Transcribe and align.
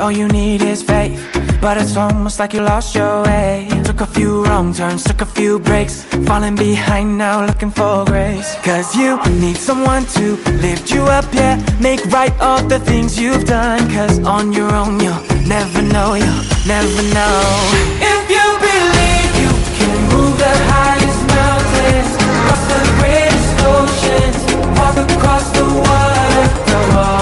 all 0.00 0.10
you 0.10 0.26
need 0.28 0.62
is 0.62 0.82
faith. 0.82 1.14
But 1.60 1.76
it's 1.76 1.96
almost 1.96 2.38
like 2.38 2.54
you 2.54 2.62
lost 2.62 2.94
your 2.94 3.22
way. 3.22 3.68
Took 3.84 4.00
a 4.00 4.06
few 4.06 4.44
wrong 4.44 4.72
turns, 4.72 5.04
took 5.04 5.20
a 5.20 5.26
few 5.26 5.58
breaks. 5.58 6.04
Falling 6.26 6.56
behind 6.56 7.18
now, 7.18 7.44
looking 7.46 7.70
for 7.70 8.04
grace. 8.06 8.56
Cause 8.62 8.96
you 8.96 9.20
need 9.44 9.56
someone 9.56 10.04
to 10.16 10.36
lift 10.64 10.90
you 10.90 11.02
up, 11.02 11.26
yeah. 11.34 11.56
Make 11.80 12.04
right 12.06 12.34
all 12.40 12.62
the 12.66 12.78
things 12.80 13.20
you've 13.20 13.44
done. 13.44 13.80
Cause 13.90 14.18
on 14.24 14.52
your 14.52 14.72
own, 14.74 14.98
you'll 15.00 15.22
never 15.46 15.82
know, 15.82 16.14
you'll 16.14 16.44
never 16.66 17.02
know. 17.16 17.38
If 18.12 18.22
you 18.34 18.46
believe 18.68 19.30
you 19.42 19.52
can 19.78 19.98
move 20.12 20.34
the 20.38 20.54
highest 20.72 21.20
mountains, 21.36 22.10
cross 22.42 22.62
the 22.72 22.82
greatest 22.98 23.52
oceans, 23.76 24.38
walk 24.78 24.96
across 24.96 25.46
the 25.56 25.64
water, 25.64 26.42
the 26.70 26.78
water. 26.96 27.19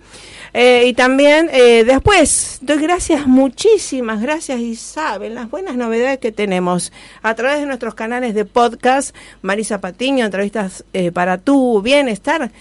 Eh, 0.54 0.84
y 0.86 0.94
también 0.94 1.50
eh, 1.52 1.84
después 1.84 2.60
doy 2.62 2.78
gracias, 2.78 3.26
muchísimas 3.26 4.22
gracias 4.22 4.58
y 4.60 4.74
saben 4.74 5.34
las 5.34 5.50
buenas 5.50 5.76
novedades 5.76 6.18
que 6.18 6.32
tenemos 6.32 6.94
a 7.20 7.34
través 7.34 7.60
de 7.60 7.66
nuestros 7.66 7.94
canales 7.94 8.34
de 8.34 8.46
podcast, 8.46 9.14
Marisa 9.42 9.82
Patiño, 9.82 10.24
entrevistas 10.24 10.86
eh, 10.94 11.12
para 11.12 11.36
tu 11.36 11.82
bienestar. 11.82 12.52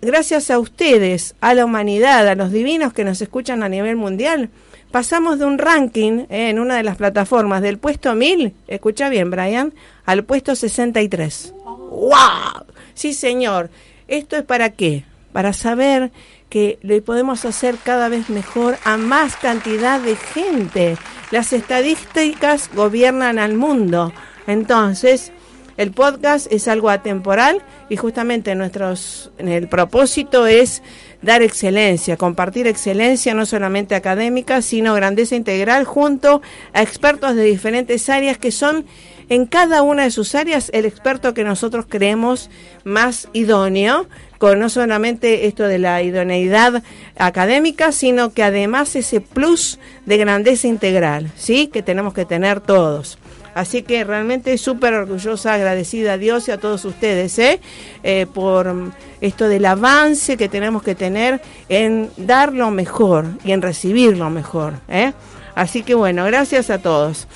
Gracias 0.00 0.50
a 0.50 0.58
ustedes, 0.58 1.34
a 1.42 1.52
la 1.52 1.66
humanidad, 1.66 2.26
a 2.26 2.34
los 2.36 2.50
divinos 2.52 2.94
que 2.94 3.04
nos 3.04 3.20
escuchan 3.20 3.62
a 3.62 3.68
nivel 3.68 3.96
mundial, 3.96 4.48
pasamos 4.94 5.40
de 5.40 5.44
un 5.44 5.58
ranking 5.58 6.26
eh, 6.30 6.50
en 6.50 6.60
una 6.60 6.76
de 6.76 6.84
las 6.84 6.96
plataformas 6.96 7.62
del 7.62 7.78
puesto 7.78 8.14
1000, 8.14 8.54
escucha 8.68 9.08
bien 9.08 9.28
Brian, 9.28 9.74
al 10.06 10.22
puesto 10.22 10.54
63. 10.54 11.52
¡Wow! 11.64 12.64
Sí, 12.94 13.12
señor. 13.12 13.70
¿Esto 14.06 14.36
es 14.36 14.44
para 14.44 14.70
qué? 14.70 15.04
Para 15.32 15.52
saber 15.52 16.12
que 16.48 16.78
le 16.82 17.02
podemos 17.02 17.44
hacer 17.44 17.74
cada 17.82 18.08
vez 18.08 18.30
mejor 18.30 18.76
a 18.84 18.96
más 18.96 19.34
cantidad 19.34 19.98
de 19.98 20.14
gente. 20.14 20.96
Las 21.32 21.52
estadísticas 21.52 22.70
gobiernan 22.72 23.40
al 23.40 23.54
mundo. 23.54 24.12
Entonces, 24.46 25.32
el 25.76 25.90
podcast 25.90 26.46
es 26.52 26.68
algo 26.68 26.88
atemporal 26.88 27.62
y 27.88 27.96
justamente 27.96 28.54
nuestros, 28.54 29.32
el 29.38 29.68
propósito 29.68 30.46
es 30.46 30.84
dar 31.24 31.42
excelencia, 31.42 32.16
compartir 32.16 32.66
excelencia 32.66 33.34
no 33.34 33.46
solamente 33.46 33.94
académica, 33.94 34.62
sino 34.62 34.94
grandeza 34.94 35.34
integral 35.34 35.84
junto 35.84 36.42
a 36.72 36.82
expertos 36.82 37.34
de 37.34 37.44
diferentes 37.44 38.08
áreas 38.08 38.38
que 38.38 38.52
son 38.52 38.84
en 39.28 39.46
cada 39.46 39.82
una 39.82 40.04
de 40.04 40.10
sus 40.10 40.34
áreas 40.34 40.70
el 40.74 40.84
experto 40.84 41.34
que 41.34 41.44
nosotros 41.44 41.86
creemos 41.88 42.50
más 42.84 43.28
idóneo, 43.32 44.06
con 44.38 44.58
no 44.58 44.68
solamente 44.68 45.46
esto 45.46 45.64
de 45.64 45.78
la 45.78 46.02
idoneidad 46.02 46.82
académica, 47.16 47.92
sino 47.92 48.34
que 48.34 48.42
además 48.42 48.94
ese 48.94 49.22
plus 49.22 49.78
de 50.04 50.18
grandeza 50.18 50.68
integral, 50.68 51.30
¿sí? 51.36 51.68
Que 51.68 51.82
tenemos 51.82 52.12
que 52.12 52.26
tener 52.26 52.60
todos. 52.60 53.18
Así 53.54 53.82
que 53.82 54.02
realmente 54.02 54.58
súper 54.58 54.94
orgullosa, 54.94 55.54
agradecida 55.54 56.14
a 56.14 56.18
Dios 56.18 56.48
y 56.48 56.50
a 56.50 56.58
todos 56.58 56.84
ustedes 56.84 57.38
¿eh? 57.38 57.60
Eh, 58.02 58.26
por 58.32 58.92
esto 59.20 59.48
del 59.48 59.64
avance 59.64 60.36
que 60.36 60.48
tenemos 60.48 60.82
que 60.82 60.96
tener 60.96 61.40
en 61.68 62.10
dar 62.16 62.52
lo 62.52 62.72
mejor 62.72 63.26
y 63.44 63.52
en 63.52 63.62
recibir 63.62 64.18
lo 64.18 64.28
mejor. 64.28 64.74
¿eh? 64.88 65.12
Así 65.54 65.84
que 65.84 65.94
bueno, 65.94 66.24
gracias 66.24 66.68
a 66.70 66.78
todos. 66.78 67.28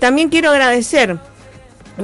También 0.00 0.28
quiero 0.28 0.50
agradecer 0.50 1.18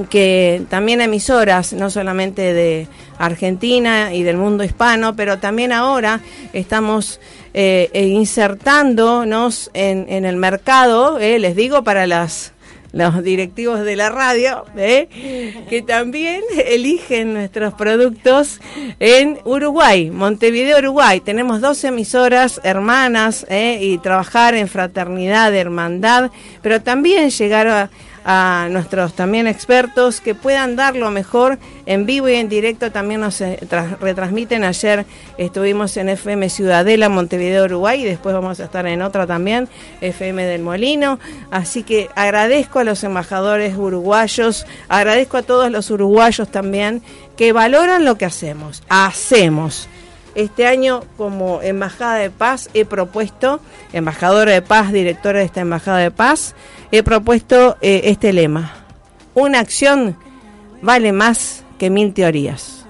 que 0.09 0.63
también 0.71 1.01
emisoras, 1.01 1.73
no 1.73 1.91
solamente 1.91 2.53
de 2.53 2.87
Argentina 3.19 4.15
y 4.15 4.23
del 4.23 4.37
mundo 4.37 4.63
hispano, 4.63 5.17
pero 5.17 5.39
también 5.39 5.73
ahora 5.73 6.21
estamos 6.53 7.19
insertándonos 7.53 9.73
en, 9.75 10.25
el 10.25 10.37
mercado, 10.37 11.19
les 11.19 11.57
digo, 11.57 11.83
para 11.83 12.07
las 12.07 12.54
los 12.95 13.23
directivos 13.23 13.81
de 13.81 13.97
la 13.97 14.09
radio, 14.09 14.65
¿eh? 14.77 15.09
que 15.69 15.83
también 15.83 16.43
eligen 16.67 17.35
nuestros 17.35 17.75
productos 17.75 18.61
en 19.01 19.39
Uruguay, 19.45 20.11
Montevideo, 20.11 20.79
Uruguay. 20.79 21.21
Tenemos 21.21 21.61
dos 21.61 21.83
emisoras 21.83 22.61
hermanas 22.63 23.47
¿eh? 23.51 23.79
y 23.81 23.99
trabajar 23.99 24.55
en 24.55 24.69
fraternidad, 24.69 25.55
hermandad, 25.55 26.31
pero 26.63 26.81
también 26.83 27.31
llegar 27.31 27.67
a, 27.67 27.91
a 28.25 28.69
nuestros 28.71 29.13
también 29.15 29.47
expertos 29.47 30.21
que 30.21 30.35
puedan 30.35 30.77
dar 30.77 30.97
lo 30.97 31.11
mejor 31.11 31.59
en 31.87 32.07
vivo 32.07 32.29
y 32.29 32.35
en 32.35 32.49
directo. 32.49 32.91
También 32.91 33.21
nos 33.21 33.41
eh, 33.41 33.59
retransmiten. 34.01 34.65
Ayer 34.65 35.05
estuvimos 35.37 35.97
en 35.97 36.09
FM 36.09 36.49
Ciudadela, 36.49 37.09
Montevideo, 37.09 37.65
Uruguay, 37.65 38.03
y 38.03 38.07
después 38.07 38.35
vamos 38.35 38.61
a 38.61 38.65
estar 38.65 38.87
en 38.87 39.03
otra 39.03 39.27
también, 39.27 39.69
FM 40.01 40.45
del 40.45 40.63
Molino. 40.63 41.19
Así 41.51 41.83
que 41.83 42.09
agradezco 42.15 42.79
a 42.79 42.85
los 42.85 43.05
embajadores 43.05 43.77
uruguayos, 43.77 44.67
agradezco 44.89 45.37
a 45.37 45.43
todos 45.43 45.71
los 45.71 45.91
uruguayos 45.91 46.49
también 46.49 47.03
que 47.37 47.53
valoran 47.53 48.05
lo 48.05 48.17
que 48.17 48.25
hacemos. 48.25 48.83
Hacemos. 48.89 49.89
Este 50.35 50.67
año, 50.67 51.03
como 51.17 51.63
Embajada 51.63 52.17
de 52.17 52.31
Paz, 52.31 52.69
he 52.75 52.85
propuesto, 52.85 53.61
embajadora 53.93 54.53
de 54.53 54.63
paz, 54.63 54.93
directora 54.93 55.39
de 55.39 55.45
esta 55.45 55.61
Embajada 55.61 55.99
de 55.99 56.11
Paz, 56.11 56.55
he 56.91 57.03
propuesto 57.03 57.77
eh, 57.81 58.03
este 58.05 58.33
lema. 58.33 58.73
Una 59.35 59.61
acción 59.61 60.17
vale 60.83 61.13
más 61.13 61.65
que 61.79 61.91
mil 61.91 62.13
teorías. 62.13 62.85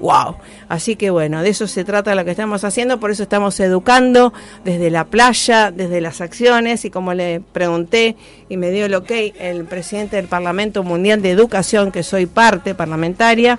¡Wow! 0.00 0.36
Así 0.68 0.96
que 0.96 1.10
bueno, 1.10 1.42
de 1.42 1.48
eso 1.48 1.66
se 1.66 1.84
trata 1.84 2.14
lo 2.14 2.24
que 2.24 2.30
estamos 2.30 2.62
haciendo, 2.62 3.00
por 3.00 3.10
eso 3.10 3.24
estamos 3.24 3.58
educando 3.58 4.32
desde 4.64 4.90
la 4.90 5.04
playa, 5.06 5.72
desde 5.72 6.00
las 6.00 6.20
acciones, 6.20 6.84
y 6.84 6.90
como 6.90 7.14
le 7.14 7.40
pregunté 7.40 8.16
y 8.48 8.56
me 8.56 8.70
dio 8.70 8.86
el 8.86 8.94
ok 8.94 9.10
el 9.38 9.64
presidente 9.64 10.16
del 10.16 10.26
Parlamento 10.26 10.84
Mundial 10.84 11.20
de 11.20 11.30
Educación, 11.30 11.90
que 11.90 12.02
soy 12.02 12.26
parte 12.26 12.74
parlamentaria, 12.74 13.58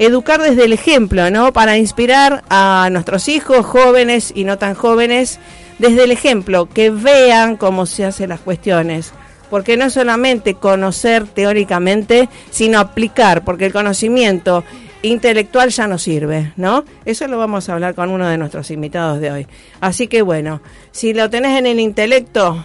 educar 0.00 0.40
desde 0.40 0.64
el 0.64 0.72
ejemplo, 0.72 1.30
¿no? 1.30 1.52
Para 1.52 1.76
inspirar 1.76 2.42
a 2.48 2.88
nuestros 2.90 3.28
hijos, 3.28 3.66
jóvenes 3.66 4.32
y 4.34 4.44
no 4.44 4.56
tan 4.56 4.74
jóvenes, 4.74 5.38
desde 5.78 6.04
el 6.04 6.10
ejemplo, 6.10 6.66
que 6.66 6.88
vean 6.88 7.56
cómo 7.56 7.84
se 7.84 8.06
hacen 8.06 8.30
las 8.30 8.40
cuestiones. 8.40 9.12
Porque 9.50 9.76
no 9.76 9.90
solamente 9.90 10.54
conocer 10.54 11.26
teóricamente, 11.26 12.30
sino 12.50 12.80
aplicar, 12.80 13.44
porque 13.44 13.66
el 13.66 13.72
conocimiento 13.72 14.64
intelectual 15.02 15.68
ya 15.68 15.86
no 15.86 15.98
sirve, 15.98 16.54
¿no? 16.56 16.84
Eso 17.04 17.26
lo 17.26 17.36
vamos 17.36 17.68
a 17.68 17.74
hablar 17.74 17.94
con 17.94 18.08
uno 18.08 18.26
de 18.26 18.38
nuestros 18.38 18.70
invitados 18.70 19.20
de 19.20 19.30
hoy. 19.30 19.46
Así 19.80 20.08
que 20.08 20.22
bueno, 20.22 20.62
si 20.92 21.12
lo 21.12 21.28
tenés 21.28 21.58
en 21.58 21.66
el 21.66 21.78
intelecto 21.78 22.64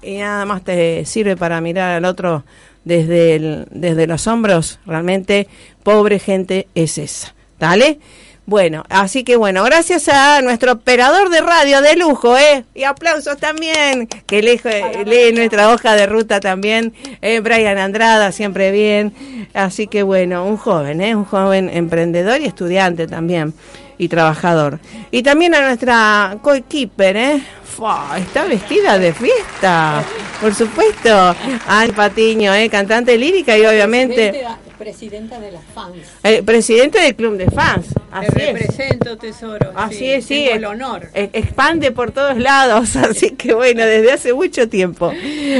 y 0.00 0.18
nada 0.18 0.44
más 0.44 0.62
te 0.62 1.04
sirve 1.06 1.36
para 1.36 1.60
mirar 1.60 1.96
al 1.96 2.04
otro 2.04 2.44
desde, 2.84 3.66
desde 3.70 4.06
los 4.06 4.26
hombros, 4.26 4.80
realmente 4.86 5.48
pobre 5.88 6.18
gente 6.18 6.68
es 6.74 6.98
esa. 6.98 7.34
¿Dale? 7.58 7.98
Bueno, 8.44 8.84
así 8.90 9.24
que 9.24 9.36
bueno, 9.36 9.64
gracias 9.64 10.10
a 10.10 10.42
nuestro 10.42 10.72
operador 10.72 11.30
de 11.30 11.40
radio 11.40 11.80
de 11.80 11.96
lujo, 11.96 12.36
¿eh? 12.36 12.64
Y 12.74 12.84
aplausos 12.84 13.38
también, 13.38 14.06
que 14.06 14.42
lee, 14.42 14.60
lee 15.06 15.32
nuestra 15.32 15.72
hoja 15.72 15.94
de 15.94 16.04
ruta 16.04 16.40
también, 16.40 16.92
eh, 17.22 17.40
Brian 17.40 17.78
Andrada, 17.78 18.32
siempre 18.32 18.70
bien. 18.70 19.14
Así 19.54 19.86
que 19.86 20.02
bueno, 20.02 20.44
un 20.44 20.58
joven, 20.58 21.00
¿eh? 21.00 21.16
Un 21.16 21.24
joven 21.24 21.70
emprendedor 21.72 22.38
y 22.42 22.44
estudiante 22.44 23.06
también, 23.06 23.54
y 23.96 24.08
trabajador. 24.08 24.80
Y 25.10 25.22
también 25.22 25.54
a 25.54 25.62
nuestra 25.62 26.36
coequiper, 26.42 27.16
¿eh? 27.16 27.42
Fua, 27.64 28.14
está 28.18 28.44
vestida 28.44 28.98
de 28.98 29.14
fiesta, 29.14 30.04
por 30.38 30.54
supuesto. 30.54 31.34
Ay, 31.66 31.92
Patiño, 31.92 32.54
¿eh? 32.54 32.68
Cantante 32.68 33.16
lírica 33.16 33.56
y 33.56 33.64
obviamente... 33.64 34.44
Presidenta, 34.78 35.40
de 35.40 35.52
las 35.52 35.64
fans. 35.74 35.96
Eh, 36.22 36.42
presidente 36.42 37.00
del 37.00 37.14
club 37.16 37.36
de 37.36 37.50
fans. 37.50 37.86
Así 38.10 38.32
Te 38.32 38.50
es. 38.50 38.58
represento, 38.60 39.18
tesoro. 39.18 39.72
Así 39.74 40.06
es, 40.10 40.24
sí. 40.24 40.44
Tengo 40.44 40.56
el 40.56 40.64
honor. 40.64 41.08
expande 41.14 41.90
por 41.92 42.12
todos 42.12 42.36
lados, 42.38 42.96
así 42.96 43.30
que 43.32 43.54
bueno, 43.54 43.84
desde 43.84 44.12
hace 44.12 44.32
mucho 44.32 44.68
tiempo. 44.68 45.12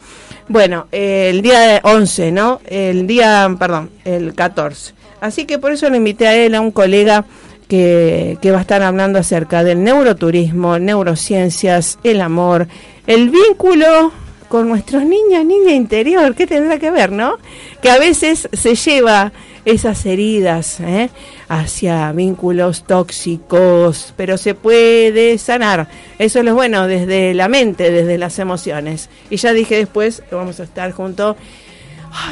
Bueno, 0.48 0.88
eh, 0.90 1.28
el 1.30 1.42
día 1.42 1.60
de 1.60 1.80
11, 1.84 2.32
¿no? 2.32 2.60
El 2.66 3.06
día, 3.06 3.54
perdón, 3.56 3.90
el 4.04 4.34
14. 4.34 4.94
Así 5.20 5.44
que 5.44 5.60
por 5.60 5.70
eso 5.70 5.88
le 5.88 5.98
invité 5.98 6.26
a 6.26 6.34
él, 6.34 6.56
a 6.56 6.60
un 6.60 6.72
colega 6.72 7.24
que, 7.68 8.36
que 8.42 8.50
va 8.50 8.58
a 8.58 8.62
estar 8.62 8.82
hablando 8.82 9.20
acerca 9.20 9.62
del 9.62 9.84
neuroturismo, 9.84 10.80
neurociencias, 10.80 12.00
el 12.02 12.20
amor, 12.20 12.66
el 13.06 13.30
vínculo 13.30 14.12
con 14.50 14.68
nuestros 14.68 15.04
niños, 15.04 15.46
niña 15.46 15.70
interior, 15.70 16.34
¿qué 16.34 16.44
tendrá 16.44 16.76
que 16.80 16.90
ver, 16.90 17.12
no? 17.12 17.38
Que 17.80 17.88
a 17.88 18.00
veces 18.00 18.48
se 18.52 18.74
lleva 18.74 19.30
esas 19.64 20.04
heridas 20.04 20.80
¿eh? 20.80 21.08
hacia 21.48 22.10
vínculos 22.10 22.82
tóxicos, 22.82 24.12
pero 24.16 24.36
se 24.36 24.56
puede 24.56 25.38
sanar. 25.38 25.86
Eso 26.18 26.40
es 26.40 26.44
lo 26.44 26.56
bueno 26.56 26.88
desde 26.88 27.32
la 27.32 27.46
mente, 27.46 27.92
desde 27.92 28.18
las 28.18 28.40
emociones. 28.40 29.08
Y 29.30 29.36
ya 29.36 29.52
dije 29.52 29.76
después 29.76 30.24
vamos 30.32 30.58
a 30.58 30.64
estar 30.64 30.90
juntos. 30.90 31.36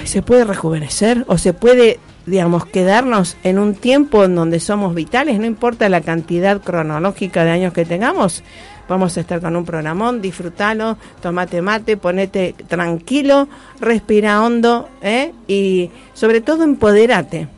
¿Se 0.03 0.21
puede 0.21 0.43
rejuvenecer 0.43 1.25
o 1.29 1.39
se 1.39 1.53
puede, 1.53 2.01
digamos, 2.27 2.67
quedarnos 2.67 3.37
en 3.45 3.61
un 3.61 3.77
tiempo 3.77 4.25
en 4.25 4.35
donde 4.35 4.59
somos 4.59 4.93
vitales? 4.93 5.39
No 5.39 5.47
importa 5.47 5.89
la 5.89 6.01
cantidad 6.01 6.61
cronológica 6.61 7.45
de 7.45 7.53
años 7.53 7.73
que 7.73 7.85
tengamos. 7.85 8.43
Vamos 8.89 9.17
a 9.17 9.21
estar 9.21 9.41
con 9.41 9.55
un 9.55 9.65
programón, 9.67 10.23
disfrutalo, 10.23 10.97
tomate 11.21 11.61
mate, 11.61 11.97
ponete 11.99 12.55
tranquilo, 12.69 13.47
respira 13.81 14.43
hondo 14.43 14.89
¿eh? 15.03 15.33
y 15.47 15.91
sobre 16.15 16.41
todo 16.41 16.65
empoderate. 16.65 17.49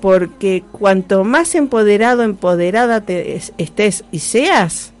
Porque 0.00 0.62
cuanto 0.70 1.24
más 1.24 1.54
empoderado, 1.54 2.22
empoderada 2.22 3.00
te 3.00 3.36
es- 3.36 3.52
estés 3.58 4.04
y 4.12 4.18
seas, 4.20 4.92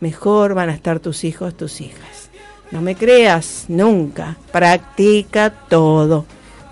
mejor 0.00 0.54
van 0.54 0.68
a 0.70 0.74
estar 0.74 1.00
tus 1.00 1.24
hijos, 1.24 1.54
tus 1.56 1.80
hijas. 1.80 2.30
No 2.70 2.80
me 2.80 2.94
creas 2.94 3.66
nunca, 3.68 4.36
practica 4.50 5.50
todo. 5.50 6.24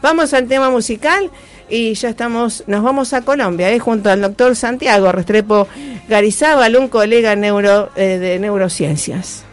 Vamos 0.03 0.33
al 0.33 0.47
tema 0.47 0.71
musical 0.71 1.31
y 1.71 1.95
ya 1.95 2.11
estamos, 2.11 2.65
nos 2.67 2.83
vamos 2.83 3.13
a 3.13 3.23
Colombia, 3.23 3.71
¿eh? 3.73 3.79
junto 3.79 4.11
al 4.11 4.21
doctor 4.21 4.57
Santiago 4.57 5.13
Restrepo 5.13 5.69
Garizábal, 6.09 6.77
un 6.77 6.89
colega 6.89 7.37
neuro, 7.37 7.91
eh, 7.97 8.19
de 8.19 8.39
neurociencias. 8.39 9.45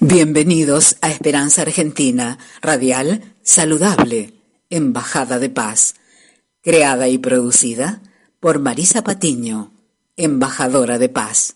Bienvenidos 0.00 0.96
a 1.00 1.10
Esperanza 1.10 1.62
Argentina, 1.62 2.38
radial, 2.62 3.22
saludable, 3.42 4.34
Embajada 4.70 5.38
de 5.38 5.50
Paz, 5.50 5.94
creada 6.62 7.08
y 7.08 7.18
producida 7.18 8.00
por 8.38 8.58
Marisa 8.58 9.02
Patiño, 9.02 9.72
embajadora 10.16 10.98
de 10.98 11.08
paz. 11.08 11.54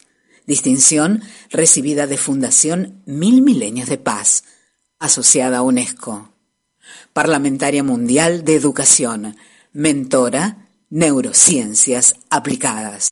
Distinción 0.52 1.22
recibida 1.50 2.06
de 2.06 2.18
Fundación 2.18 3.00
Mil 3.06 3.40
Milenios 3.40 3.88
de 3.88 3.96
Paz, 3.96 4.44
asociada 4.98 5.56
a 5.56 5.62
UNESCO. 5.62 6.28
Parlamentaria 7.14 7.82
Mundial 7.82 8.44
de 8.44 8.56
Educación, 8.56 9.38
mentora, 9.72 10.68
neurociencias 10.90 12.16
aplicadas. 12.28 13.08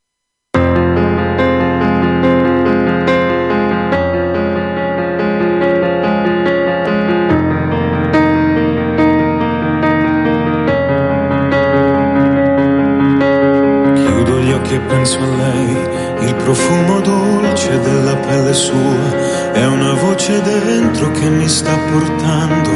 Profumo 16.53 16.99
dolce 16.99 17.79
della 17.79 18.17
pelle 18.17 18.53
sua, 18.53 19.53
è 19.53 19.65
una 19.67 19.93
voce 19.93 20.43
dentro 20.43 21.13
che 21.13 21.31
mi 21.31 21.47
sta 21.47 21.77
portando 21.93 22.71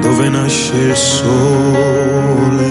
dove 0.00 0.28
nasce 0.30 0.74
il 0.74 0.96
sole. 0.96 2.68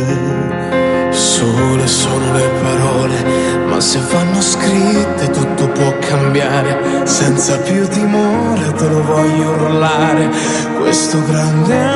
Sole 1.11 1.85
sono 1.85 2.33
le 2.33 2.49
parole, 2.63 3.65
ma 3.67 3.79
se 3.79 3.99
vanno 4.11 4.41
scritte 4.41 5.29
tutto 5.29 5.67
può 5.67 5.93
cambiare, 5.99 7.05
senza 7.05 7.55
più 7.59 7.87
timore 7.87 8.73
te 8.73 8.87
lo 8.87 9.03
voglio 9.03 9.51
urlare, 9.51 10.31
questo 10.79 11.23
grande 11.25 11.88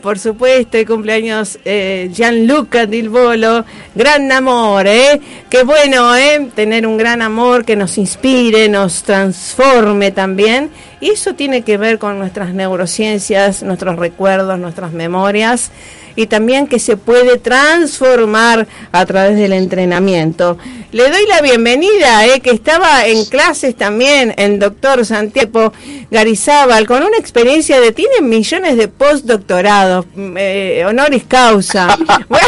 Por 0.00 0.18
supuesto, 0.18 0.78
el 0.78 0.86
cumpleaños 0.86 1.58
eh, 1.64 2.08
Gianluca 2.12 2.86
Del 2.86 3.08
Bolo, 3.08 3.64
gran 3.96 4.30
amor, 4.30 4.86
¿eh? 4.86 5.20
Qué 5.50 5.64
bueno, 5.64 6.14
¿eh? 6.14 6.50
Tener 6.54 6.86
un 6.86 6.96
gran 6.96 7.20
amor 7.20 7.64
que 7.64 7.74
nos 7.74 7.98
inspire, 7.98 8.68
nos 8.68 9.02
transforme 9.02 10.12
también. 10.12 10.70
Y 11.00 11.10
eso 11.10 11.34
tiene 11.34 11.62
que 11.62 11.78
ver 11.78 11.98
con 11.98 12.18
nuestras 12.18 12.54
neurociencias, 12.54 13.64
nuestros 13.64 13.96
recuerdos, 13.96 14.56
nuestras 14.60 14.92
memorias 14.92 15.72
y 16.14 16.26
también 16.26 16.66
que 16.66 16.78
se 16.78 16.96
puede 16.96 17.38
transformar 17.38 18.66
a 18.92 19.06
través 19.06 19.36
del 19.36 19.52
entrenamiento. 19.52 20.58
Le 20.92 21.08
doy 21.10 21.26
la 21.26 21.40
bienvenida, 21.40 22.26
eh, 22.26 22.40
que 22.40 22.50
estaba 22.50 23.06
en 23.06 23.24
clases 23.24 23.74
también 23.74 24.34
el 24.36 24.58
doctor 24.58 25.06
Santiago 25.06 25.72
Garizábal, 26.10 26.86
con 26.86 27.02
una 27.02 27.16
experiencia 27.16 27.80
de, 27.80 27.92
tiene 27.92 28.20
millones 28.20 28.76
de 28.76 28.88
postdoctorados, 28.88 30.04
mm, 30.14 30.36
eh, 30.38 30.84
honoris 30.86 31.24
causa. 31.26 31.96
Bueno, 32.28 32.46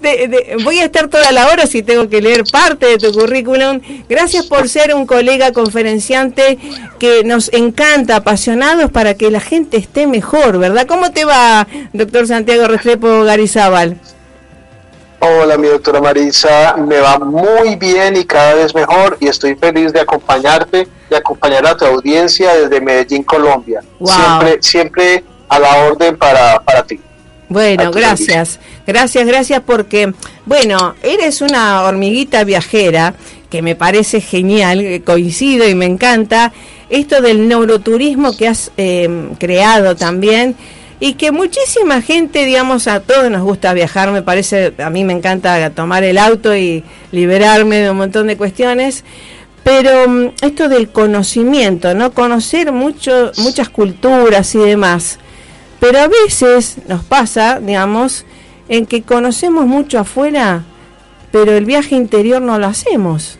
de- 0.00 0.28
de- 0.28 0.56
voy 0.62 0.78
a 0.78 0.84
estar 0.84 1.08
toda 1.08 1.32
la 1.32 1.48
hora 1.48 1.66
si 1.66 1.82
tengo 1.82 2.08
que 2.08 2.20
leer 2.22 2.44
parte 2.44 2.86
de 2.86 2.98
tu 2.98 3.12
currículum. 3.12 3.80
Gracias 4.08 4.46
por 4.46 4.68
ser 4.68 4.94
un 4.94 5.04
colega 5.06 5.52
conferenciante 5.52 6.58
que 7.00 7.24
nos 7.24 7.52
encanta, 7.52 8.16
apasionados 8.16 8.90
para 8.92 9.14
que 9.14 9.30
la 9.32 9.40
gente 9.40 9.78
esté 9.78 10.06
mejor, 10.06 10.58
¿verdad? 10.58 10.86
¿Cómo 10.86 11.10
te 11.10 11.24
va, 11.24 11.66
doctor 11.92 12.26
Santiago 12.28 12.68
Restrepo 12.68 13.24
Garizábal? 13.24 13.98
Hola, 15.20 15.56
mi 15.56 15.68
doctora 15.68 16.00
Marisa, 16.00 16.76
me 16.76 16.98
va 16.98 17.18
muy 17.18 17.76
bien 17.76 18.16
y 18.16 18.24
cada 18.24 18.54
vez 18.54 18.74
mejor 18.74 19.16
y 19.20 19.28
estoy 19.28 19.54
feliz 19.54 19.92
de 19.92 20.00
acompañarte 20.00 20.86
y 21.10 21.14
acompañar 21.14 21.66
a 21.66 21.76
tu 21.76 21.84
audiencia 21.86 22.54
desde 22.54 22.80
Medellín, 22.80 23.22
Colombia. 23.22 23.80
Wow. 23.98 24.10
Siempre, 24.10 24.58
siempre 24.60 25.24
a 25.48 25.58
la 25.58 25.84
orden 25.86 26.16
para, 26.16 26.60
para 26.60 26.84
ti. 26.84 27.00
Bueno, 27.48 27.90
gracias. 27.90 28.58
Gracias, 28.86 29.26
gracias 29.26 29.62
porque, 29.64 30.12
bueno, 30.44 30.94
eres 31.02 31.40
una 31.40 31.82
hormiguita 31.84 32.44
viajera 32.44 33.14
que 33.48 33.62
me 33.62 33.76
parece 33.76 34.20
genial, 34.20 34.80
que 34.80 35.02
coincido 35.02 35.68
y 35.68 35.74
me 35.74 35.86
encanta. 35.86 36.52
Esto 36.90 37.22
del 37.22 37.48
neuroturismo 37.48 38.36
que 38.36 38.48
has 38.48 38.72
eh, 38.76 39.28
creado 39.38 39.96
también 39.96 40.56
y 41.00 41.14
que 41.14 41.32
muchísima 41.32 42.00
gente, 42.02 42.44
digamos, 42.44 42.86
a 42.86 43.00
todos 43.00 43.30
nos 43.30 43.42
gusta 43.42 43.72
viajar, 43.74 44.10
me 44.10 44.22
parece, 44.22 44.72
a 44.78 44.90
mí 44.90 45.04
me 45.04 45.12
encanta 45.12 45.70
tomar 45.70 46.04
el 46.04 46.18
auto 46.18 46.56
y 46.56 46.84
liberarme 47.10 47.76
de 47.76 47.90
un 47.90 47.96
montón 47.96 48.26
de 48.28 48.36
cuestiones. 48.36 49.04
Pero 49.64 50.08
mm, 50.08 50.32
esto 50.42 50.68
del 50.68 50.90
conocimiento, 50.90 51.94
¿no? 51.94 52.12
Conocer 52.12 52.70
mucho, 52.70 53.32
muchas 53.38 53.68
culturas 53.70 54.54
y 54.54 54.58
demás. 54.58 55.18
Pero 55.80 55.98
a 55.98 56.08
veces 56.08 56.76
nos 56.86 57.02
pasa, 57.02 57.58
digamos, 57.60 58.24
en 58.68 58.86
que 58.86 59.02
conocemos 59.02 59.66
mucho 59.66 59.98
afuera, 59.98 60.62
pero 61.32 61.52
el 61.52 61.64
viaje 61.64 61.96
interior 61.96 62.40
no 62.40 62.58
lo 62.58 62.66
hacemos. 62.66 63.38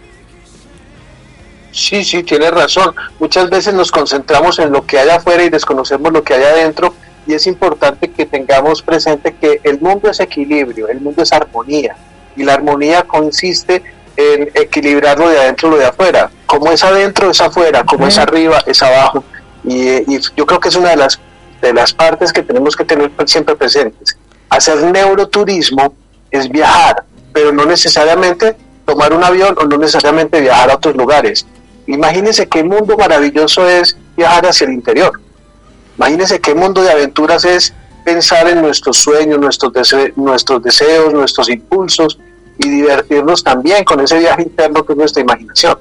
Sí, 1.70 2.04
sí, 2.04 2.22
tienes 2.22 2.50
razón. 2.50 2.94
Muchas 3.18 3.50
veces 3.50 3.74
nos 3.74 3.90
concentramos 3.90 4.58
en 4.58 4.72
lo 4.72 4.86
que 4.86 4.98
hay 4.98 5.08
afuera 5.08 5.42
y 5.42 5.50
desconocemos 5.50 6.12
lo 6.12 6.22
que 6.22 6.34
hay 6.34 6.42
adentro 6.42 6.94
y 7.26 7.34
es 7.34 7.46
importante 7.46 8.10
que 8.10 8.26
tengamos 8.26 8.82
presente 8.82 9.34
que 9.34 9.60
el 9.62 9.80
mundo 9.80 10.10
es 10.10 10.20
equilibrio, 10.20 10.88
el 10.88 11.00
mundo 11.00 11.22
es 11.22 11.32
armonía 11.32 11.96
y 12.36 12.42
la 12.42 12.54
armonía 12.54 13.04
consiste 13.04 13.82
en 14.16 14.50
equilibrar 14.54 15.18
lo 15.18 15.28
de 15.28 15.38
adentro 15.38 15.68
y 15.68 15.70
lo 15.72 15.76
de 15.78 15.86
afuera. 15.86 16.30
Como 16.46 16.70
es 16.70 16.84
adentro 16.84 17.30
es 17.30 17.40
afuera, 17.40 17.84
como 17.84 18.06
es 18.06 18.18
arriba 18.18 18.62
es 18.66 18.82
abajo 18.82 19.24
y, 19.64 20.14
y 20.14 20.20
yo 20.36 20.46
creo 20.46 20.60
que 20.60 20.68
es 20.68 20.76
una 20.76 20.90
de 20.90 20.96
las 20.96 21.20
de 21.60 21.72
las 21.72 21.94
partes 21.94 22.32
que 22.32 22.42
tenemos 22.42 22.76
que 22.76 22.84
tener 22.84 23.10
siempre 23.26 23.56
presentes. 23.56 24.16
Hacer 24.50 24.82
neuroturismo 24.82 25.94
es 26.30 26.48
viajar, 26.48 27.04
pero 27.32 27.52
no 27.52 27.64
necesariamente 27.64 28.54
tomar 28.84 29.12
un 29.14 29.24
avión 29.24 29.56
o 29.58 29.64
no 29.64 29.78
necesariamente 29.78 30.40
viajar 30.40 30.70
a 30.70 30.76
otros 30.76 30.94
lugares. 30.94 31.46
Imagínense 31.86 32.46
qué 32.48 32.62
mundo 32.62 32.96
maravilloso 32.96 33.68
es 33.68 33.96
viajar 34.16 34.46
hacia 34.46 34.66
el 34.66 34.74
interior. 34.74 35.20
Imagínense 35.96 36.40
qué 36.40 36.54
mundo 36.54 36.82
de 36.82 36.90
aventuras 36.90 37.44
es 37.44 37.72
pensar 38.04 38.48
en 38.48 38.60
nuestros 38.60 38.96
sueños, 38.98 39.38
nuestros, 39.38 39.72
dese- 39.72 40.12
nuestros 40.16 40.62
deseos, 40.62 41.12
nuestros 41.12 41.48
impulsos 41.48 42.18
y 42.58 42.68
divertirnos 42.68 43.42
también 43.42 43.84
con 43.84 44.00
ese 44.00 44.18
viaje 44.18 44.42
interno 44.42 44.84
que 44.84 44.92
es 44.92 44.98
nuestra 44.98 45.22
imaginación. 45.22 45.78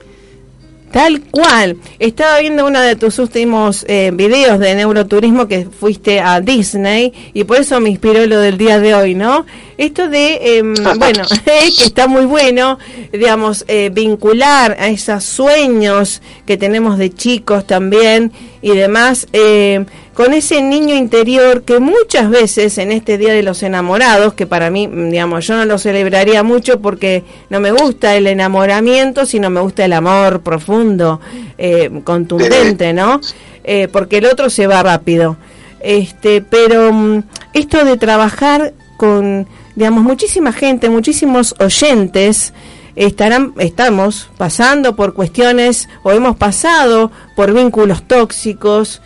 Tal 0.92 1.22
cual. 1.32 1.78
Estaba 1.98 2.38
viendo 2.40 2.68
uno 2.68 2.80
de 2.80 2.96
tus 2.96 3.18
últimos 3.18 3.84
eh, 3.88 4.12
videos 4.14 4.60
de 4.60 4.76
neuroturismo 4.76 5.48
que 5.48 5.66
fuiste 5.66 6.20
a 6.20 6.40
Disney 6.40 7.12
y 7.34 7.46
por 7.46 7.58
eso 7.58 7.80
me 7.80 7.90
inspiró 7.90 8.24
lo 8.28 8.40
del 8.40 8.60
día 8.60 8.80
de 8.80 8.94
hoy, 8.94 9.16
¿no? 9.16 9.44
Esto 9.80 10.08
de, 10.08 10.60
em, 10.60 10.76
bueno, 11.00 11.24
que 11.46 11.66
está 11.84 12.06
muy 12.08 12.26
bueno, 12.26 12.78
digamos, 13.12 13.66
eh, 13.68 13.90
vincular 13.92 14.78
a 14.80 14.88
esos 14.90 15.24
sueños 15.24 16.22
que 16.46 16.58
tenemos 16.58 17.00
de 17.00 17.12
chicos 17.12 17.66
también 17.66 18.32
y 18.64 18.72
demás, 18.72 19.28
eh, 19.34 19.86
con 20.14 20.34
ese 20.34 20.62
niño 20.62 20.96
interior 20.96 21.64
que 21.64 21.80
muchas 21.80 22.30
veces 22.30 22.78
en 22.78 22.94
este 22.94 23.18
Día 23.18 23.34
de 23.34 23.44
los 23.44 23.62
Enamorados, 23.62 24.36
que 24.36 24.48
para 24.48 24.70
mí, 24.70 24.88
mm, 24.88 25.10
digamos, 25.10 25.46
yo 25.46 25.58
no 25.58 25.66
lo 25.66 25.78
celebraría 25.78 26.44
mucho 26.44 26.80
porque 26.80 27.26
no 27.50 27.60
me 27.60 27.72
gusta 27.72 28.16
el 28.16 28.26
enamoramiento, 28.26 29.26
sino 29.26 29.50
me 29.50 29.60
gusta 29.60 29.84
el 29.84 29.92
amor 29.92 30.42
profundo, 30.44 31.20
eh, 31.58 31.92
contundente, 32.06 32.94
¿no? 32.94 33.20
Eh, 33.66 33.90
porque 33.92 34.20
el 34.20 34.28
otro 34.28 34.50
se 34.50 34.66
va 34.66 34.82
rápido. 34.82 35.36
Este, 35.82 36.42
pero 36.42 36.94
mm, 36.94 37.24
esto 37.52 37.84
de 37.84 37.98
trabajar 37.98 38.72
con, 38.96 39.46
digamos, 39.76 40.06
muchísima 40.06 40.54
gente, 40.54 40.90
muchísimos 40.90 41.54
oyentes, 41.60 42.54
estarán, 42.96 43.54
estamos 43.58 44.30
pasando 44.38 44.96
por 44.96 45.14
cuestiones 45.14 45.90
o 46.04 46.12
hemos 46.12 46.36
pasado 46.38 47.12
por 47.36 47.54
vínculos 47.54 48.08
tóxicos 48.08 49.02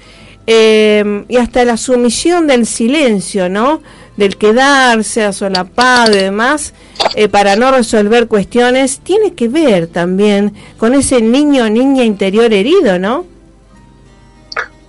eh, 0.45 1.25
y 1.27 1.37
hasta 1.37 1.65
la 1.65 1.77
sumisión 1.77 2.47
del 2.47 2.65
silencio, 2.65 3.49
¿no? 3.49 3.81
Del 4.15 4.37
quedarse 4.37 5.23
asolapado 5.23 6.13
y 6.13 6.19
demás 6.21 6.73
eh, 7.15 7.27
para 7.27 7.55
no 7.55 7.71
resolver 7.71 8.27
cuestiones, 8.27 8.99
tiene 8.99 9.33
que 9.33 9.47
ver 9.47 9.87
también 9.87 10.53
con 10.77 10.93
ese 10.93 11.21
niño 11.21 11.65
o 11.65 11.69
niña 11.69 12.03
interior 12.03 12.51
herido, 12.53 12.97
¿no? 12.97 13.25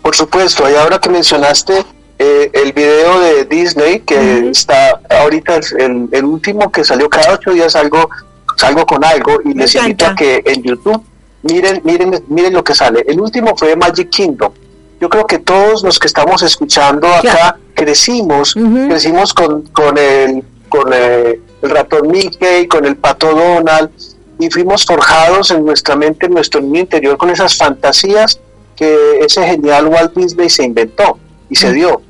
Por 0.03 0.15
supuesto, 0.17 0.69
y 0.71 0.75
ahora 0.75 0.99
que 0.99 1.11
mencionaste 1.11 1.85
eh, 2.19 2.51
el 2.55 2.73
video 2.73 3.21
de 3.21 3.45
Disney, 3.45 4.01
que 4.01 4.49
está 4.49 5.01
ahorita 5.11 5.57
el, 5.79 6.09
el- 6.11 6.25
último 6.25 6.73
que 6.73 6.83
salió 6.83 7.11
cada 7.11 7.35
ocho 7.35 7.51
días, 7.53 7.73
salgo, 7.73 8.09
salgo 8.59 8.85
con 8.85 9.05
algo 9.05 9.41
y 9.45 9.49
Me 9.49 9.63
les 9.63 9.75
invito 9.77 10.05
encanta. 10.07 10.13
a 10.13 10.17
que 10.17 10.43
en 10.45 10.63
YouTube 10.63 11.03
miren, 11.43 11.81
miren, 11.85 12.25
miren 12.29 12.53
lo 12.53 12.63
que 12.65 12.75
sale. 12.75 13.05
El 13.09 13.21
último 13.21 13.57
fue 13.57 13.77
Magic 13.77 14.11
Kingdom. 14.11 14.53
Yo 15.01 15.09
creo 15.09 15.27
que 15.27 15.39
todos 15.39 15.83
los 15.85 15.99
que 15.99 16.09
estamos 16.09 16.43
escuchando 16.43 17.07
acá 17.07 17.21
Claro. 17.21 17.59
crecimos, 17.75 18.55
crecimos 18.89 19.33
con, 19.33 19.63
con 19.69 19.97
el 19.97 20.43
con 20.69 20.93
eh, 20.93 21.41
el 21.63 21.71
ratón 21.71 22.09
Mickey, 22.11 22.67
con 22.67 22.85
el 22.85 22.97
pato 22.97 23.33
Donald, 23.35 23.91
y 24.39 24.51
fuimos 24.51 24.85
forjados 24.85 25.51
en 25.51 25.65
nuestra 25.65 25.97
mente, 25.97 26.27
en 26.27 26.35
nuestro 26.35 26.61
niño 26.61 26.81
interior, 26.81 27.17
con 27.17 27.31
esas 27.31 27.57
fantasías 27.57 28.39
que 28.77 29.19
ese 29.21 29.47
genial 29.47 29.87
Walt 29.87 30.15
Disney 30.15 30.51
se 30.51 30.65
inventó 30.65 31.19
y 31.49 31.55
se 31.57 31.73
dio. 31.73 32.03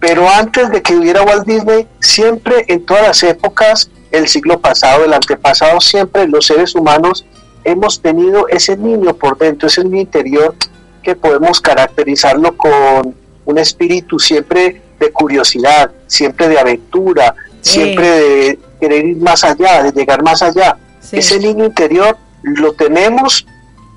Pero 0.00 0.28
antes 0.28 0.70
de 0.70 0.82
que 0.82 0.94
hubiera 0.96 1.22
Walt 1.22 1.46
Disney, 1.46 1.86
siempre 2.00 2.64
en 2.68 2.84
todas 2.84 3.06
las 3.06 3.22
épocas, 3.22 3.88
el 4.16 4.28
siglo 4.28 4.60
pasado, 4.60 5.04
el 5.04 5.12
antepasado, 5.12 5.80
siempre 5.80 6.26
los 6.26 6.46
seres 6.46 6.74
humanos 6.74 7.24
hemos 7.64 8.00
tenido 8.00 8.48
ese 8.48 8.76
niño 8.76 9.14
por 9.14 9.36
dentro, 9.38 9.68
ese 9.68 9.84
niño 9.84 10.00
interior 10.02 10.54
que 11.02 11.14
podemos 11.14 11.60
caracterizarlo 11.60 12.56
con 12.56 13.14
un 13.44 13.58
espíritu 13.58 14.18
siempre 14.18 14.82
de 14.98 15.12
curiosidad, 15.12 15.90
siempre 16.06 16.48
de 16.48 16.58
aventura, 16.58 17.34
siempre 17.60 18.08
de 18.08 18.58
querer 18.80 19.04
ir 19.04 19.16
más 19.18 19.44
allá, 19.44 19.82
de 19.82 19.92
llegar 19.92 20.22
más 20.22 20.42
allá. 20.42 20.76
Sí. 21.00 21.18
Ese 21.18 21.38
niño 21.38 21.64
interior 21.64 22.16
lo 22.42 22.72
tenemos 22.72 23.46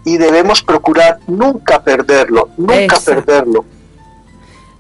y 0.06 0.18
debemos 0.18 0.62
procurar 0.62 1.20
nunca 1.28 1.84
perderlo, 1.84 2.50
nunca 2.58 3.00
perderlo. 3.00 3.66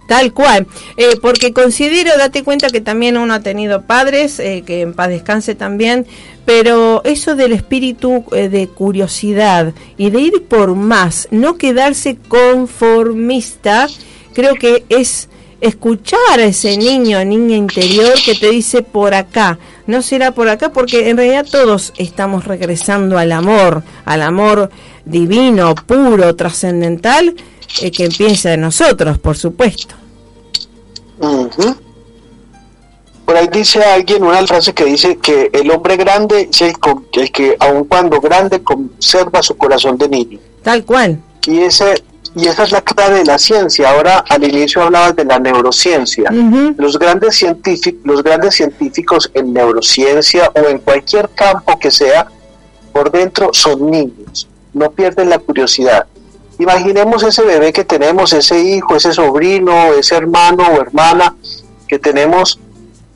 Tal 0.09 0.33
cual, 0.33 0.65
Eh, 0.97 1.17
porque 1.21 1.53
considero, 1.53 2.17
date 2.17 2.43
cuenta 2.43 2.71
que 2.71 2.81
también 2.81 3.15
uno 3.15 3.35
ha 3.35 3.41
tenido 3.41 3.83
padres, 3.83 4.39
eh, 4.39 4.63
que 4.65 4.81
en 4.81 4.93
paz 4.95 5.09
descanse 5.09 5.53
también, 5.53 6.07
pero 6.45 7.03
eso 7.03 7.35
del 7.35 7.51
espíritu 7.51 8.25
eh, 8.31 8.49
de 8.49 8.67
curiosidad 8.67 9.71
y 9.97 10.09
de 10.09 10.19
ir 10.19 10.43
por 10.47 10.73
más, 10.73 11.27
no 11.29 11.57
quedarse 11.57 12.17
conformista, 12.27 13.87
creo 14.33 14.55
que 14.55 14.83
es 14.89 15.29
escuchar 15.61 16.39
a 16.39 16.45
ese 16.45 16.75
niño, 16.75 17.23
niña 17.23 17.55
interior 17.55 18.15
que 18.25 18.33
te 18.33 18.49
dice 18.49 18.81
por 18.81 19.13
acá, 19.13 19.59
no 19.85 20.01
será 20.01 20.31
por 20.31 20.49
acá, 20.49 20.73
porque 20.73 21.09
en 21.09 21.17
realidad 21.17 21.45
todos 21.49 21.93
estamos 21.97 22.45
regresando 22.45 23.19
al 23.19 23.31
amor, 23.31 23.83
al 24.05 24.23
amor 24.23 24.71
divino, 25.05 25.75
puro, 25.75 26.35
trascendental, 26.35 27.35
eh, 27.81 27.91
que 27.91 28.05
empieza 28.05 28.53
en 28.53 28.61
nosotros, 28.61 29.19
por 29.19 29.37
supuesto. 29.37 29.98
Por 33.25 33.37
ahí 33.37 33.47
dice 33.51 33.83
alguien 33.83 34.23
una 34.23 34.45
frase 34.47 34.73
que 34.73 34.85
dice 34.85 35.17
que 35.17 35.51
el 35.53 35.69
hombre 35.69 35.97
grande 35.97 36.49
es 36.51 36.61
el, 36.61 36.73
que 37.31 37.55
aun 37.59 37.83
cuando 37.83 38.19
grande 38.19 38.63
conserva 38.63 39.43
su 39.43 39.55
corazón 39.55 39.97
de 39.97 40.09
niño. 40.09 40.39
Tal 40.63 40.83
cual. 40.83 41.21
Y 41.45 41.59
ese 41.59 42.03
y 42.35 42.47
esa 42.47 42.63
es 42.63 42.71
la 42.71 42.81
clave 42.81 43.19
de 43.19 43.25
la 43.25 43.37
ciencia. 43.37 43.89
Ahora 43.89 44.23
al 44.29 44.43
inicio 44.43 44.83
hablabas 44.83 45.15
de 45.15 45.25
la 45.25 45.39
neurociencia. 45.39 46.31
Los 46.77 46.97
grandes 46.97 47.35
científicos, 47.35 48.01
los 48.03 48.23
grandes 48.23 48.55
científicos 48.55 49.29
en 49.33 49.53
neurociencia 49.53 50.51
o 50.55 50.67
en 50.67 50.79
cualquier 50.79 51.29
campo 51.29 51.77
que 51.79 51.91
sea, 51.91 52.27
por 52.91 53.11
dentro 53.11 53.49
son 53.53 53.89
niños, 53.89 54.47
no 54.73 54.91
pierden 54.91 55.29
la 55.29 55.39
curiosidad. 55.39 56.05
Imaginemos 56.59 57.23
ese 57.23 57.41
bebé 57.43 57.71
que 57.71 57.85
tenemos, 57.85 58.33
ese 58.33 58.59
hijo, 58.59 58.97
ese 58.97 59.13
sobrino, 59.13 59.93
ese 59.93 60.17
hermano 60.17 60.67
o 60.67 60.81
hermana 60.81 61.33
que 61.87 61.97
tenemos. 61.97 62.59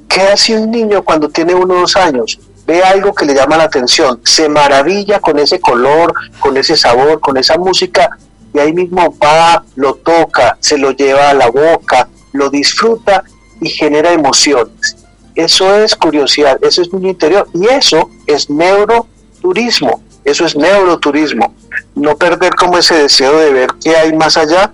¿Qué 0.07 0.21
hace 0.21 0.57
un 0.57 0.71
niño 0.71 1.03
cuando 1.03 1.27
tiene 1.27 1.53
uno 1.53 1.75
o 1.75 1.79
dos 1.81 1.97
años? 1.97 2.39
Ve 2.65 2.81
algo 2.81 3.13
que 3.13 3.25
le 3.25 3.35
llama 3.35 3.57
la 3.57 3.65
atención, 3.65 4.21
se 4.23 4.47
maravilla 4.47 5.19
con 5.19 5.37
ese 5.39 5.59
color, 5.59 6.13
con 6.39 6.55
ese 6.55 6.77
sabor, 6.77 7.19
con 7.19 7.35
esa 7.35 7.57
música, 7.57 8.17
y 8.53 8.59
ahí 8.59 8.71
mismo 8.71 9.13
va, 9.21 9.65
lo 9.75 9.95
toca, 9.95 10.55
se 10.61 10.77
lo 10.77 10.91
lleva 10.91 11.29
a 11.29 11.33
la 11.33 11.49
boca, 11.49 12.07
lo 12.31 12.49
disfruta 12.49 13.25
y 13.59 13.67
genera 13.67 14.13
emociones. 14.13 14.95
Eso 15.35 15.75
es 15.75 15.95
curiosidad, 15.97 16.57
eso 16.63 16.81
es 16.81 16.93
niño 16.93 17.09
interior, 17.09 17.49
y 17.53 17.67
eso 17.67 18.09
es 18.25 18.49
neuroturismo, 18.49 20.01
eso 20.23 20.45
es 20.45 20.55
neuroturismo. 20.55 21.55
No 21.95 22.17
perder 22.17 22.55
como 22.55 22.77
ese 22.77 22.95
deseo 22.95 23.37
de 23.37 23.51
ver 23.51 23.69
qué 23.83 23.95
hay 23.95 24.13
más 24.13 24.37
allá, 24.37 24.73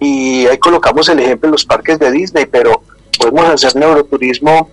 y 0.00 0.46
ahí 0.46 0.58
colocamos 0.58 1.08
el 1.08 1.20
ejemplo 1.20 1.48
en 1.48 1.52
los 1.52 1.64
parques 1.64 1.98
de 1.98 2.10
Disney, 2.10 2.46
pero 2.46 2.82
podemos 3.18 3.46
hacer 3.46 3.76
neuroturismo 3.76 4.70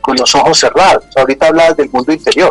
con 0.00 0.16
los 0.16 0.34
ojos 0.34 0.58
cerrados. 0.58 1.04
Ahorita 1.16 1.48
hablabas 1.48 1.76
del 1.76 1.90
mundo 1.90 2.12
interior. 2.12 2.50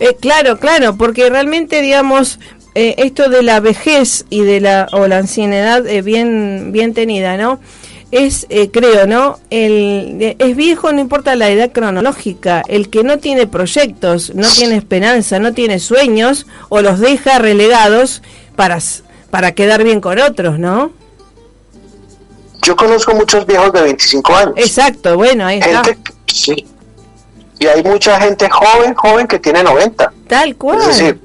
Eh, 0.00 0.16
claro, 0.20 0.58
claro, 0.58 0.96
porque 0.96 1.28
realmente, 1.28 1.82
digamos, 1.82 2.38
eh, 2.74 2.94
esto 2.98 3.28
de 3.28 3.42
la 3.42 3.60
vejez 3.60 4.24
y 4.30 4.42
de 4.42 4.60
la 4.60 4.88
o 4.92 5.06
la 5.08 5.18
ancianidad 5.18 5.86
eh, 5.86 6.02
bien 6.02 6.70
bien 6.70 6.94
tenida, 6.94 7.36
¿no? 7.36 7.60
Es, 8.10 8.46
eh, 8.48 8.70
creo, 8.70 9.06
¿no? 9.06 9.38
El, 9.50 10.16
eh, 10.20 10.36
es 10.38 10.56
viejo, 10.56 10.92
no 10.92 11.00
importa 11.00 11.36
la 11.36 11.50
edad 11.50 11.70
cronológica. 11.72 12.62
El 12.66 12.88
que 12.88 13.02
no 13.02 13.18
tiene 13.18 13.46
proyectos, 13.46 14.34
no 14.34 14.48
tiene 14.48 14.76
esperanza, 14.76 15.38
no 15.38 15.52
tiene 15.52 15.78
sueños, 15.78 16.46
o 16.70 16.80
los 16.80 17.00
deja 17.00 17.38
relegados 17.38 18.22
para, 18.56 18.78
para 19.30 19.52
quedar 19.52 19.84
bien 19.84 20.00
con 20.00 20.18
otros, 20.18 20.58
¿no? 20.58 20.92
Yo 22.62 22.76
conozco 22.76 23.14
muchos 23.14 23.46
viejos 23.46 23.72
de 23.72 23.82
25 23.82 24.34
años. 24.36 24.54
Exacto, 24.56 25.16
bueno, 25.16 25.46
ahí 25.46 25.58
está. 25.58 25.84
gente, 25.84 26.12
sí. 26.26 26.66
Y 27.58 27.66
hay 27.66 27.82
mucha 27.82 28.20
gente 28.20 28.48
joven, 28.48 28.94
joven 28.94 29.26
que 29.26 29.38
tiene 29.38 29.62
90. 29.62 30.12
Tal 30.26 30.56
cual. 30.56 30.80
Es 30.80 30.86
decir, 30.86 31.20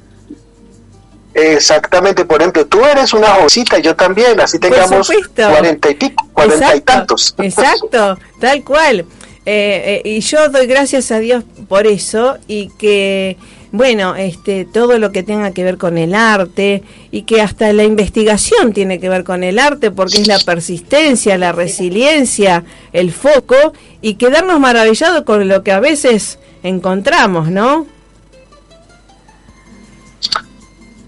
exactamente, 1.33 2.25
por 2.25 2.41
ejemplo, 2.41 2.65
tú 2.65 2.83
eres 2.85 3.13
una 3.13 3.27
jovencita 3.29 3.79
y 3.79 3.81
yo 3.81 3.95
también, 3.95 4.39
así 4.39 4.59
tengamos. 4.59 5.11
40 5.35 5.89
y 5.89 5.95
pico, 5.95 6.29
40 6.33 6.75
y 6.75 6.81
tantos. 6.81 7.35
Exacto, 7.39 8.17
tal 8.39 8.63
cual. 8.63 9.05
Eh, 9.45 10.01
eh, 10.05 10.09
y 10.09 10.21
yo 10.21 10.47
doy 10.49 10.67
gracias 10.67 11.11
a 11.11 11.19
Dios 11.19 11.43
por 11.67 11.85
eso 11.85 12.37
y 12.47 12.69
que, 12.77 13.35
bueno, 13.73 14.15
este, 14.15 14.63
todo 14.63 14.99
lo 14.99 15.11
que 15.11 15.21
tenga 15.21 15.51
que 15.51 15.65
ver 15.65 15.77
con 15.77 15.97
el 15.97 16.15
arte 16.15 16.81
y 17.11 17.23
que 17.23 17.41
hasta 17.41 17.73
la 17.73 17.83
investigación 17.83 18.71
tiene 18.71 19.01
que 19.01 19.09
ver 19.09 19.25
con 19.25 19.43
el 19.43 19.59
arte 19.59 19.91
porque 19.91 20.21
es 20.21 20.27
la 20.27 20.39
persistencia, 20.39 21.37
la 21.37 21.51
resiliencia, 21.51 22.63
el 22.93 23.11
foco 23.11 23.73
y 24.01 24.15
quedarnos 24.15 24.61
maravillados 24.61 25.23
con 25.23 25.45
lo 25.47 25.61
que 25.61 25.73
a 25.73 25.81
veces 25.81 26.39
encontramos, 26.63 27.49
¿no? 27.49 27.85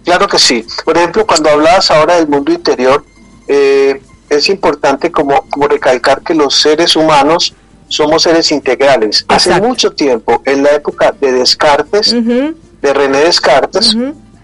Claro 0.06 0.28
que 0.28 0.40
sí. 0.40 0.66
Por 0.86 0.98
ejemplo, 0.98 1.26
cuando 1.26 1.50
hablabas 1.50 1.90
ahora 1.92 2.16
del 2.16 2.28
mundo 2.28 2.52
interior, 2.54 3.04
eh, 3.48 4.02
es 4.30 4.50
importante 4.50 5.12
como, 5.12 5.42
como 5.50 5.68
recalcar 5.68 6.22
que 6.22 6.34
los 6.34 6.56
seres 6.62 6.96
humanos 6.96 7.54
somos 7.88 8.24
seres 8.24 8.52
integrales. 8.52 9.26
Hace 9.28 9.50
mucho 9.68 9.92
tiempo, 9.92 10.42
en 10.46 10.64
la 10.64 10.72
época 10.72 11.14
de 11.20 11.32
Descartes, 11.32 12.14
de 12.82 12.94
René 12.94 13.20
Descartes, 13.20 13.96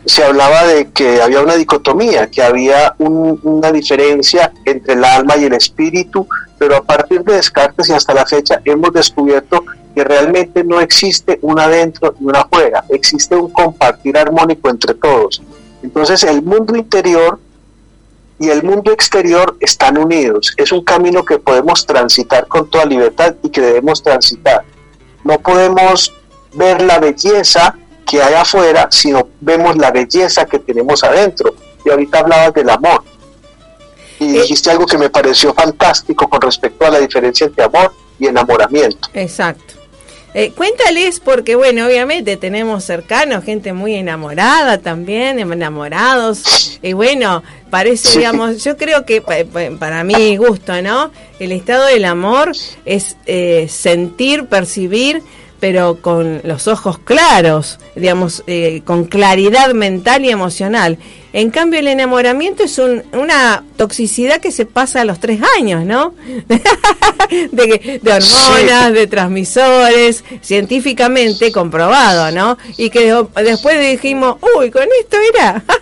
se 0.05 0.23
hablaba 0.23 0.65
de 0.65 0.89
que 0.91 1.21
había 1.21 1.41
una 1.41 1.55
dicotomía, 1.55 2.29
que 2.29 2.41
había 2.41 2.95
un- 2.97 3.39
una 3.43 3.71
diferencia 3.71 4.51
entre 4.65 4.93
el 4.93 5.03
alma 5.05 5.37
y 5.37 5.43
el 5.45 5.53
espíritu, 5.53 6.27
pero 6.57 6.75
a 6.75 6.81
partir 6.83 7.23
de 7.23 7.35
Descartes 7.35 7.87
y 7.89 7.93
hasta 7.93 8.13
la 8.13 8.25
fecha 8.25 8.61
hemos 8.65 8.91
descubierto 8.93 9.63
que 9.93 10.03
realmente 10.03 10.63
no 10.63 10.79
existe 10.79 11.37
una 11.43 11.65
adentro 11.65 12.15
y 12.19 12.23
una 12.25 12.41
afuera, 12.41 12.83
existe 12.89 13.35
un 13.35 13.51
compartir 13.51 14.17
armónico 14.17 14.69
entre 14.69 14.93
todos. 14.95 15.41
Entonces 15.83 16.23
el 16.23 16.41
mundo 16.41 16.75
interior 16.75 17.39
y 18.39 18.49
el 18.49 18.63
mundo 18.63 18.91
exterior 18.91 19.55
están 19.59 19.97
unidos, 19.97 20.53
es 20.57 20.71
un 20.71 20.83
camino 20.83 21.23
que 21.23 21.37
podemos 21.37 21.85
transitar 21.85 22.47
con 22.47 22.69
toda 22.69 22.85
libertad 22.85 23.35
y 23.43 23.49
que 23.49 23.61
debemos 23.61 24.01
transitar. 24.01 24.63
No 25.23 25.39
podemos 25.39 26.11
ver 26.53 26.81
la 26.81 26.99
belleza 26.99 27.75
que 28.05 28.21
hay 28.21 28.33
afuera, 28.33 28.87
sino 28.91 29.27
vemos 29.39 29.77
la 29.77 29.91
belleza 29.91 30.45
que 30.45 30.59
tenemos 30.59 31.03
adentro. 31.03 31.53
Y 31.85 31.89
ahorita 31.89 32.19
hablabas 32.19 32.53
del 32.53 32.69
amor. 32.69 33.03
Y 34.19 34.35
Eh, 34.35 34.41
dijiste 34.41 34.69
algo 34.69 34.85
que 34.85 34.97
me 34.97 35.09
pareció 35.09 35.53
fantástico 35.53 36.27
con 36.27 36.41
respecto 36.41 36.85
a 36.85 36.89
la 36.89 36.99
diferencia 36.99 37.47
entre 37.47 37.63
amor 37.63 37.93
y 38.19 38.27
enamoramiento. 38.27 39.07
Exacto. 39.13 39.75
Eh, 40.33 40.51
cuéntales, 40.55 41.19
porque 41.19 41.55
bueno, 41.55 41.85
obviamente 41.87 42.37
tenemos 42.37 42.85
cercanos, 42.85 43.43
gente 43.43 43.73
muy 43.73 43.95
enamorada 43.95 44.77
también, 44.77 45.39
enamorados. 45.39 46.79
Y 46.81 46.93
bueno, 46.93 47.43
parece, 47.69 48.17
digamos, 48.19 48.63
yo 48.63 48.77
creo 48.77 49.05
que 49.05 49.21
pa- 49.21 49.43
pa- 49.51 49.77
para 49.77 50.03
mi 50.05 50.37
gusto, 50.37 50.81
¿no? 50.81 51.11
El 51.39 51.51
estado 51.51 51.85
del 51.87 52.05
amor 52.05 52.53
es 52.85 53.17
eh, 53.25 53.67
sentir, 53.69 54.45
percibir, 54.45 55.21
pero 55.61 56.01
con 56.01 56.41
los 56.43 56.67
ojos 56.67 56.97
claros, 56.99 57.79
digamos, 57.95 58.43
eh, 58.47 58.81
con 58.83 59.05
claridad 59.05 59.73
mental 59.73 60.25
y 60.25 60.29
emocional. 60.29 60.97
En 61.33 61.49
cambio, 61.49 61.79
el 61.79 61.87
enamoramiento 61.87 62.63
es 62.63 62.77
un- 62.77 63.03
una 63.13 63.63
toxicidad 63.77 64.41
que 64.41 64.51
se 64.51 64.65
pasa 64.65 64.99
a 64.99 65.05
los 65.05 65.19
tres 65.21 65.39
años, 65.57 65.85
¿no? 65.85 66.13
de, 67.51 67.99
de 68.03 68.11
hormonas, 68.11 68.87
Sí. 68.87 68.93
de 68.93 69.07
transmisores, 69.07 70.23
científicamente 70.41 71.51
comprobado, 71.53 72.31
¿no? 72.31 72.57
Y 72.77 72.89
que 72.89 73.13
después 73.43 73.79
dijimos, 73.79 74.37
uy, 74.57 74.71
con 74.71 74.83
esto 74.99 75.17
era. 75.33 75.63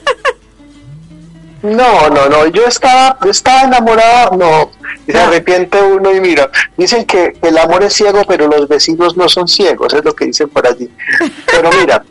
No, 1.62 2.10
no, 2.10 2.30
no, 2.30 2.48
yo 2.48 2.66
estaba, 2.66 3.18
yo 3.24 3.32
estaba 3.32 3.64
enamorado, 3.64 4.38
no, 4.38 4.72
y 5.08 5.12
se 5.12 5.18
Ah. 5.20 5.28
arrepiente 5.28 5.82
uno 5.82 6.14
y 6.16 6.22
mira, 6.22 6.50
dicen 6.78 7.06
que 7.06 7.38
el 7.42 7.58
amor 7.58 7.84
es 7.84 7.94
ciego, 7.94 8.22
pero 8.28 8.48
los 8.48 8.68
vecinos 8.68 9.18
no 9.18 9.28
son 9.28 9.48
ciegos, 9.48 9.94
es 9.94 10.04
lo 10.06 10.16
que 10.16 10.26
dicen 10.26 10.48
por 10.50 10.66
allí. 10.66 10.90
Pero 11.46 11.70
mira, 11.80 12.04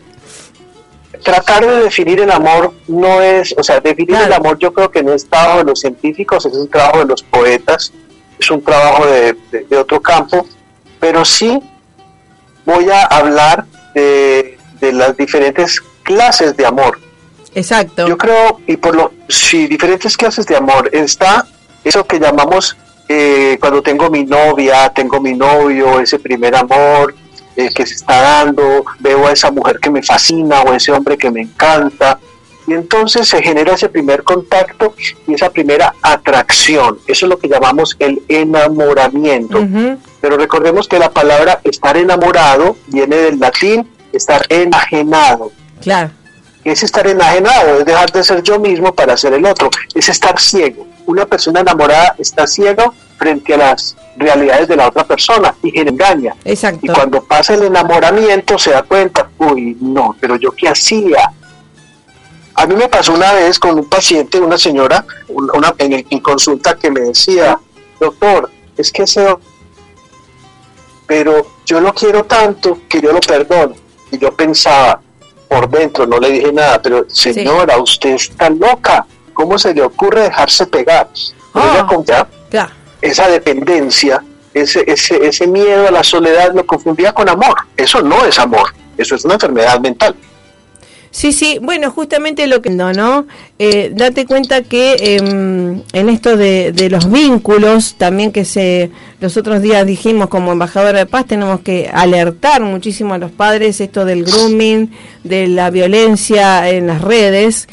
tratar 1.25 1.67
de 1.67 1.83
definir 1.85 2.21
el 2.21 2.31
amor 2.31 2.75
no 2.89 3.23
es, 3.23 3.55
o 3.57 3.63
sea, 3.63 3.81
definir 3.81 4.17
el 4.17 4.33
amor 4.33 4.59
yo 4.59 4.73
creo 4.73 4.91
que 4.91 5.03
no 5.03 5.13
es 5.15 5.27
trabajo 5.29 5.59
de 5.59 5.65
los 5.65 5.81
científicos, 5.81 6.45
es 6.45 6.53
un 6.55 6.69
trabajo 6.69 6.99
de 6.99 7.07
los 7.07 7.23
poetas, 7.23 7.93
es 8.39 8.51
un 8.51 8.63
trabajo 8.63 9.07
de, 9.07 9.35
de- 9.51 9.65
de 9.65 9.77
otro 9.79 10.01
campo, 10.03 10.47
pero 11.01 11.25
sí 11.25 11.59
voy 12.67 12.91
a 12.91 13.03
hablar 13.05 13.65
de, 13.95 14.59
de 14.81 14.93
las 14.93 15.17
diferentes 15.17 15.81
clases 16.03 16.55
de 16.57 16.67
amor. 16.67 17.01
Exacto. 17.55 18.07
Yo 18.07 18.17
creo, 18.17 18.61
y 18.67 18.77
por 18.77 18.95
lo, 18.95 19.13
sí, 19.29 19.67
diferentes 19.67 20.17
clases 20.17 20.47
de 20.47 20.57
amor. 20.57 20.91
Está 20.93 21.47
eso 21.85 22.05
que 22.05 22.19
llamamos 22.19 22.77
eh, 23.09 23.57
cuando 23.61 23.83
tengo 23.83 24.11
mi 24.11 24.25
novia, 24.25 24.91
tengo 24.91 25.21
mi 25.21 25.35
novio, 25.35 26.01
ese 26.01 26.19
primer 26.19 26.55
amor 26.55 27.15
eh, 27.57 27.71
que 27.75 27.87
se 27.87 27.95
está 27.95 28.21
dando, 28.21 28.85
veo 29.01 29.27
a 29.27 29.33
esa 29.33 29.51
mujer 29.51 29.79
que 29.81 29.91
me 29.91 30.03
fascina 30.03 30.63
o 30.63 30.75
ese 30.75 30.93
hombre 30.93 31.17
que 31.17 31.31
me 31.31 31.41
encanta. 31.41 32.19
Y 32.67 32.75
entonces 32.75 33.27
se 33.27 33.43
genera 33.43 33.73
ese 33.75 33.89
primer 33.89 34.23
contacto 34.23 34.95
y 35.27 35.33
esa 35.33 35.49
primera 35.49 35.95
atracción. 36.03 36.99
Eso 37.07 37.25
es 37.25 37.31
lo 37.31 37.39
que 37.39 37.49
llamamos 37.49 37.97
el 37.99 38.23
enamoramiento. 38.29 39.67
Pero 40.21 40.37
recordemos 40.37 40.87
que 40.87 40.99
la 40.99 41.11
palabra 41.11 41.61
estar 41.65 41.97
enamorado 41.97 42.77
viene 42.89 43.17
del 43.17 43.41
latín 43.41 43.89
estar 44.13 44.45
enajenado. 44.51 45.51
Claro. 45.81 46.11
¿Qué 46.69 46.73
es 46.73 46.83
estar 46.83 47.07
enajenado? 47.07 47.79
Es 47.79 47.87
dejar 47.87 48.13
de 48.13 48.23
ser 48.23 48.43
yo 48.43 48.59
mismo 48.61 48.95
para 48.95 49.17
ser 49.17 49.33
el 49.33 49.47
otro. 49.47 49.71
Es 49.95 50.07
estar 50.11 50.39
ciego. 50.39 50.87
Una 51.07 51.25
persona 51.25 51.61
enamorada 51.61 52.15
está 52.19 52.47
ciega 52.47 52.93
frente 53.17 53.55
a 53.55 53.57
las 53.57 53.97
realidades 54.19 54.69
de 54.69 54.77
la 54.77 54.89
otra 54.89 55.03
persona 55.07 55.55
y 55.63 55.71
se 55.71 55.79
engaña. 55.81 56.35
Exacto. 56.45 56.81
Y 56.83 56.89
cuando 56.91 57.25
pasa 57.25 57.55
el 57.55 57.63
enamoramiento 57.63 58.59
se 58.59 58.73
da 58.73 58.83
cuenta, 58.83 59.31
uy, 59.39 59.79
no, 59.81 60.15
pero 60.21 60.37
yo 60.37 60.51
qué 60.53 60.69
hacía. 60.69 61.33
A 62.55 62.67
mí 62.67 62.75
me 62.77 62.87
pasó 62.91 63.15
una 63.15 63.33
vez 63.33 63.59
con 63.59 63.79
un 63.79 63.89
paciente, 63.89 64.39
una 64.39 64.59
señora, 64.59 65.07
una, 65.29 65.75
en, 65.79 65.95
el- 65.95 66.07
en 66.11 66.21
consulta 66.21 66.77
que 66.77 66.91
me 66.91 67.01
decía, 67.01 67.59
doctor, 67.99 68.51
es 68.77 68.93
que 68.93 69.05
ese 69.05 69.27
pero 71.07 71.47
yo 71.65 71.81
lo 71.81 71.95
quiero 71.95 72.25
tanto 72.25 72.81
que 72.91 73.01
yo 73.01 73.11
lo 73.11 73.21
perdono. 73.21 73.75
Y 74.11 74.19
yo 74.19 74.35
pensaba, 74.37 75.01
por 75.49 75.69
dentro, 75.71 76.07
no 76.07 76.19
le 76.19 76.31
dije 76.31 76.53
nada, 76.53 76.81
pero 76.81 77.07
señora, 77.09 77.79
usted 77.79 78.11
está 78.11 78.51
loca. 78.51 79.07
¿Cómo 79.33 79.59
se 79.59 79.73
le 79.73 79.83
ocurre 79.83 80.23
dejarse 80.23 80.67
pegar? 80.67 81.09
Ah. 81.55 81.87
ella 81.91 82.29
ya, 82.51 82.73
esa 83.01 83.29
dependencia, 83.29 84.23
ese, 84.53 84.85
ese, 84.87 85.25
ese 85.25 85.47
miedo 85.47 85.89
a 85.89 85.91
la 85.91 86.03
soledad 86.03 86.53
lo 86.55 86.67
confundía 86.67 87.13
con 87.13 87.29
amor. 87.29 87.57
Eso 87.77 88.03
no 88.03 88.25
es 88.25 88.39
amor, 88.39 88.75
eso 88.97 89.15
es 89.15 89.25
una 89.25 89.35
enfermedad 89.35 89.81
mental. 89.81 90.15
Sí, 91.11 91.33
sí, 91.33 91.59
bueno, 91.63 91.91
justamente 91.91 92.47
lo 92.47 92.61
que 92.61 92.71
no, 92.71 92.93
¿no? 92.93 93.27
Eh, 93.59 93.91
date 93.95 94.27
cuenta 94.27 94.63
que 94.63 95.17
em, 95.17 95.83
en 95.93 96.09
esto 96.09 96.37
de, 96.37 96.89
los 96.91 97.11
vínculos, 97.11 97.95
también 97.97 98.31
que 98.31 98.45
se 98.45 98.91
los 99.21 99.37
otros 99.37 99.63
días 99.63 99.87
dijimos 99.87 100.29
como 100.29 100.53
embajadora 100.53 100.99
de 100.99 101.07
paz, 101.07 101.27
tenemos 101.27 101.61
que 101.61 101.91
alertar 101.93 102.63
muchísimo 102.63 103.15
a 103.15 103.19
los 103.19 103.31
padres 103.31 103.81
esto 103.81 104.05
del 104.05 104.25
grooming, 104.25 104.91
de 105.25 105.49
la 105.49 105.71
violencia 105.71 106.69
en 106.71 106.87
las 106.87 107.01
redes. 107.01 107.69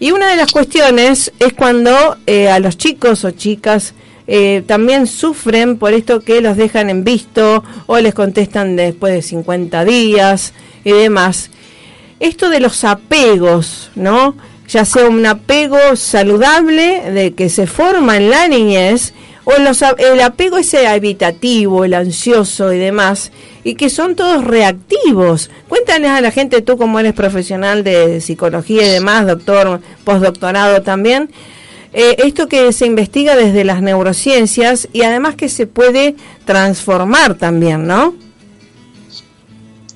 Y 0.00 0.12
una 0.12 0.30
de 0.30 0.36
las 0.36 0.50
cuestiones 0.50 1.32
es 1.38 1.52
cuando 1.52 2.16
eh, 2.26 2.48
a 2.48 2.58
los 2.58 2.78
chicos 2.78 3.24
o 3.24 3.32
chicas 3.32 3.94
eh, 4.26 4.62
también 4.66 5.06
sufren 5.06 5.76
por 5.76 5.92
esto 5.92 6.20
que 6.20 6.40
los 6.40 6.56
dejan 6.56 6.88
en 6.88 7.04
visto 7.04 7.64
o 7.86 7.98
les 7.98 8.14
contestan 8.14 8.76
después 8.76 9.12
de 9.12 9.22
50 9.22 9.84
días 9.84 10.52
y 10.84 10.92
demás 10.92 11.50
esto 12.20 12.50
de 12.50 12.60
los 12.60 12.84
apegos, 12.84 13.90
¿no? 13.94 14.34
Ya 14.68 14.84
sea 14.84 15.06
un 15.06 15.24
apego 15.24 15.96
saludable 15.96 17.10
de 17.10 17.32
que 17.34 17.48
se 17.48 17.66
forma 17.66 18.16
en 18.16 18.30
la 18.30 18.48
niñez 18.48 19.14
o 19.44 19.58
los 19.62 19.82
el 19.82 20.20
apego 20.20 20.58
ese 20.58 20.86
evitativo, 20.94 21.84
el 21.84 21.94
ansioso 21.94 22.70
y 22.72 22.78
demás, 22.78 23.32
y 23.64 23.76
que 23.76 23.88
son 23.88 24.14
todos 24.14 24.44
reactivos. 24.44 25.50
Cuéntanos 25.68 26.10
a 26.10 26.20
la 26.20 26.30
gente, 26.30 26.60
tú 26.60 26.76
como 26.76 27.00
eres 27.00 27.14
profesional 27.14 27.82
de 27.82 28.20
psicología 28.20 28.86
y 28.86 28.90
demás, 28.90 29.26
doctor, 29.26 29.80
postdoctorado 30.04 30.82
también, 30.82 31.30
eh, 31.94 32.16
esto 32.18 32.46
que 32.46 32.72
se 32.74 32.84
investiga 32.84 33.36
desde 33.36 33.64
las 33.64 33.80
neurociencias 33.80 34.88
y 34.92 35.02
además 35.02 35.34
que 35.34 35.48
se 35.48 35.66
puede 35.66 36.14
transformar 36.44 37.34
también, 37.34 37.86
¿no? 37.86 38.14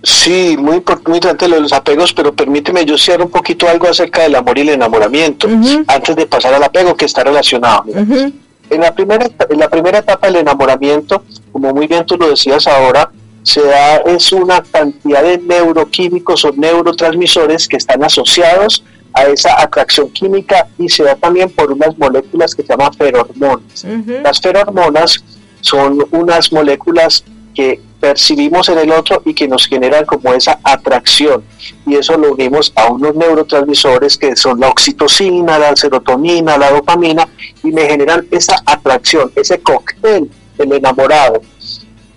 Sí, 0.02 0.56
muy 0.58 0.78
impor- 0.78 1.00
muy 1.06 1.18
importante 1.18 1.46
lo 1.48 1.54
de 1.56 1.60
los 1.62 1.72
apegos, 1.72 2.12
pero 2.12 2.32
permíteme 2.34 2.84
yo 2.84 2.98
cierro 2.98 3.24
un 3.24 3.30
poquito 3.30 3.68
algo 3.68 3.86
acerca 3.88 4.22
del 4.22 4.34
amor 4.34 4.58
y 4.58 4.62
el 4.62 4.70
enamoramiento, 4.70 5.46
Ujú. 5.46 5.84
antes 5.86 6.16
de 6.16 6.26
pasar 6.26 6.52
al 6.54 6.62
apego 6.64 6.96
que 6.96 7.04
está 7.04 7.22
relacionado. 7.22 7.84
Mira, 7.86 8.00
Ujú. 8.02 8.32
En 8.70 8.80
la 8.80 8.94
primera 8.94 9.28
en 9.50 9.58
la 9.58 9.68
primera 9.68 9.98
etapa 9.98 10.26
del 10.28 10.36
enamoramiento, 10.36 11.22
como 11.52 11.72
muy 11.74 11.86
bien 11.86 12.06
tú 12.06 12.16
lo 12.16 12.30
decías 12.30 12.66
ahora, 12.66 13.10
se 13.42 13.60
da 13.62 13.96
es 13.98 14.32
una 14.32 14.62
cantidad 14.62 15.22
de 15.22 15.38
neuroquímicos 15.38 16.44
o 16.46 16.52
neurotransmisores 16.52 17.68
que 17.68 17.76
están 17.76 18.02
asociados 18.02 18.82
a 19.14 19.24
esa 19.24 19.60
atracción 19.60 20.08
química 20.10 20.66
y 20.78 20.88
se 20.88 21.04
da 21.04 21.16
también 21.16 21.50
por 21.50 21.70
unas 21.70 21.96
moléculas 21.98 22.54
que 22.54 22.62
se 22.62 22.68
llaman 22.68 22.94
ferormonas. 22.94 23.84
Ujú. 23.84 24.12
Las 24.24 24.40
ferormonas 24.40 25.22
son 25.60 26.06
unas 26.10 26.50
moléculas 26.50 27.24
que 27.54 27.80
percibimos 28.00 28.68
en 28.68 28.78
el 28.78 28.90
otro 28.90 29.22
y 29.24 29.32
que 29.32 29.46
nos 29.46 29.66
generan 29.66 30.04
como 30.04 30.34
esa 30.34 30.58
atracción. 30.64 31.44
Y 31.86 31.94
eso 31.94 32.16
lo 32.16 32.32
unimos 32.32 32.72
a 32.74 32.90
unos 32.90 33.14
neurotransmisores 33.14 34.18
que 34.18 34.34
son 34.34 34.58
la 34.58 34.68
oxitocina, 34.68 35.58
la 35.58 35.76
serotonina, 35.76 36.58
la 36.58 36.72
dopamina, 36.72 37.28
y 37.62 37.70
me 37.70 37.86
generan 37.86 38.26
esa 38.32 38.56
atracción, 38.66 39.30
ese 39.36 39.60
cóctel 39.60 40.28
del 40.58 40.72
enamorado. 40.72 41.42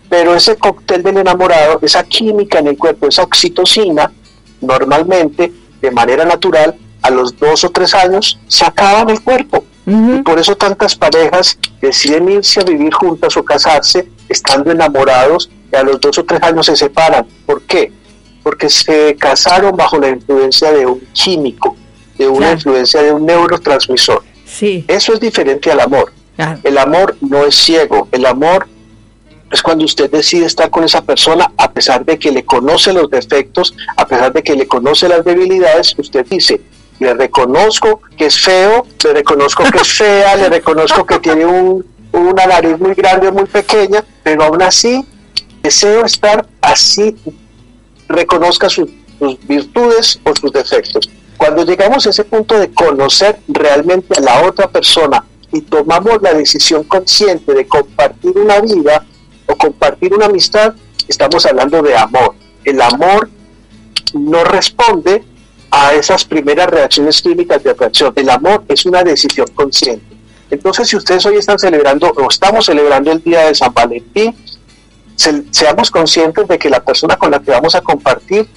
Pero 0.09 0.35
ese 0.35 0.55
cóctel 0.55 1.03
del 1.03 1.17
enamorado, 1.17 1.79
esa 1.83 2.03
química 2.03 2.59
en 2.59 2.67
el 2.67 2.77
cuerpo, 2.77 3.07
esa 3.07 3.21
oxitocina, 3.21 4.11
normalmente, 4.61 5.53
de 5.81 5.91
manera 5.91 6.25
natural, 6.25 6.75
a 7.03 7.11
los 7.11 7.37
dos 7.37 7.63
o 7.63 7.69
tres 7.69 7.93
años, 7.93 8.39
se 8.47 8.65
acaba 8.65 9.01
en 9.01 9.11
el 9.11 9.21
cuerpo. 9.21 9.63
Y 9.85 10.21
por 10.23 10.39
eso 10.39 10.55
tantas 10.55 10.95
parejas 10.95 11.57
deciden 11.81 12.29
irse 12.29 12.59
a 12.59 12.63
vivir 12.63 12.91
juntas 12.93 13.37
o 13.37 13.43
casarse 13.45 14.07
estando 14.29 14.71
enamorados 14.71 15.49
y 15.71 15.75
a 15.75 15.83
los 15.83 16.01
dos 16.01 16.17
o 16.17 16.25
tres 16.25 16.41
años 16.41 16.65
se 16.65 16.75
separan. 16.75 17.25
¿Por 17.45 17.61
qué? 17.63 17.91
Porque 18.41 18.69
se 18.69 19.15
casaron 19.15 19.75
bajo 19.77 19.99
la 19.99 20.09
influencia 20.09 20.71
de 20.71 20.85
un 20.87 20.99
químico, 21.13 21.75
de 22.17 22.27
una 22.27 22.37
Claro. 22.39 22.53
influencia 22.55 23.01
de 23.03 23.11
un 23.11 23.25
neurotransmisor. 23.25 24.23
Sí, 24.45 24.85
Eso 24.87 25.13
es 25.13 25.19
diferente 25.19 25.71
al 25.71 25.79
amor. 25.81 26.11
claro. 26.35 26.59
El 26.63 26.77
amor 26.77 27.15
no 27.21 27.45
es 27.45 27.55
ciego, 27.55 28.07
el 28.11 28.25
amor 28.25 28.67
es 29.51 29.61
cuando 29.61 29.85
usted 29.85 30.09
decide 30.09 30.45
estar 30.47 30.69
con 30.71 30.83
esa 30.83 31.01
persona 31.03 31.51
a 31.57 31.71
pesar 31.71 32.03
de 32.03 32.17
que 32.17 32.31
le 32.31 32.43
conoce 32.43 32.91
los 32.91 33.09
defectos, 33.09 33.75
a 33.95 34.07
pesar 34.07 34.33
de 34.33 34.41
que 34.43 34.55
le 34.55 34.65
conoce 34.67 35.07
las 35.07 35.23
debilidades, 35.23 35.93
usted 35.97 36.25
dice, 36.27 36.59
le 36.99 37.13
reconozco 37.13 38.01
que 38.17 38.27
es 38.27 38.39
feo, 38.39 38.85
le 39.03 39.13
reconozco 39.13 39.63
que 39.63 39.77
es 39.79 39.93
fea, 39.93 40.35
le 40.35 40.49
reconozco 40.49 41.05
que 41.05 41.19
tiene 41.19 41.45
un, 41.45 41.85
una 42.11 42.45
nariz 42.45 42.79
muy 42.79 42.93
grande 42.93 43.27
o 43.27 43.33
muy 43.33 43.45
pequeña, 43.45 44.03
pero 44.23 44.45
aún 44.45 44.61
así 44.61 45.05
deseo 45.61 46.05
estar 46.05 46.47
así, 46.61 47.15
reconozca 48.07 48.69
sus, 48.69 48.89
sus 49.19 49.47
virtudes 49.47 50.19
o 50.23 50.31
sus 50.39 50.51
defectos. 50.51 51.09
Cuando 51.37 51.65
llegamos 51.65 52.05
a 52.07 52.11
ese 52.11 52.23
punto 52.23 52.57
de 52.57 52.71
conocer 52.71 53.39
realmente 53.47 54.17
a 54.17 54.21
la 54.21 54.47
otra 54.47 54.69
persona 54.69 55.25
y 55.51 55.61
tomamos 55.61 56.21
la 56.21 56.33
decisión 56.33 56.83
consciente 56.83 57.53
de 57.53 57.67
compartir 57.67 58.37
una 58.37 58.61
vida 58.61 59.05
o 59.47 59.55
compartir 59.55 60.13
una 60.13 60.27
amistad, 60.27 60.73
estamos 61.07 61.45
hablando 61.45 61.81
de 61.81 61.95
amor. 61.97 62.35
El 62.63 62.81
amor 62.81 63.29
no 64.13 64.43
responde 64.43 65.23
a 65.77 65.93
esas 65.93 66.23
primeras 66.23 66.67
reacciones 66.69 67.21
químicas 67.21 67.61
de 67.61 67.71
atracción. 67.71 68.13
El 68.15 68.29
amor 68.29 68.63
es 68.69 68.85
una 68.85 69.03
decisión 69.03 69.47
consciente. 69.53 70.05
Entonces, 70.49 70.87
si 70.87 70.95
ustedes 70.95 71.25
hoy 71.25 71.35
están 71.35 71.59
celebrando 71.59 72.07
o 72.15 72.29
estamos 72.29 72.65
celebrando 72.65 73.11
el 73.11 73.21
día 73.21 73.47
de 73.47 73.55
San 73.55 73.73
Valentín, 73.73 74.33
se- 75.17 75.43
seamos 75.51 75.91
conscientes 75.91 76.47
de 76.47 76.57
que 76.57 76.69
la 76.69 76.81
persona 76.83 77.17
con 77.17 77.29
la 77.31 77.39
que 77.39 77.51
vamos 77.51 77.75
a 77.75 77.81
compartir 77.81 78.47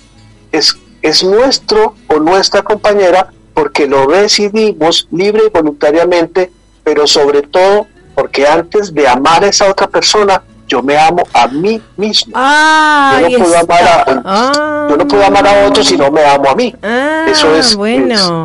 es, 0.52 0.76
es 1.02 1.24
nuestro 1.24 1.94
o 2.07 2.20
nuestra 2.20 2.62
compañera 2.62 3.33
porque 3.52 3.88
lo 3.88 4.07
decidimos 4.07 5.09
libre 5.11 5.42
y 5.46 5.50
voluntariamente, 5.50 6.52
pero 6.85 7.07
sobre 7.09 7.42
todo 7.42 7.88
porque 8.14 8.46
antes 8.46 8.94
de 8.94 9.09
amar 9.09 9.42
a 9.44 9.48
esa 9.48 9.68
otra 9.68 9.88
persona, 9.88 10.42
yo 10.68 10.83
me 10.83 10.96
amo 10.96 11.22
a 11.33 11.48
mí 11.48 11.81
mismo. 11.96 12.33
Ah, 12.37 13.20
yo, 13.28 13.38
no 13.38 13.44
puedo 13.44 13.59
amar 13.59 13.83
a, 13.83 14.22
Ah. 14.24 14.87
yo 14.90 14.96
no 14.96 15.09
puedo 15.09 15.24
amar 15.24 15.46
a 15.48 15.66
otro 15.66 15.83
si 15.83 15.96
no 15.96 16.11
me 16.11 16.24
amo 16.24 16.48
a 16.50 16.54
mí. 16.54 16.74
Ah, 16.83 17.26
Eso 17.28 17.54
es- 17.57 17.74
bueno. 17.74 18.44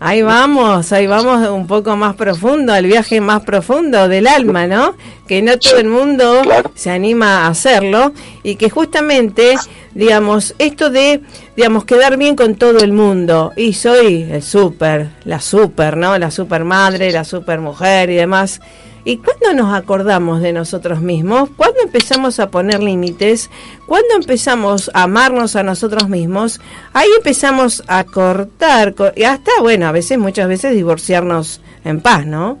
Ahí 0.00 0.20
vamos, 0.20 0.92
ahí 0.92 1.06
vamos 1.06 1.48
un 1.48 1.66
poco 1.66 1.96
más 1.96 2.14
profundo, 2.14 2.74
al 2.74 2.84
viaje 2.84 3.22
más 3.22 3.42
profundo 3.42 4.06
del 4.06 4.26
alma, 4.26 4.66
¿no? 4.66 4.96
Que 5.26 5.40
no 5.40 5.56
todo 5.58 5.78
el 5.78 5.88
mundo 5.88 6.40
Claro. 6.42 6.70
se 6.74 6.90
anima 6.90 7.46
a 7.46 7.48
hacerlo 7.48 8.12
y 8.42 8.56
que 8.56 8.68
justamente, 8.68 9.54
digamos, 9.94 10.54
esto 10.58 10.90
de, 10.90 11.22
digamos, 11.56 11.86
quedar 11.86 12.18
bien 12.18 12.36
con 12.36 12.56
todo 12.56 12.80
el 12.80 12.92
mundo 12.92 13.52
y 13.56 13.72
soy 13.72 14.28
el 14.30 14.42
súper, 14.42 15.08
la 15.24 15.40
súper, 15.40 15.96
¿no? 15.96 16.18
La 16.18 16.30
super 16.30 16.64
madre, 16.64 17.10
la 17.10 17.24
super 17.24 17.60
mujer 17.60 18.10
y 18.10 18.16
demás. 18.16 18.60
¿Y 19.06 19.18
cuándo 19.18 19.52
nos 19.52 19.74
acordamos 19.74 20.40
de 20.40 20.52
nosotros 20.54 21.00
mismos? 21.00 21.50
¿Cuándo 21.56 21.80
empezamos 21.82 22.40
a 22.40 22.48
poner 22.50 22.82
límites? 22.82 23.50
¿Cuándo 23.86 24.14
empezamos 24.16 24.90
a 24.94 25.02
amarnos 25.02 25.56
a 25.56 25.62
nosotros 25.62 26.08
mismos? 26.08 26.58
Ahí 26.94 27.08
empezamos 27.18 27.82
a 27.86 28.04
cortar, 28.04 28.94
co- 28.94 29.12
y 29.14 29.24
hasta, 29.24 29.50
bueno, 29.60 29.86
a 29.88 29.92
veces, 29.92 30.16
muchas 30.18 30.48
veces 30.48 30.74
divorciarnos 30.74 31.60
en 31.84 32.00
paz, 32.00 32.24
¿no? 32.24 32.58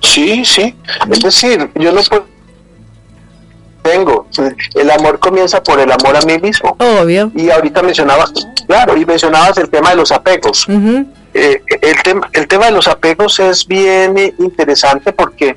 Sí, 0.00 0.42
sí. 0.44 0.74
Es 1.10 1.20
decir, 1.20 1.70
yo 1.74 1.92
no 1.92 2.00
puedo... 2.02 2.24
Tengo. 3.82 4.26
El 4.74 4.90
amor 4.90 5.18
comienza 5.18 5.62
por 5.62 5.78
el 5.78 5.92
amor 5.92 6.16
a 6.16 6.22
mí 6.22 6.38
mismo. 6.38 6.74
Obvio. 6.78 7.30
Y 7.34 7.50
ahorita 7.50 7.82
mencionabas, 7.82 8.32
claro, 8.66 8.96
y 8.96 9.04
mencionabas 9.04 9.58
el 9.58 9.68
tema 9.68 9.90
de 9.90 9.96
los 9.96 10.10
apegos. 10.10 10.66
Ujú. 10.66 11.06
Eh, 11.34 11.60
el, 11.82 12.02
tema, 12.02 12.30
el 12.32 12.46
tema 12.46 12.66
de 12.66 12.72
los 12.72 12.86
apegos 12.88 13.38
es 13.40 13.66
bien 13.66 14.16
interesante 14.38 15.12
porque 15.12 15.56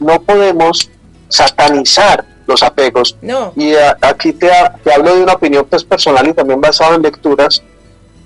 no 0.00 0.20
podemos 0.22 0.90
satanizar 1.28 2.24
los 2.46 2.62
apegos. 2.62 3.16
No. 3.20 3.52
Y 3.56 3.74
a- 3.74 3.96
aquí 4.00 4.32
te, 4.32 4.50
ha- 4.50 4.74
te 4.82 4.92
hablo 4.92 5.14
de 5.14 5.22
una 5.22 5.34
opinión 5.34 5.66
pues, 5.68 5.84
personal 5.84 6.26
y 6.28 6.32
también 6.32 6.60
basada 6.60 6.96
en 6.96 7.02
lecturas, 7.02 7.62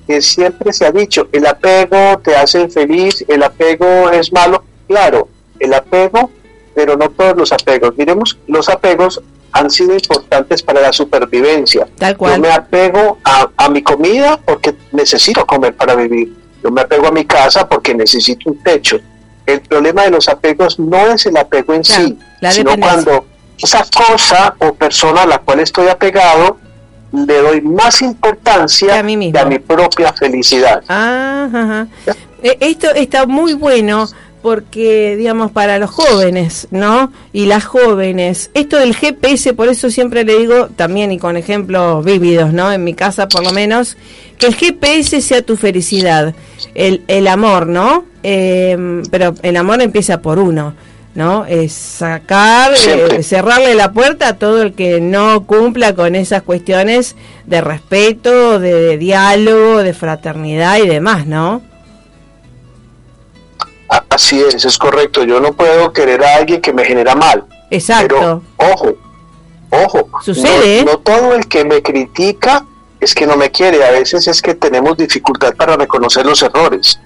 que 0.06 0.22
siempre 0.22 0.72
se 0.72 0.86
ha 0.86 0.92
dicho, 0.92 1.28
el 1.32 1.46
apego 1.46 2.18
te 2.22 2.36
hace 2.36 2.68
feliz, 2.68 3.24
el 3.28 3.42
apego 3.42 4.10
es 4.10 4.32
malo. 4.32 4.64
Claro, 4.88 5.28
el 5.58 5.74
apego, 5.74 6.30
pero 6.74 6.96
no 6.96 7.10
todos 7.10 7.36
los 7.36 7.52
apegos. 7.52 7.96
Miremos, 7.96 8.38
los 8.46 8.68
apegos 8.68 9.20
han 9.52 9.70
sido 9.70 9.94
importantes 9.94 10.62
para 10.62 10.80
la 10.80 10.92
supervivencia. 10.92 11.86
Tal 11.98 12.16
cual. 12.16 12.36
Yo 12.36 12.40
me 12.42 12.50
apego 12.52 13.18
a, 13.24 13.48
a 13.56 13.68
mi 13.68 13.82
comida 13.82 14.40
porque 14.44 14.74
necesito 14.92 15.44
comer 15.46 15.74
para 15.76 15.94
vivir. 15.94 16.32
Yo 16.62 16.70
me 16.70 16.82
apego 16.82 17.08
a 17.08 17.12
mi 17.12 17.24
casa 17.24 17.68
porque 17.68 17.94
necesito 17.94 18.50
un 18.50 18.62
techo. 18.62 18.98
El 19.46 19.60
problema 19.62 20.02
de 20.04 20.10
los 20.10 20.28
apegos 20.28 20.78
no 20.78 21.08
es 21.12 21.26
el 21.26 21.36
apego 21.36 21.74
en 21.74 21.82
Claro, 21.82 22.04
sí, 22.06 22.18
sino 22.50 22.76
cuando 22.76 23.26
esa 23.58 23.84
cosa 23.94 24.54
o 24.58 24.72
persona 24.74 25.22
a 25.22 25.26
la 25.26 25.38
cual 25.38 25.60
estoy 25.60 25.88
apegado 25.88 26.58
le 27.12 27.38
doy 27.38 27.60
más 27.60 28.00
importancia 28.02 28.98
a 28.98 29.02
mí 29.02 29.16
mismo. 29.16 29.34
que 29.34 29.38
a 29.40 29.44
mi 29.44 29.58
propia 29.58 30.12
felicidad. 30.12 30.82
Ah, 30.88 31.48
ajá. 31.52 31.86
Eh, 32.42 32.56
Esto 32.60 32.90
está 32.94 33.26
muy 33.26 33.54
bueno 33.54 34.08
porque, 34.42 35.14
digamos, 35.16 35.52
para 35.52 35.78
los 35.78 35.90
jóvenes, 35.90 36.66
¿no? 36.72 37.12
Y 37.32 37.46
las 37.46 37.64
jóvenes, 37.64 38.50
esto 38.54 38.76
del 38.76 38.94
GPS, 38.96 39.52
por 39.52 39.68
eso 39.68 39.88
siempre 39.88 40.24
le 40.24 40.36
digo, 40.36 40.68
también 40.74 41.12
y 41.12 41.18
con 41.18 41.36
ejemplos 41.36 42.04
vívidos, 42.04 42.52
¿no? 42.52 42.72
En 42.72 42.82
mi 42.82 42.94
casa, 42.94 43.28
por 43.28 43.44
lo 43.44 43.52
menos, 43.52 43.96
que 44.42 44.46
el 44.46 44.54
GPS 44.54 45.20
sea 45.20 45.42
tu 45.42 45.56
felicidad, 45.56 46.34
el, 46.74 47.02
el 47.06 47.28
amor, 47.28 47.66
¿no? 47.66 48.04
Eh, 48.22 49.02
pero 49.10 49.34
el 49.42 49.56
amor 49.56 49.80
empieza 49.82 50.20
por 50.20 50.38
uno. 50.38 50.74
¿No? 51.14 51.44
Es 51.44 51.74
sacar, 51.74 52.72
eh, 52.72 53.22
cerrarle 53.22 53.74
la 53.74 53.92
puerta 53.92 54.28
a 54.28 54.38
todo 54.38 54.62
el 54.62 54.72
que 54.72 54.98
no 54.98 55.44
cumpla 55.46 55.94
con 55.94 56.14
esas 56.14 56.40
cuestiones 56.40 57.16
de 57.44 57.60
respeto, 57.60 58.58
de, 58.58 58.72
de 58.72 58.96
diálogo, 58.96 59.82
de 59.82 59.92
fraternidad 59.92 60.78
y 60.78 60.88
demás, 60.88 61.26
¿no? 61.26 61.60
Así 64.08 64.40
es, 64.40 64.64
es 64.64 64.78
correcto. 64.78 65.22
Yo 65.24 65.38
no 65.38 65.52
puedo 65.52 65.92
querer 65.92 66.24
a 66.24 66.36
alguien 66.36 66.62
que 66.62 66.72
me 66.72 66.82
genera 66.82 67.14
mal. 67.14 67.44
Exacto. 67.70 68.14
Pero, 68.56 68.72
ojo, 68.72 68.94
ojo. 69.68 70.22
Sucede. 70.22 70.84
No, 70.84 70.92
no 70.92 70.98
todo 71.00 71.34
el 71.34 71.46
que 71.46 71.62
me 71.64 71.82
critica 71.82 72.64
es 73.02 73.14
que 73.14 73.26
no 73.26 73.36
me 73.36 73.50
quiere. 73.50 73.84
A 73.84 73.90
veces 73.90 74.26
es 74.28 74.40
que 74.40 74.54
tenemos 74.54 74.96
dificultad 74.96 75.54
para 75.54 75.76
reconocer 75.76 76.24
los 76.24 76.42
errores. 76.42 76.98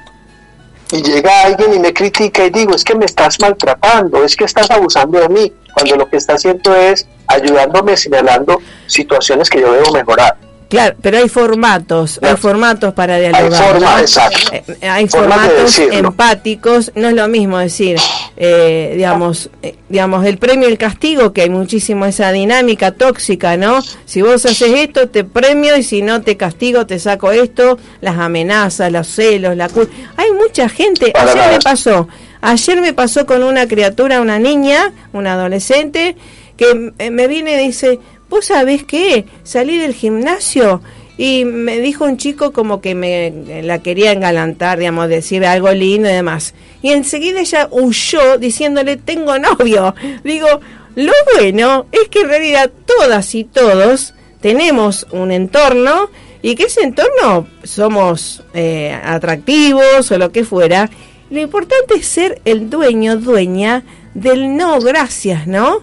Y 0.92 1.02
llega 1.02 1.42
alguien 1.42 1.74
y 1.74 1.78
me 1.80 1.92
critica 1.92 2.44
y 2.44 2.50
digo, 2.50 2.74
es 2.74 2.84
que 2.84 2.94
me 2.94 3.06
estás 3.06 3.40
maltratando, 3.40 4.22
es 4.22 4.36
que 4.36 4.44
estás 4.44 4.70
abusando 4.70 5.18
de 5.18 5.28
mí, 5.28 5.52
cuando 5.74 5.96
lo 5.96 6.08
que 6.08 6.16
está 6.16 6.34
haciendo 6.34 6.74
es 6.76 7.08
ayudándome, 7.26 7.96
señalando 7.96 8.60
situaciones 8.86 9.50
que 9.50 9.60
yo 9.60 9.72
debo 9.72 9.92
mejorar. 9.92 10.36
Claro, 10.68 10.96
pero 11.00 11.18
hay 11.18 11.28
formatos, 11.28 12.18
hay 12.22 12.36
formatos 12.36 12.92
para 12.92 13.18
dialogar. 13.18 14.00
exacto. 14.00 14.52
Eh, 14.52 14.88
hay 14.88 15.04
de 15.04 15.10
formatos 15.10 15.78
empáticos, 15.78 16.90
no 16.96 17.08
es 17.08 17.14
lo 17.14 17.28
mismo 17.28 17.58
decir, 17.58 17.98
eh, 18.36 18.92
digamos, 18.96 19.48
eh, 19.62 19.76
digamos, 19.88 20.26
el 20.26 20.38
premio 20.38 20.68
y 20.68 20.72
el 20.72 20.78
castigo, 20.78 21.32
que 21.32 21.42
hay 21.42 21.50
muchísimo 21.50 22.04
esa 22.04 22.32
dinámica 22.32 22.90
tóxica, 22.92 23.56
¿no? 23.56 23.80
Si 24.06 24.22
vos 24.22 24.44
haces 24.44 24.72
esto, 24.74 25.08
te 25.08 25.22
premio 25.22 25.76
y 25.76 25.84
si 25.84 26.02
no 26.02 26.22
te 26.22 26.36
castigo, 26.36 26.84
te 26.84 26.98
saco 26.98 27.30
esto, 27.30 27.78
las 28.00 28.18
amenazas, 28.18 28.90
los 28.90 29.06
celos, 29.06 29.56
la 29.56 29.68
culpa. 29.68 29.94
Hay 30.16 30.32
mucha 30.32 30.68
gente, 30.68 31.12
ayer 31.14 31.52
me 31.52 31.60
pasó, 31.60 32.08
ayer 32.40 32.80
me 32.80 32.92
pasó 32.92 33.24
con 33.24 33.44
una 33.44 33.68
criatura, 33.68 34.20
una 34.20 34.40
niña, 34.40 34.92
una 35.12 35.34
adolescente, 35.34 36.16
que 36.56 36.92
eh, 36.98 37.10
me 37.10 37.28
viene 37.28 37.62
y 37.62 37.66
dice, 37.66 38.00
¿vos 38.28 38.46
sabés 38.46 38.84
qué? 38.84 39.26
Salí 39.42 39.78
del 39.78 39.94
gimnasio 39.94 40.82
y 41.18 41.44
me 41.44 41.78
dijo 41.78 42.04
un 42.04 42.18
chico 42.18 42.52
como 42.52 42.80
que 42.80 42.94
me 42.94 43.28
eh, 43.28 43.62
la 43.62 43.78
quería 43.78 44.12
engalantar, 44.12 44.78
digamos, 44.78 45.08
decir 45.08 45.46
algo 45.46 45.70
lindo 45.72 46.08
y 46.08 46.12
demás. 46.12 46.54
Y 46.82 46.90
enseguida 46.90 47.40
ella 47.40 47.68
huyó 47.70 48.38
diciéndole, 48.38 48.96
tengo 48.96 49.38
novio. 49.38 49.94
Digo, 50.24 50.60
lo 50.94 51.12
bueno 51.34 51.86
es 51.92 52.08
que 52.08 52.20
en 52.20 52.28
realidad 52.28 52.70
todas 52.84 53.34
y 53.34 53.44
todos 53.44 54.14
tenemos 54.40 55.06
un 55.10 55.32
entorno 55.32 56.10
y 56.42 56.54
que 56.54 56.64
ese 56.64 56.82
entorno 56.82 57.46
somos 57.64 58.42
eh, 58.54 58.98
atractivos 59.02 60.10
o 60.10 60.18
lo 60.18 60.32
que 60.32 60.44
fuera. 60.44 60.90
Lo 61.30 61.40
importante 61.40 61.94
es 61.96 62.06
ser 62.06 62.40
el 62.44 62.70
dueño, 62.70 63.16
dueña 63.16 63.82
del 64.14 64.56
no 64.56 64.80
gracias, 64.80 65.46
¿no? 65.46 65.80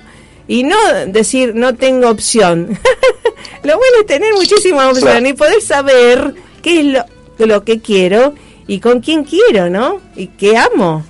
Y 0.47 0.63
no 0.63 0.75
decir 1.07 1.53
no 1.55 1.75
tengo 1.75 2.09
opción. 2.09 2.77
lo 3.63 3.77
bueno 3.77 3.97
es 4.01 4.05
tener 4.05 4.33
muchísimas 4.33 4.87
opciones 4.87 5.11
Claro. 5.13 5.27
y 5.27 5.33
poder 5.33 5.61
saber 5.61 6.33
qué 6.61 6.79
es 6.81 6.85
lo, 6.85 7.05
lo 7.45 7.63
que 7.63 7.79
quiero 7.81 8.33
y 8.67 8.79
con 8.79 8.99
quién 9.01 9.23
quiero, 9.23 9.69
¿no? 9.69 9.99
Y 10.15 10.27
qué 10.27 10.57
amo. 10.57 11.05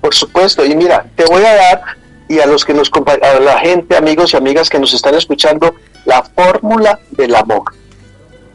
Por 0.00 0.14
supuesto, 0.14 0.64
y 0.64 0.74
mira, 0.74 1.06
te 1.14 1.24
voy 1.26 1.44
a 1.44 1.54
dar, 1.54 1.82
y 2.28 2.38
a 2.40 2.46
los 2.46 2.64
que 2.64 2.72
nos 2.72 2.90
a 3.22 3.40
la 3.40 3.58
gente, 3.58 3.96
amigos 3.96 4.32
y 4.32 4.36
amigas 4.36 4.70
que 4.70 4.78
nos 4.78 4.94
están 4.94 5.14
escuchando, 5.14 5.74
la 6.04 6.22
fórmula 6.22 6.98
del 7.10 7.34
amor. 7.34 7.62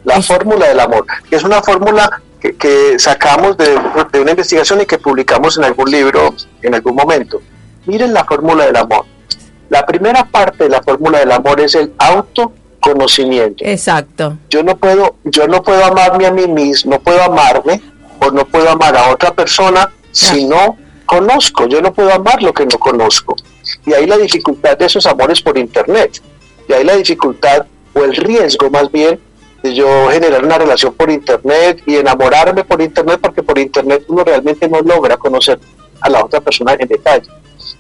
La 0.03 0.21
fórmula 0.21 0.67
del 0.67 0.79
amor, 0.79 1.05
que 1.29 1.35
es 1.35 1.43
una 1.43 1.61
fórmula 1.61 2.21
que, 2.39 2.55
que 2.55 2.97
sacamos 2.99 3.57
de, 3.57 3.77
de 4.11 4.19
una 4.19 4.31
investigación 4.31 4.81
y 4.81 4.85
que 4.85 4.97
publicamos 4.97 5.57
en 5.57 5.63
algún 5.65 5.89
libro 5.91 6.33
en 6.61 6.75
algún 6.75 6.95
momento. 6.95 7.41
Miren 7.85 8.13
la 8.13 8.23
fórmula 8.23 8.65
del 8.65 8.75
amor. 8.75 9.05
La 9.69 9.86
primera 9.86 10.25
parte 10.25 10.65
de 10.65 10.69
la 10.69 10.82
fórmula 10.82 11.19
del 11.19 11.32
amor 11.32 11.60
es 11.60 11.75
el 11.75 11.93
autoconocimiento. 11.97 13.63
Exacto. 13.65 14.38
yo 14.49 14.62
no 14.62 14.78
puedo 14.78 15.15
yo 15.23 15.47
no 15.47 15.63
puedo 15.63 15.84
amarme 15.84 16.28
a 16.28 16.32
mí 16.32 16.47
mismo 16.47 16.91
no 16.91 16.99
puedo 16.99 17.19
amarme 17.23 17.82
o 18.19 18.30
no 18.30 18.45
puedo 18.45 18.69
amar 18.69 18.95
a 18.95 19.10
otra 19.10 19.34
persona 19.34 19.89
si 20.12 20.45
no 20.45 20.78
conozco. 21.06 21.67
Yo 21.67 21.82
no 21.82 21.93
puedo 21.93 22.13
amar 22.13 22.41
lo 22.41 22.54
que 22.54 22.65
no 22.65 22.78
conozco. 22.78 23.36
Y 23.86 23.93
ahí 23.93 24.06
la 24.06 24.17
dificultad 24.17 24.78
de 24.78 24.86
esos 24.86 25.06
amores 25.06 25.41
por 25.41 25.58
internet. 25.58 26.21
Y 26.67 26.73
ahí 26.73 26.84
la 26.84 26.95
dificultad 26.95 27.65
o 27.93 28.04
el 28.04 28.15
riesgo 28.15 28.69
más 28.69 28.91
bien 28.91 29.19
de 29.63 29.73
yo 29.73 30.10
generar 30.10 30.43
una 30.43 30.58
relación 30.58 30.93
por 30.93 31.10
internet 31.10 31.82
y 31.86 31.95
enamorarme 31.95 32.63
por 32.63 32.82
internet 32.82 33.19
porque 33.21 33.41
por 33.41 33.58
internet 33.58 34.04
uno 34.08 34.23
realmente 34.23 34.67
no 34.67 34.82
logra 34.82 35.17
conocer 35.17 35.60
a 36.01 36.10
la 36.10 36.23
otra 36.23 36.41
persona 36.41 36.75
en 36.78 36.88
detalle. 36.88 37.28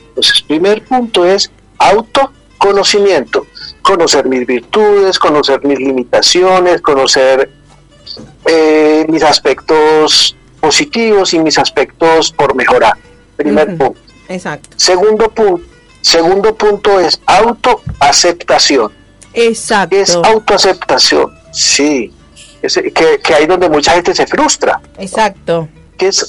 Entonces 0.09 0.41
primer 0.43 0.83
punto 0.83 1.25
es 1.25 1.51
autoconocimiento 1.77 3.45
conocer 3.85 4.25
mis 4.25 4.47
virtudes, 4.47 5.19
conocer 5.19 5.63
mis 5.63 5.77
limitaciones, 5.77 6.81
conocer 6.81 7.51
eh, 8.45 9.05
mis 9.07 9.21
aspectos 9.21 10.35
positivos 10.59 11.35
y 11.35 11.39
mis 11.39 11.59
aspectos 11.59 12.31
por 12.31 12.55
mejorar. 12.55 12.93
Primer 13.35 13.77
punto. 13.77 13.99
Exacto. 14.27 14.69
Segundo 14.75 15.29
punto, 15.29 15.63
segundo 16.01 16.55
punto 16.55 16.99
es 16.99 17.21
autoaceptación. 17.27 18.91
Exacto. 19.33 19.89
¿Qué 19.95 20.01
es 20.01 20.15
autoaceptación? 20.15 21.31
Sí, 21.53 22.11
es, 22.63 22.73
que, 22.73 23.19
que 23.23 23.33
ahí 23.35 23.45
donde 23.45 23.69
mucha 23.69 23.91
gente 23.91 24.15
se 24.15 24.25
frustra. 24.25 24.81
Exacto. 24.97 25.67
que 25.95 26.07
es 26.07 26.25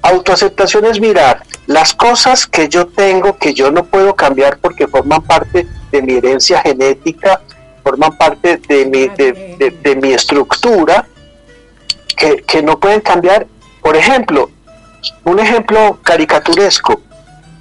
autoaceptación 0.00 0.86
es 0.86 0.98
mirar 0.98 1.42
las 1.66 1.94
cosas 1.94 2.46
que 2.46 2.68
yo 2.68 2.86
tengo 2.86 3.36
que 3.38 3.54
yo 3.54 3.70
no 3.70 3.84
puedo 3.84 4.14
cambiar 4.14 4.58
porque 4.58 4.86
forman 4.86 5.22
parte 5.22 5.66
de 5.90 6.02
mi 6.02 6.14
herencia 6.14 6.60
genética, 6.60 7.40
forman 7.82 8.16
parte 8.18 8.58
de 8.68 8.86
mi, 8.86 9.08
de, 9.08 9.56
de- 9.58 9.70
de 9.82 9.96
mi 9.96 10.12
estructura, 10.12 11.06
que, 12.16 12.36
que 12.46 12.62
no 12.62 12.78
pueden 12.78 13.00
cambiar. 13.00 13.46
Por 13.82 13.96
ejemplo, 13.96 14.50
un 15.24 15.38
ejemplo 15.38 15.98
caricaturesco 16.02 17.00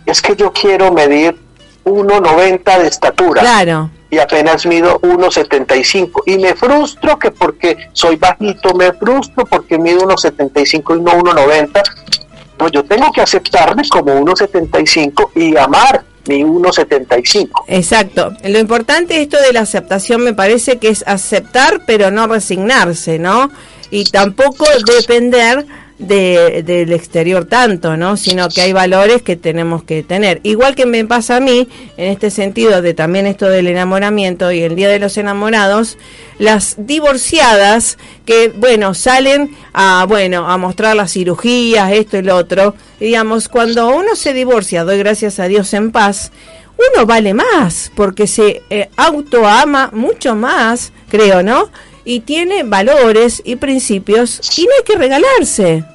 es 0.05 0.21
que 0.21 0.35
yo 0.35 0.51
quiero 0.51 0.91
medir 0.91 1.37
1,90 1.85 2.79
de 2.79 2.87
estatura 2.87 3.41
Claro. 3.41 3.89
y 4.09 4.17
apenas 4.17 4.65
mido 4.65 4.99
1,75 5.01 6.23
y 6.25 6.37
me 6.37 6.55
frustro 6.55 7.19
que 7.19 7.31
porque 7.31 7.89
soy 7.91 8.15
bajito 8.15 8.73
me 8.73 8.93
frustro 8.93 9.45
porque 9.45 9.77
mido 9.77 10.01
1,75 10.07 10.97
y 10.97 11.01
no 11.01 11.11
1,90 11.11 11.81
yo 12.69 12.83
tengo 12.83 13.11
que 13.11 13.21
aceptarme 13.21 13.83
como 13.89 14.13
1,75 14.13 15.29
y 15.35 15.57
amar 15.57 16.03
mi 16.27 16.41
1,75 16.43 17.49
Exacto. 17.67 18.33
Lo 18.43 18.59
importante 18.59 19.21
esto 19.21 19.41
de 19.41 19.51
la 19.51 19.61
aceptación 19.61 20.23
me 20.23 20.33
parece 20.33 20.77
que 20.77 20.89
es 20.89 21.03
aceptar 21.05 21.81
pero 21.85 22.11
no 22.11 22.27
resignarse, 22.27 23.19
¿no? 23.19 23.51
Y 23.89 24.05
tampoco 24.05 24.65
depender 24.85 25.65
de, 26.07 26.63
del 26.63 26.93
exterior 26.93 27.45
tanto, 27.45 27.97
¿no? 27.97 28.17
Sino 28.17 28.49
que 28.49 28.61
hay 28.61 28.73
valores 28.73 29.21
que 29.21 29.35
tenemos 29.35 29.83
que 29.83 30.03
tener. 30.03 30.39
Igual 30.43 30.75
que 30.75 30.85
me 30.85 31.03
pasa 31.05 31.37
a 31.37 31.39
mí, 31.39 31.67
en 31.97 32.11
este 32.11 32.29
sentido 32.29 32.81
de 32.81 32.93
también 32.93 33.27
esto 33.27 33.49
del 33.49 33.67
enamoramiento 33.67 34.51
y 34.51 34.61
el 34.61 34.75
Día 34.75 34.89
de 34.89 34.99
los 34.99 35.17
Enamorados, 35.17 35.97
las 36.39 36.75
divorciadas 36.77 37.97
que, 38.25 38.49
bueno, 38.55 38.93
salen 38.93 39.55
a, 39.73 40.05
bueno, 40.07 40.49
a 40.49 40.57
mostrar 40.57 40.95
las 40.95 41.13
cirugías, 41.13 41.91
esto 41.91 42.17
y 42.17 42.21
lo 42.21 42.35
otro. 42.35 42.75
Digamos, 42.99 43.49
cuando 43.49 43.95
uno 43.95 44.15
se 44.15 44.33
divorcia, 44.33 44.83
doy 44.83 44.97
gracias 44.97 45.39
a 45.39 45.47
Dios 45.47 45.73
en 45.73 45.91
paz, 45.91 46.31
uno 46.77 47.05
vale 47.05 47.33
más, 47.33 47.91
porque 47.95 48.27
se 48.27 48.61
eh, 48.69 48.89
autoama 48.97 49.91
mucho 49.93 50.35
más, 50.35 50.91
creo, 51.09 51.43
¿no? 51.43 51.69
Y 52.05 52.21
tiene 52.21 52.63
valores 52.63 53.41
y 53.45 53.55
principios 53.55 54.41
y 54.57 54.63
no 54.63 54.71
hay 54.77 54.83
que 54.83 54.97
regalarse. 54.97 55.85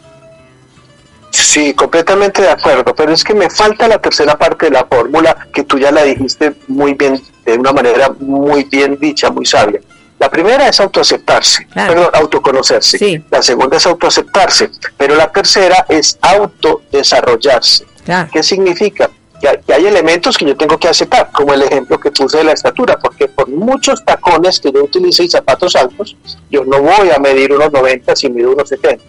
Sí, 1.41 1.73
completamente 1.75 2.43
de 2.43 2.51
acuerdo, 2.51 2.95
pero 2.95 3.13
es 3.13 3.23
que 3.23 3.33
me 3.35 3.49
falta 3.49 3.87
la 3.89 3.99
tercera 4.01 4.37
parte 4.37 4.67
de 4.67 4.73
la 4.73 4.85
fórmula 4.87 5.47
que 5.53 5.63
tú 5.63 5.79
ya 5.79 5.91
la 5.93 6.03
dijiste 6.03 6.55
muy 6.67 6.95
bien, 6.95 7.23
de 7.47 7.55
una 7.57 7.73
manera 7.73 8.11
muy 8.19 8.65
bien 8.65 8.99
dicha, 9.01 9.31
muy 9.31 9.47
sabia. 9.47 9.81
La 10.19 10.29
primera 10.29 10.69
es 10.69 10.81
autoaceptarse, 10.81 11.67
Claro. 11.69 11.95
perdón, 11.95 12.11
autoconocerse. 12.15 12.99
Sí. 12.99 13.25
La 13.31 13.41
segunda 13.41 13.77
es 13.77 13.87
autoaceptarse, 13.87 14.69
pero 14.97 15.15
la 15.15 15.31
tercera 15.31 15.87
es 15.89 16.19
autodesarrollarse. 16.21 17.87
Claro. 18.05 18.29
¿Qué 18.33 18.43
significa? 18.43 19.09
Que 19.41 19.49
hay, 19.49 19.59
que 19.65 19.73
hay 19.73 19.87
elementos 19.87 20.37
que 20.37 20.45
yo 20.45 20.57
tengo 20.57 20.77
que 20.77 20.89
aceptar, 20.89 21.31
como 21.31 21.55
el 21.55 21.63
ejemplo 21.63 22.01
que 22.01 22.11
puse 22.11 22.39
de 22.39 22.45
la 22.45 22.53
estatura, 22.53 22.99
porque 22.99 23.29
por 23.29 23.49
muchos 23.49 24.05
tacones 24.05 24.59
que 24.59 24.73
yo 24.73 24.83
utilice 24.83 25.23
y 25.23 25.29
zapatos 25.31 25.77
altos, 25.77 26.17
yo 26.51 26.65
no 26.65 26.83
voy 26.83 27.11
a 27.15 27.19
medir 27.21 27.53
unos 27.53 27.71
90 27.71 28.17
si 28.17 28.29
mido 28.29 28.51
unos 28.51 28.69
70. 28.69 29.05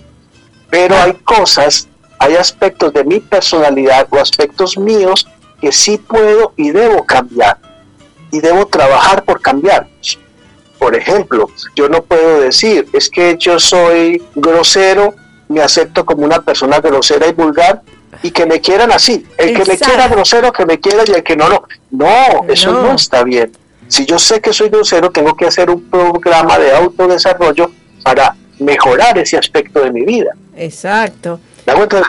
Pero 0.70 0.96
hay 0.96 1.14
cosas, 1.24 1.88
hay 2.20 2.36
aspectos 2.36 2.94
de 2.94 3.04
mi 3.04 3.20
personalidad 3.20 4.08
o 4.10 4.18
aspectos 4.20 4.78
míos 4.78 5.28
que 5.62 5.72
sí 5.72 5.98
puedo 5.98 6.54
y 6.58 6.72
debo 6.72 7.06
cambiar. 7.06 7.58
Y 8.32 8.40
debo 8.42 8.68
trabajar 8.68 9.24
por 9.24 9.42
cambiar. 9.42 9.88
Por 10.78 10.96
ejemplo, 10.96 11.50
yo 11.76 11.90
no 11.90 12.04
puedo 12.04 12.40
decir, 12.42 12.88
es 12.94 13.10
que 13.10 13.36
yo 13.38 13.60
soy 13.60 14.24
grosero, 14.36 15.14
me 15.48 15.62
acepto 15.62 16.06
como 16.06 16.24
una 16.24 16.42
persona 16.42 16.80
grosera 16.80 17.28
y 17.28 17.34
vulgar 17.34 17.82
y 18.24 18.32
que 18.32 18.46
me 18.46 18.62
quieran 18.62 18.92
así. 18.92 19.26
El 19.38 19.58
que 19.58 19.66
me 19.66 19.78
quiera 19.78 20.08
grosero, 20.08 20.54
que 20.54 20.66
me 20.66 20.80
quiera 20.80 21.04
y 21.08 21.12
el 21.12 21.24
que 21.24 21.36
no, 21.36 21.50
no. 21.50 21.64
No, 21.92 22.08
eso 22.48 22.72
No. 22.72 22.84
no 22.84 22.92
está 22.94 23.24
bien. 23.24 23.52
Si 23.88 24.06
yo 24.06 24.20
sé 24.20 24.40
que 24.40 24.54
soy 24.54 24.70
grosero, 24.70 25.10
tengo 25.10 25.36
que 25.36 25.48
hacer 25.48 25.70
un 25.70 25.90
programa 25.90 26.60
de 26.60 26.72
autodesarrollo 26.76 27.72
para 28.04 28.36
mejorar 28.60 29.18
ese 29.18 29.38
aspecto 29.38 29.82
de 29.82 29.92
mi 29.92 30.04
vida. 30.06 30.32
Exacto. 30.56 31.40
¿Me? 31.76 32.04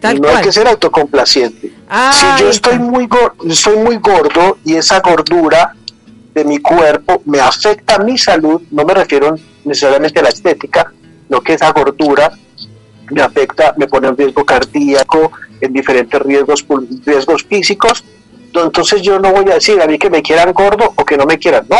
Tal 0.00 0.16
no 0.16 0.22
cual. 0.22 0.36
hay 0.36 0.42
que 0.42 0.52
ser 0.52 0.68
autocomplaciente. 0.68 1.72
Ah, 1.88 2.12
si 2.12 2.42
yo 2.42 2.50
estoy 2.50 2.78
muy, 2.78 3.06
gor- 3.06 3.32
estoy 3.50 3.76
muy 3.78 3.96
gordo 3.96 4.58
y 4.64 4.74
esa 4.74 5.00
gordura 5.00 5.74
de 6.34 6.44
mi 6.44 6.58
cuerpo 6.58 7.22
me 7.24 7.40
afecta 7.40 7.94
a 7.94 7.98
mi 8.00 8.18
salud, 8.18 8.60
no 8.70 8.84
me 8.84 8.92
refiero 8.92 9.36
necesariamente 9.64 10.20
a 10.20 10.24
la 10.24 10.28
estética, 10.28 10.92
no 11.28 11.40
que 11.40 11.54
esa 11.54 11.72
gordura 11.72 12.30
me 13.10 13.22
afecta, 13.22 13.74
me 13.78 13.86
pone 13.86 14.08
en 14.08 14.16
riesgo 14.16 14.44
cardíaco, 14.44 15.32
en 15.60 15.72
diferentes 15.72 16.20
riesgos, 16.20 16.66
riesgos 17.06 17.44
físicos, 17.44 18.04
entonces 18.52 19.00
yo 19.00 19.18
no 19.18 19.32
voy 19.32 19.50
a 19.50 19.54
decir 19.54 19.80
a 19.80 19.86
mí 19.86 19.98
que 19.98 20.10
me 20.10 20.22
quieran 20.22 20.52
gordo 20.52 20.92
o 20.94 21.04
que 21.04 21.16
no 21.16 21.24
me 21.24 21.38
quieran, 21.38 21.64
no. 21.70 21.76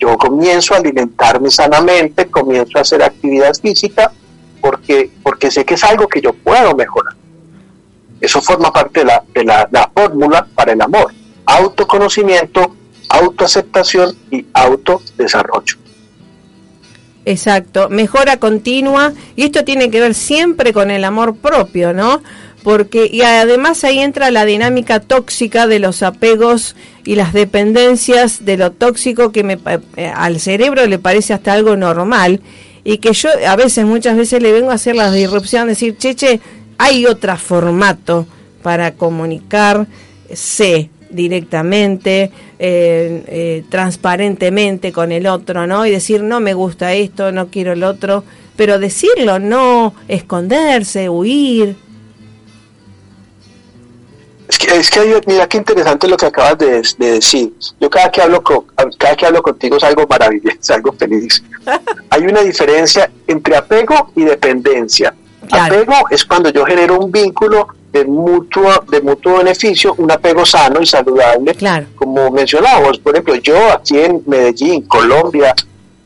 Yo 0.00 0.16
comienzo 0.16 0.74
a 0.74 0.78
alimentarme 0.78 1.50
sanamente, 1.50 2.30
comienzo 2.30 2.78
a 2.78 2.82
hacer 2.82 3.02
actividad 3.02 3.52
física, 3.60 4.12
porque, 4.68 5.10
porque 5.22 5.50
sé 5.50 5.64
que 5.64 5.74
es 5.74 5.84
algo 5.84 6.06
que 6.06 6.20
yo 6.20 6.34
puedo 6.34 6.74
mejorar. 6.76 7.14
Eso 8.20 8.42
forma 8.42 8.70
parte 8.70 9.00
de 9.00 9.06
la, 9.06 9.24
de 9.32 9.42
la, 9.42 9.66
la 9.70 9.90
fórmula 9.94 10.46
para 10.54 10.74
el 10.74 10.82
amor. 10.82 11.10
Autoconocimiento, 11.46 12.76
autoaceptación 13.08 14.14
y 14.30 14.44
autodesarrollo. 14.52 15.78
Exacto, 17.24 17.88
mejora 17.88 18.36
continua 18.36 19.14
y 19.36 19.44
esto 19.44 19.64
tiene 19.64 19.90
que 19.90 20.02
ver 20.02 20.12
siempre 20.12 20.74
con 20.74 20.90
el 20.90 21.02
amor 21.02 21.36
propio, 21.36 21.94
¿no? 21.94 22.22
Porque 22.62 23.08
y 23.10 23.22
además 23.22 23.84
ahí 23.84 24.00
entra 24.00 24.30
la 24.30 24.44
dinámica 24.44 25.00
tóxica 25.00 25.66
de 25.66 25.78
los 25.78 26.02
apegos 26.02 26.76
y 27.06 27.14
las 27.14 27.32
dependencias 27.32 28.44
de 28.44 28.58
lo 28.58 28.72
tóxico 28.72 29.32
que 29.32 29.44
me, 29.44 29.58
eh, 29.96 30.12
al 30.14 30.40
cerebro 30.40 30.86
le 30.86 30.98
parece 30.98 31.32
hasta 31.32 31.54
algo 31.54 31.74
normal 31.74 32.42
y 32.84 32.98
que 32.98 33.12
yo 33.12 33.30
a 33.46 33.56
veces, 33.56 33.84
muchas 33.84 34.16
veces 34.16 34.42
le 34.42 34.52
vengo 34.52 34.70
a 34.70 34.74
hacer 34.74 34.96
la 34.96 35.10
disrupción, 35.10 35.68
decir, 35.68 35.96
cheche, 35.96 36.40
hay 36.78 37.06
otro 37.06 37.36
formato 37.36 38.26
para 38.62 38.92
comunicarse 38.94 40.90
directamente, 41.10 42.30
eh, 42.58 43.24
eh, 43.26 43.64
transparentemente 43.68 44.92
con 44.92 45.12
el 45.12 45.26
otro, 45.26 45.66
¿no? 45.66 45.86
Y 45.86 45.90
decir, 45.90 46.22
no 46.22 46.40
me 46.40 46.54
gusta 46.54 46.92
esto, 46.92 47.32
no 47.32 47.48
quiero 47.48 47.72
el 47.72 47.82
otro, 47.82 48.24
pero 48.56 48.78
decirlo, 48.78 49.38
no 49.38 49.94
esconderse, 50.08 51.08
huir. 51.08 51.76
Es 54.74 54.90
que, 54.90 55.20
mira 55.26 55.48
qué 55.48 55.56
interesante 55.56 56.06
lo 56.08 56.16
que 56.16 56.26
acabas 56.26 56.58
de, 56.58 56.82
de 56.98 57.12
decir. 57.12 57.52
Yo 57.80 57.88
cada 57.88 58.10
que 58.10 58.20
hablo 58.20 58.42
con, 58.42 58.66
cada 58.98 59.16
que 59.16 59.26
hablo 59.26 59.42
contigo 59.42 59.76
es 59.76 59.84
algo 59.84 60.06
maravilloso, 60.06 60.56
es 60.60 60.70
algo 60.70 60.92
feliz. 60.92 61.42
hay 62.10 62.22
una 62.22 62.40
diferencia 62.42 63.10
entre 63.26 63.56
apego 63.56 64.10
y 64.14 64.24
dependencia. 64.24 65.14
Claro. 65.48 65.74
Apego 65.74 65.94
es 66.10 66.24
cuando 66.24 66.50
yo 66.50 66.66
genero 66.66 66.98
un 66.98 67.10
vínculo 67.10 67.68
de 67.92 68.04
mutuo, 68.04 68.84
de 68.90 69.00
mutuo 69.00 69.38
beneficio, 69.38 69.94
un 69.96 70.10
apego 70.10 70.44
sano 70.44 70.80
y 70.82 70.86
saludable. 70.86 71.54
Claro. 71.54 71.86
Como 71.94 72.30
mencionábamos, 72.30 72.98
por 72.98 73.14
ejemplo, 73.14 73.34
yo 73.36 73.72
aquí 73.72 73.98
en 73.98 74.22
Medellín, 74.26 74.82
Colombia, 74.82 75.54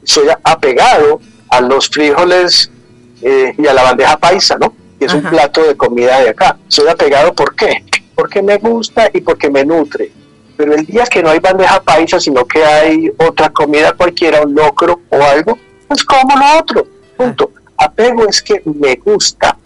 soy 0.05 0.29
apegado 0.45 1.21
a 1.51 1.61
los 1.61 1.89
frijoles 1.89 2.71
eh, 3.21 3.55
y 3.59 3.67
a 3.67 3.75
la 3.75 3.83
bandeja 3.83 4.17
paisa, 4.17 4.57
¿no? 4.59 4.75
Que 4.99 5.07
es 5.07 5.15
un 5.15 5.23
plato 5.23 5.65
de 5.65 5.77
comida 5.77 6.21
de 6.21 6.31
acá. 6.31 6.57
Soy 6.69 6.87
apegado, 6.87 7.35
¿por 7.35 7.57
qué? 7.57 7.85
Porque 8.15 8.43
me 8.43 8.57
gusta 8.59 9.11
y 9.13 9.21
porque 9.21 9.51
me 9.51 9.65
nutre. 9.65 10.13
Pero 10.57 10.75
el 10.75 10.85
día 10.87 11.05
que 11.05 11.23
no 11.23 11.31
hay 11.31 11.39
bandeja 11.41 11.83
paisa, 11.83 12.21
sino 12.21 12.45
que 12.45 12.63
hay 12.65 13.11
otra 13.19 13.51
comida 13.51 13.93
cualquiera, 13.93 14.43
un 14.43 14.55
locro 14.55 15.01
o 15.09 15.23
algo, 15.23 15.59
pues 15.89 16.05
como 16.05 16.37
lo 16.37 16.59
otro. 16.61 16.87
Punto. 17.17 17.51
Apego 17.77 18.29
es 18.29 18.41
que 18.43 18.63
me 18.65 18.95
gusta, 18.97 19.57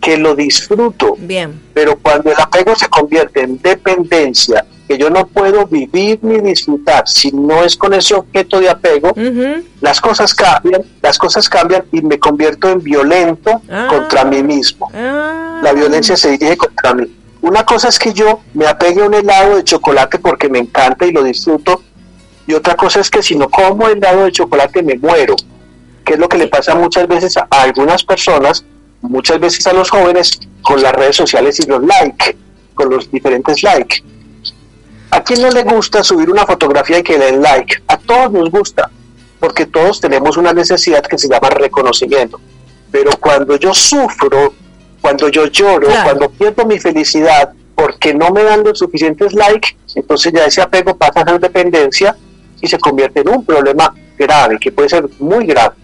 que 0.00 0.16
lo 0.18 0.34
disfruto, 0.34 1.14
Bien, 1.18 1.58
pero 1.72 1.96
cuando 1.96 2.30
el 2.30 2.38
apego 2.38 2.74
se 2.76 2.86
convierte 2.88 3.40
en 3.42 3.60
dependencia, 3.62 4.64
que 4.86 4.98
yo 4.98 5.10
no 5.10 5.26
puedo 5.26 5.66
vivir 5.66 6.18
ni 6.22 6.38
disfrutar 6.40 7.08
si 7.08 7.32
no 7.32 7.64
es 7.64 7.74
con 7.76 7.92
ese 7.94 8.14
objeto 8.14 8.60
de 8.60 8.68
apego, 8.68 9.12
las 9.80 10.00
cosas 10.00 10.34
cambian, 10.34 10.82
las 11.02 11.18
cosas 11.18 11.48
cambian 11.48 11.84
y 11.92 12.02
me 12.02 12.18
convierto 12.18 12.68
en 12.70 12.82
violento 12.82 13.62
Ah. 13.70 13.86
contra 13.90 14.24
mí 14.24 14.42
mismo. 14.42 14.90
Ah. 14.94 15.60
La 15.62 15.72
violencia 15.72 16.16
se 16.16 16.30
dirige 16.32 16.56
contra 16.56 16.94
mí. 16.94 17.06
Una 17.46 17.64
cosa 17.64 17.90
es 17.90 18.00
que 18.00 18.12
yo 18.12 18.40
me 18.54 18.66
apegue 18.66 19.00
a 19.02 19.04
un 19.04 19.14
helado 19.14 19.54
de 19.54 19.62
chocolate 19.62 20.18
porque 20.18 20.48
me 20.48 20.58
encanta 20.58 21.06
y 21.06 21.12
lo 21.12 21.22
disfruto, 21.22 21.80
y 22.44 22.54
otra 22.54 22.74
cosa 22.74 22.98
es 22.98 23.08
que 23.08 23.22
si 23.22 23.36
no 23.36 23.48
como 23.48 23.86
helado 23.86 24.24
de 24.24 24.32
chocolate 24.32 24.82
me 24.82 24.96
muero, 24.96 25.36
que 26.04 26.14
es 26.14 26.18
lo 26.18 26.28
que 26.28 26.38
le 26.38 26.48
pasa 26.48 26.74
muchas 26.74 27.06
veces 27.06 27.36
a, 27.36 27.46
algunas 27.50 28.02
personas, 28.02 28.64
muchas 29.00 29.38
veces 29.38 29.64
a 29.68 29.72
los 29.72 29.90
jóvenes 29.90 30.40
con 30.60 30.82
las 30.82 30.92
redes 30.92 31.14
sociales 31.14 31.60
y 31.60 31.68
los 31.68 31.84
like, 31.84 32.36
con 32.74 32.90
los 32.90 33.08
diferentes 33.12 33.62
like. 33.62 34.02
¿A 35.12 35.22
quién 35.22 35.40
no 35.40 35.48
le 35.48 35.62
gusta 35.62 36.02
subir 36.02 36.28
una 36.28 36.46
fotografía 36.46 36.98
y 36.98 37.04
que 37.04 37.16
le 37.16 37.26
den 37.26 37.42
like? 37.42 37.80
A 37.86 37.96
todos 37.96 38.32
nos 38.32 38.50
gusta, 38.50 38.90
porque 39.38 39.66
todos 39.66 40.00
tenemos 40.00 40.36
una 40.36 40.52
necesidad 40.52 41.06
que 41.06 41.16
se 41.16 41.28
llama 41.28 41.48
reconocimiento. 41.50 42.40
Pero 42.90 43.12
cuando 43.20 43.54
yo 43.54 43.72
sufro, 43.72 44.52
cuando 45.06 45.28
yo 45.28 45.46
lloro, 45.46 45.86
Claro. 45.86 46.02
cuando 46.02 46.30
pierdo 46.30 46.66
mi 46.66 46.80
felicidad 46.80 47.52
porque 47.76 48.12
no 48.12 48.30
me 48.30 48.42
dan 48.42 48.64
los 48.64 48.80
suficientes 48.80 49.34
likes, 49.34 49.76
entonces 49.94 50.32
ya 50.32 50.46
ese 50.46 50.60
apego 50.60 50.96
pasa 50.96 51.20
a 51.20 51.24
ser 51.24 51.38
dependencia 51.38 52.16
y 52.60 52.66
se 52.66 52.76
convierte 52.76 53.20
en 53.20 53.28
un 53.28 53.44
problema 53.44 53.94
grave, 54.18 54.58
que 54.58 54.72
puede 54.72 54.88
ser 54.88 55.04
muy 55.20 55.46
grave. 55.46 55.76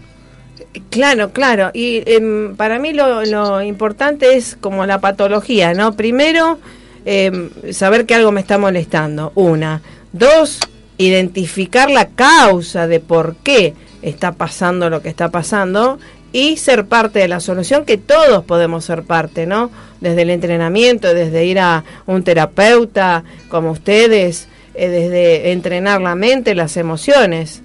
Claro, 0.89 1.31
claro. 1.31 1.71
Y 1.73 2.03
em, 2.05 2.53
para 2.57 2.79
mí 2.79 2.91
lo, 2.91 3.23
lo 3.23 3.61
importante 3.61 4.35
es 4.35 4.57
como 4.59 4.85
la 4.85 4.99
patología, 4.99 5.73
¿no? 5.73 5.93
Primero, 5.93 6.59
em, 7.05 7.49
saber 7.71 8.05
que 8.05 8.15
algo 8.15 8.33
me 8.33 8.41
está 8.41 8.57
molestando. 8.57 9.31
Una. 9.35 9.81
Dos, 10.11 10.59
identificar 10.97 11.89
la 11.89 12.09
causa 12.09 12.87
de 12.87 12.99
por 12.99 13.37
qué 13.37 13.73
está 14.01 14.33
pasando 14.33 14.89
lo 14.89 15.01
que 15.01 15.07
está 15.07 15.29
pasando 15.31 15.97
y 16.33 16.57
ser 16.57 16.85
parte 16.87 17.19
de 17.19 17.27
la 17.29 17.39
solución, 17.39 17.85
que 17.85 17.97
todos 17.97 18.43
podemos 18.43 18.83
ser 18.83 19.03
parte, 19.03 19.45
¿no? 19.45 19.71
Desde 20.01 20.23
el 20.23 20.31
entrenamiento, 20.31 21.13
desde 21.13 21.45
ir 21.45 21.59
a 21.59 21.85
un 22.07 22.23
terapeuta 22.23 23.23
como 23.49 23.71
ustedes, 23.71 24.47
eh, 24.73 24.89
desde 24.89 25.51
entrenar 25.53 26.01
la 26.01 26.15
mente, 26.15 26.55
las 26.55 26.75
emociones. 26.75 27.61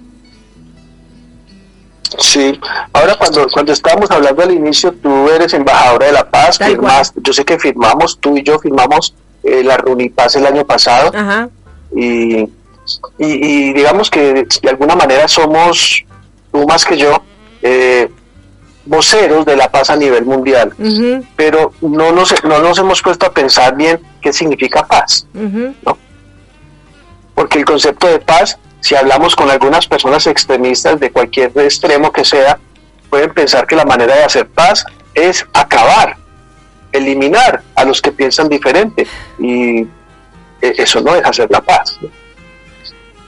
Sí, 2.17 2.59
ahora 2.93 3.15
cuando, 3.17 3.47
cuando 3.49 3.71
estábamos 3.71 4.09
hablando 4.09 4.41
al 4.41 4.51
inicio, 4.51 4.91
tú 4.93 5.29
eres 5.29 5.53
embajadora 5.53 6.07
de 6.07 6.11
la 6.13 6.29
paz, 6.29 6.57
Tal 6.57 6.71
firmaste- 6.71 7.21
yo 7.23 7.33
sé 7.33 7.45
que 7.45 7.59
firmamos, 7.59 8.17
tú 8.19 8.35
y 8.37 8.43
yo 8.43 8.57
firmamos 8.59 9.13
eh, 9.43 9.63
la 9.63 9.77
Runipaz 9.77 10.35
el 10.35 10.45
año 10.47 10.65
pasado 10.65 11.11
Ajá. 11.15 11.49
y, 11.95 12.39
y, 12.41 12.47
y 13.19 13.73
digamos 13.73 14.09
que 14.09 14.45
de 14.61 14.69
alguna 14.69 14.95
manera 14.95 15.27
somos, 15.27 16.03
tú 16.51 16.65
más 16.67 16.83
que 16.83 16.97
yo, 16.97 17.21
eh, 17.61 18.09
voceros 18.89 19.45
de 19.45 19.55
la 19.55 19.71
paz 19.71 19.91
a 19.91 19.95
nivel 19.95 20.25
mundial, 20.25 20.73
pero 21.35 21.71
no 21.79 22.11
nos, 22.11 22.33
no 22.43 22.59
nos 22.59 22.79
hemos 22.79 23.01
puesto 23.01 23.27
a 23.27 23.31
pensar 23.31 23.75
bien 23.75 24.01
qué 24.19 24.33
significa 24.33 24.85
paz. 24.85 25.25
ujú. 25.33 25.73
porque 27.35 27.59
el 27.59 27.65
concepto 27.65 28.07
de 28.07 28.19
paz, 28.19 28.57
si 28.81 28.95
hablamos 28.95 29.35
con 29.35 29.49
algunas 29.49 29.87
personas 29.87 30.27
extremistas 30.27 30.99
de 30.99 31.09
cualquier 31.11 31.51
extremo 31.59 32.11
que 32.11 32.25
sea, 32.25 32.59
pueden 33.09 33.33
pensar 33.33 33.65
que 33.65 33.75
la 33.77 33.85
manera 33.85 34.15
de 34.15 34.23
hacer 34.23 34.47
paz 34.47 34.83
es 35.13 35.45
acabar, 35.53 36.17
eliminar 36.91 37.61
a 37.75 37.85
los 37.85 38.01
que 38.01 38.11
piensan 38.11 38.49
diferente 38.49 39.07
y 39.37 39.81
eh, 39.81 39.87
eso 40.61 40.99
no 40.99 41.15
es 41.15 41.23
hacer 41.23 41.49
la 41.49 41.61
paz. 41.61 41.97
¿no? 42.01 42.09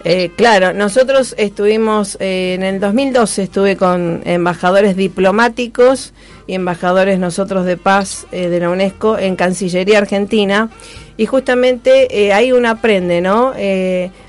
Eh, 0.04 0.32
claro, 0.36 0.74
nosotros 0.74 1.36
estuvimos, 1.38 2.18
eh, 2.20 2.56
en 2.56 2.64
el 2.64 2.80
2012 2.80 3.44
estuve 3.44 3.78
con 3.78 4.22
embajadores 4.26 4.96
diplomáticos 4.96 6.14
y 6.48 6.56
embajadores 6.56 7.20
nosotros 7.20 7.66
de 7.66 7.78
paz 7.78 8.26
eh, 8.32 8.50
de 8.50 8.60
la 8.60 8.72
UNESCO 8.72 9.20
en 9.20 9.36
Cancillería 9.36 10.00
Argentina 10.00 10.70
y 11.18 11.28
justamente 11.28 12.26
eh, 12.26 12.34
ahí 12.34 12.52
uno 12.52 12.70
aprende, 12.70 13.22
¿no? 13.22 13.54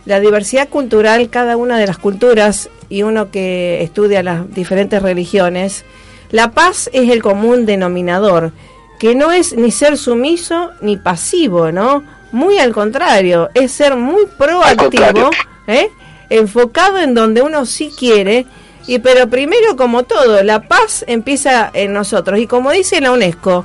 La 0.05 0.21
diversidad 0.21 0.69
cultural, 0.69 1.31
cada 1.31 1.57
una 1.57 1.79
de 1.79 1.87
las 1.87 1.97
culturas 1.97 2.69
y 2.91 3.03
uno 3.03 3.31
que 3.31 3.83
estudia 3.83 4.23
las 4.23 4.53
diferentes 4.55 5.01
religiones, 5.01 5.87
la 6.31 6.51
paz 6.51 6.91
es 6.93 7.09
el 7.09 7.23
común 7.23 7.65
denominador, 7.65 8.53
que 8.99 9.15
no 9.15 9.33
es 9.33 9.57
ni 9.57 9.71
ser 9.71 9.97
sumiso 9.97 10.71
ni 10.83 10.99
pasivo, 10.99 11.73
¿no? 11.73 12.05
Muy 12.33 12.59
al 12.59 12.73
contrario, 12.73 13.49
es 13.55 13.71
ser 13.73 13.95
muy 13.97 14.23
proactivo. 14.39 15.31
¿eh? 15.67 15.89
enfocado 16.31 16.99
en 16.99 17.15
donde 17.15 17.43
uno 17.43 17.67
sí 17.67 17.93
quiere. 17.97 18.47
Y 18.87 18.99
pero 18.99 19.29
primero, 19.29 19.77
como 19.77 20.03
todo, 20.05 20.43
la 20.43 20.63
paz 20.63 21.05
empieza 21.07 21.71
en 21.75 21.93
nosotros. 21.93 22.41
Y 22.41 22.47
como 22.47 22.71
dice 22.73 23.01
la 23.01 23.13
UNESCO, 23.13 23.65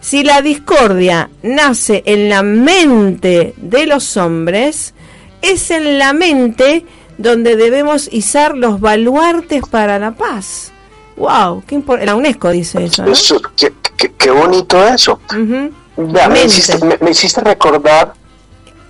si 0.00 0.24
la 0.24 0.42
discordia 0.42 1.30
nace 1.42 2.02
en 2.06 2.28
la 2.28 2.42
mente 2.42 3.54
de 3.56 3.86
los 3.86 4.16
hombres, 4.16 4.94
es 5.42 5.70
en 5.70 5.98
la 5.98 6.12
mente 6.12 6.84
donde 7.18 7.56
debemos 7.56 8.08
izar 8.12 8.56
los 8.56 8.80
baluartes 8.80 9.62
para 9.70 9.98
la 9.98 10.10
paz. 10.12 10.72
Wow, 11.16 11.62
qué 11.66 11.80
la 12.04 12.14
UNESCO 12.14 12.50
dice 12.50 12.84
eso. 12.84 13.04
¿no? 13.04 13.12
Eso, 13.12 13.40
qué, 13.56 13.72
qué- 13.96 14.12
qué 14.18 14.30
bonito 14.30 14.86
eso. 14.86 15.20
Me, 15.98 16.44
hiciste, 16.44 16.84
me- 16.84 16.96
me 17.00 17.10
hiciste 17.10 17.40
recordar 17.40 18.12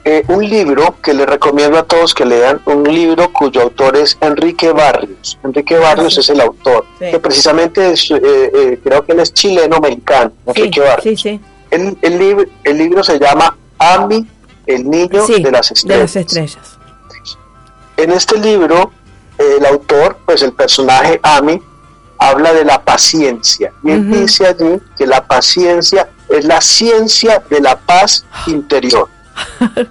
eh, 0.04 0.24
un 0.28 0.46
libro 0.48 0.96
que 1.02 1.12
le 1.14 1.24
recomiendo 1.26 1.78
a 1.78 1.82
todos 1.84 2.14
que 2.14 2.24
lean, 2.24 2.60
un 2.66 2.82
libro 2.84 3.32
cuyo 3.32 3.62
autor 3.62 3.96
es 3.96 4.16
Enrique 4.20 4.72
Barrios. 4.72 5.38
Enrique 5.42 5.76
Barrios 5.78 6.14
sí. 6.14 6.20
es 6.20 6.28
el 6.28 6.40
autor, 6.40 6.84
Sí. 6.98 7.06
que 7.10 7.18
precisamente 7.18 7.92
es, 7.92 8.10
eh, 8.10 8.20
eh, 8.22 8.80
creo 8.82 9.04
que 9.04 9.12
él 9.12 9.20
es 9.20 9.32
chileno-mexicano, 9.34 10.32
Sí, 10.44 10.60
Enrique 10.60 10.80
Barrios. 10.80 11.20
sí. 11.20 11.40
El, 11.70 11.98
el, 12.02 12.18
lib- 12.18 12.48
el 12.64 12.78
libro 12.78 13.02
se 13.02 13.18
llama 13.18 13.56
Ami, 13.78 14.26
el 14.66 14.88
niño 14.88 15.26
de 15.26 15.50
las 15.50 15.68
de 15.68 15.74
estrellas. 15.74 16.00
las 16.00 16.16
estrellas. 16.16 16.58
En 17.96 18.12
este 18.12 18.38
libro, 18.38 18.92
el 19.38 19.66
autor, 19.66 20.18
pues 20.24 20.42
el 20.42 20.52
personaje 20.52 21.18
Ami, 21.22 21.60
habla 22.18 22.52
de 22.52 22.64
la 22.64 22.82
paciencia. 22.82 23.72
Y 23.82 23.90
él 23.90 24.10
dice 24.10 24.46
allí 24.46 24.80
que 24.96 25.06
la 25.06 25.26
paciencia 25.26 26.08
es 26.28 26.44
la 26.44 26.60
ciencia 26.60 27.42
de 27.50 27.60
la 27.60 27.78
paz 27.78 28.24
interior. 28.46 29.08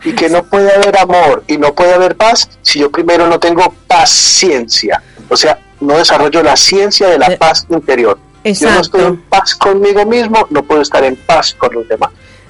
y 0.03 0.13
que 0.13 0.29
no 0.29 0.43
puede 0.43 0.73
haber 0.73 0.97
amor 0.97 1.43
y 1.47 1.57
no 1.57 1.73
puede 1.73 1.93
haber 1.93 2.17
paz 2.17 2.49
si 2.61 2.79
yo 2.79 2.91
primero 2.91 3.27
no 3.27 3.39
tengo 3.39 3.73
paciencia. 3.87 5.01
O 5.29 5.37
sea, 5.37 5.59
no 5.79 5.97
desarrollo 5.97 6.43
la 6.43 6.57
ciencia 6.57 7.07
de 7.07 7.17
la 7.17 7.37
paz 7.37 7.65
interior. 7.69 8.19
Si 8.43 8.55
yo 8.55 8.71
no 8.71 8.81
estoy 8.81 9.03
en 9.05 9.21
paz 9.23 9.55
conmigo 9.55 10.05
mismo, 10.05 10.47
no 10.49 10.63
puedo 10.63 10.81
estar 10.81 11.03
en 11.03 11.15
paz 11.15 11.53
con 11.53 11.73
los 11.73 11.87
demás. 11.87 12.09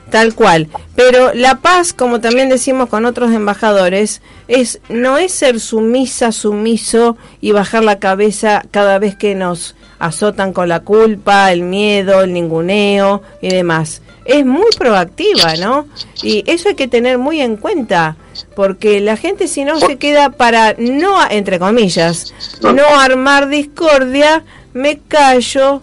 Tal 0.09 0.35
cual. 0.35 0.67
Pero 0.95 1.33
la 1.33 1.55
paz, 1.55 1.93
como 1.93 2.21
también 2.21 2.49
decimos 2.49 2.89
con 2.89 3.05
otros 3.05 3.31
embajadores, 3.31 4.21
es 4.47 4.79
no 4.89 5.17
es 5.17 5.33
ser 5.33 5.59
sumisa, 5.59 6.31
sumiso 6.31 7.17
y 7.41 7.51
bajar 7.51 7.83
la 7.83 7.99
cabeza 7.99 8.63
cada 8.71 8.99
vez 8.99 9.15
que 9.15 9.35
nos 9.35 9.75
azotan 9.99 10.53
con 10.53 10.69
la 10.69 10.81
culpa, 10.81 11.51
el 11.51 11.63
miedo, 11.63 12.21
el 12.21 12.33
ninguneo 12.33 13.21
y 13.41 13.49
demás. 13.49 14.01
Es 14.25 14.45
muy 14.45 14.69
proactiva, 14.77 15.55
¿no? 15.55 15.87
Y 16.21 16.43
eso 16.47 16.69
hay 16.69 16.75
que 16.75 16.87
tener 16.87 17.17
muy 17.17 17.41
en 17.41 17.55
cuenta, 17.55 18.17
porque 18.55 18.99
la 18.99 19.15
gente 19.15 19.47
si 19.47 19.63
no 19.63 19.79
se 19.79 19.97
queda 19.97 20.31
para 20.31 20.75
no, 20.77 21.17
entre 21.29 21.59
comillas, 21.59 22.33
no 22.61 22.85
armar 22.99 23.47
discordia, 23.47 24.43
me 24.73 24.99
callo, 24.99 25.81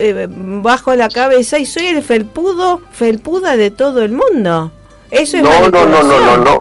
eh, 0.00 0.26
bajo 0.28 0.94
la 0.94 1.08
cabeza 1.08 1.58
y 1.58 1.66
soy 1.66 1.86
el 1.86 2.02
felpudo, 2.02 2.80
felpuda 2.90 3.56
de 3.56 3.70
todo 3.70 4.02
el 4.02 4.12
mundo. 4.12 4.72
Eso 5.10 5.36
es 5.36 5.42
No, 5.42 5.68
no, 5.68 5.84
no, 5.84 6.02
no, 6.02 6.20
no, 6.20 6.36
no. 6.38 6.60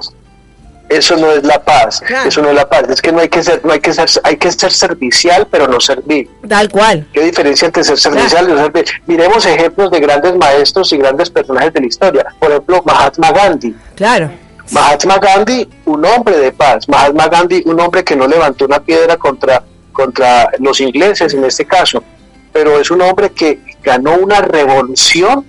Eso 0.90 1.16
no 1.16 1.32
es 1.32 1.44
la 1.44 1.64
paz. 1.64 2.02
Claro. 2.06 2.28
Eso 2.28 2.42
no 2.42 2.50
es 2.50 2.56
la 2.56 2.68
paz. 2.68 2.84
Es 2.90 3.02
que 3.02 3.12
no 3.12 3.20
hay 3.20 3.30
que 3.30 3.44
ser, 3.44 3.64
no 3.64 3.72
hay 3.72 3.80
que 3.80 3.94
ser, 3.94 4.10
hay 4.24 4.38
que 4.38 4.52
ser 4.52 4.72
servicial, 4.72 5.48
pero 5.50 5.68
no 5.68 5.80
servir. 5.80 6.28
Tal 6.48 6.68
cual. 6.70 7.08
¿Qué 7.14 7.24
diferencia 7.24 7.68
entre 7.68 7.84
ser 7.84 7.98
servicial 7.98 8.50
y 8.50 8.54
no 8.54 8.58
servir? 8.58 8.86
Miremos 9.06 9.46
ejemplos 9.46 9.92
de 9.92 10.00
grandes 10.00 10.36
maestros 10.36 10.92
y 10.92 10.98
grandes 10.98 11.30
personajes 11.30 11.72
de 11.74 11.82
la 11.82 11.86
historia. 11.86 12.26
Por 12.40 12.50
ejemplo, 12.50 12.82
Mahatma 12.86 13.32
Gandhi. 13.32 13.76
Claro. 13.96 14.32
Mahatma 14.72 15.18
Gandhi, 15.20 15.70
un 15.86 16.06
hombre 16.06 16.38
de 16.38 16.52
paz. 16.52 16.90
Mahatma 16.90 17.28
Gandhi, 17.28 17.64
un 17.66 17.80
hombre 17.80 18.04
que 18.04 18.16
no 18.16 18.28
levantó 18.28 18.66
una 18.66 18.80
piedra 18.80 19.16
contra, 19.16 19.64
contra 19.94 20.50
los 20.60 20.82
ingleses 20.82 21.34
en 21.34 21.46
este 21.46 21.66
caso, 21.66 22.04
pero 22.60 22.78
es 22.78 22.91
un 22.91 23.01
hombre 23.01 23.30
que 23.30 23.57
ganó 23.82 24.16
una 24.18 24.41
revolución 24.41 25.45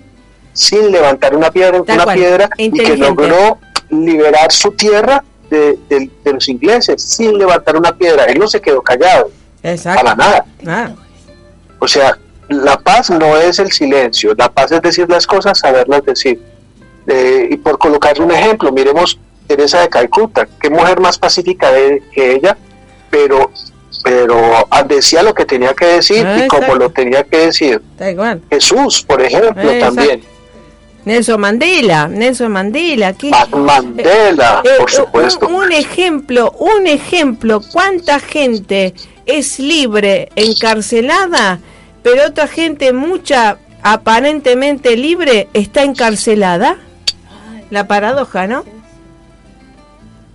sin 0.52 0.92
levantar 0.92 1.34
una 1.34 1.50
piedra, 1.50 1.82
Tal 1.82 1.96
una 1.96 2.04
cual. 2.04 2.16
piedra 2.16 2.50
y 2.56 2.70
que 2.70 2.96
logró 2.96 3.58
liberar 3.90 4.52
su 4.52 4.70
tierra 4.70 5.24
de, 5.50 5.76
de- 5.88 6.08
de 6.22 6.32
los 6.32 6.48
ingleses 6.48 7.02
sin 7.02 7.36
levantar 7.36 7.76
una 7.76 7.90
piedra. 7.96 8.26
Él 8.26 8.38
no 8.38 8.46
se 8.46 8.60
quedó 8.60 8.80
callado, 8.80 9.28
Exacto. 9.64 10.04
para 10.04 10.14
nada. 10.14 10.44
Ah, 10.68 10.90
O 11.80 11.88
sea, 11.88 12.16
la 12.48 12.78
paz 12.78 13.10
no 13.10 13.36
es 13.36 13.58
el 13.58 13.72
silencio, 13.72 14.32
la 14.38 14.48
paz 14.52 14.70
es 14.70 14.80
decir 14.80 15.08
las 15.10 15.26
cosas, 15.26 15.58
saberlas 15.58 16.04
decir. 16.04 16.40
Eh, 17.08 17.48
y 17.50 17.56
por 17.56 17.76
colocar 17.78 18.20
un 18.20 18.30
ejemplo, 18.30 18.70
miremos 18.70 19.18
Teresa 19.48 19.80
de 19.80 19.88
Calcuta, 19.88 20.46
qué 20.60 20.70
mujer 20.70 21.00
más 21.00 21.18
pacífica 21.18 21.72
de- 21.72 22.04
que 22.12 22.34
ella, 22.34 22.56
pero 23.10 23.50
pero 24.02 24.66
ah, 24.70 24.82
decía 24.82 25.22
lo 25.22 25.34
que 25.34 25.44
tenía 25.44 25.74
que 25.74 25.86
decir 25.86 26.26
Ah, 26.26 26.44
y 26.44 26.48
como 26.48 26.62
exacto. 26.62 26.84
lo 26.84 26.90
tenía 26.90 27.24
que 27.24 27.36
decir. 27.38 27.82
Jesús, 28.50 29.02
por 29.02 29.20
ejemplo, 29.22 29.70
Eh, 29.70 29.76
exacto. 29.76 29.94
también. 29.96 30.22
Nelson 31.04 31.40
Mandela, 31.40 32.08
Nelson 32.08 32.52
Mandela, 32.52 33.14
Mandela, 33.52 34.62
Eh, 34.64 34.68
por 34.78 34.90
eh, 34.90 34.94
supuesto. 34.94 35.46
Un, 35.48 35.54
un 35.54 35.72
ejemplo, 35.72 36.52
un 36.58 36.86
ejemplo, 36.86 37.62
¿cuánta 37.72 38.20
gente 38.20 38.94
es 39.24 39.58
libre, 39.58 40.28
encarcelada, 40.36 41.58
pero 42.02 42.26
otra 42.26 42.46
gente, 42.48 42.92
mucha 42.92 43.56
aparentemente 43.82 44.96
libre, 44.96 45.48
está 45.54 45.84
encarcelada? 45.84 46.76
La 47.70 47.86
paradoja, 47.86 48.46
¿no? 48.46 48.64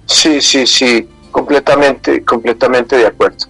Sí, 0.07 0.41
sí, 0.41 0.65
sí, 0.65 1.07
completamente, 1.31 2.23
completamente 2.23 2.97
de 2.97 3.07
acuerdo. 3.07 3.45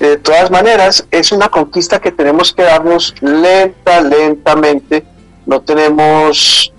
De 0.00 0.16
todas 0.16 0.50
maneras, 0.50 1.06
es 1.10 1.30
una 1.30 1.48
conquista 1.48 2.00
que 2.00 2.10
tenemos 2.10 2.52
que 2.52 2.62
darnos 2.62 3.14
lenta, 3.20 4.00
lentamente. 4.00 5.04
No 5.46 5.60
tenemos 5.60 6.72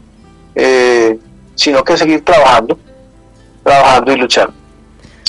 eh, 0.55 1.19
sino 1.55 1.83
que 1.83 1.97
seguir 1.97 2.25
trabajando, 2.25 2.79
trabajando 3.63 4.11
y 4.11 4.15
luchando. 4.17 4.53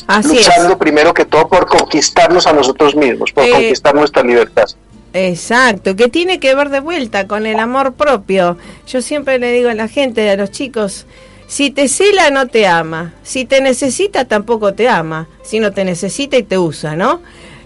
Así 0.07 0.36
luchando 0.36 0.78
primero 0.78 1.12
que 1.12 1.26
todo 1.26 1.49
por 1.49 1.66
conquistarnos 1.66 2.47
a 2.47 2.53
nosotros 2.53 2.97
mismos, 2.97 3.30
por 3.30 3.45
Eh, 3.45 3.51
conquistar 3.51 3.95
nuestra 3.95 4.22
libertad. 4.22 4.64
Exacto, 5.12 5.95
que 5.95 6.09
tiene 6.09 6.40
que 6.40 6.55
ver 6.55 6.70
de 6.70 6.80
vuelta 6.80 7.28
con 7.28 7.45
el 7.45 7.61
amor 7.61 7.93
propio. 7.93 8.57
Yo 8.86 9.03
siempre 9.03 9.38
le 9.38 9.53
digo 9.53 9.68
a 9.68 9.74
la 9.74 9.88
gente, 9.88 10.28
a 10.30 10.36
los 10.36 10.51
chicos, 10.51 11.05
si 11.47 11.70
te 11.70 11.88
cela 11.88 12.30
no 12.30 12.49
te 12.49 12.66
ama, 12.66 13.12
si 13.22 13.45
te 13.45 13.61
necesita 13.61 14.24
tampoco 14.24 14.72
te 14.72 14.88
ama, 14.88 15.28
si 15.43 15.61
no 15.61 15.72
te 15.72 15.84
necesita 15.84 16.38
y 16.38 16.43
te 16.43 16.57
usa, 16.57 16.97
¿no? 16.97 17.20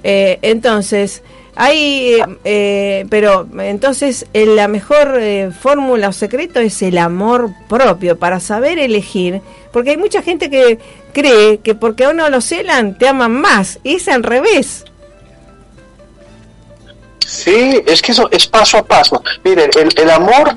Eh, 0.09 0.39
entonces, 0.43 1.25
hay, 1.57 2.15
eh, 2.15 2.25
eh, 2.45 3.07
pero 3.11 3.49
entonces 3.59 4.27
eh, 4.35 4.47
la 4.47 4.69
mejor 4.69 5.17
eh, 5.19 5.51
fórmula 5.51 6.11
o 6.11 6.13
secreto 6.13 6.61
es 6.61 6.81
el 6.83 6.97
amor 6.97 7.51
propio 7.69 8.17
para 8.17 8.39
saber 8.39 8.79
elegir, 8.79 9.41
porque 9.73 9.91
hay 9.91 9.97
mucha 9.97 10.23
gente 10.23 10.49
que 10.49 10.79
cree 11.13 11.59
que 11.59 11.75
porque 11.75 12.05
a 12.05 12.11
uno 12.11 12.31
lo 12.31 12.41
celan 12.41 12.97
te 12.97 13.09
aman 13.09 13.33
más, 13.33 13.81
y 13.83 13.97
es 13.97 14.07
al 14.07 14.23
revés. 14.23 14.85
Sí, 17.27 17.83
es 17.85 18.01
que 18.01 18.13
eso 18.13 18.29
es 18.31 18.47
paso 18.47 18.79
a 18.79 18.85
paso. 18.85 19.21
Miren, 19.43 19.71
el, 19.77 19.89
el 20.01 20.11
amor 20.11 20.57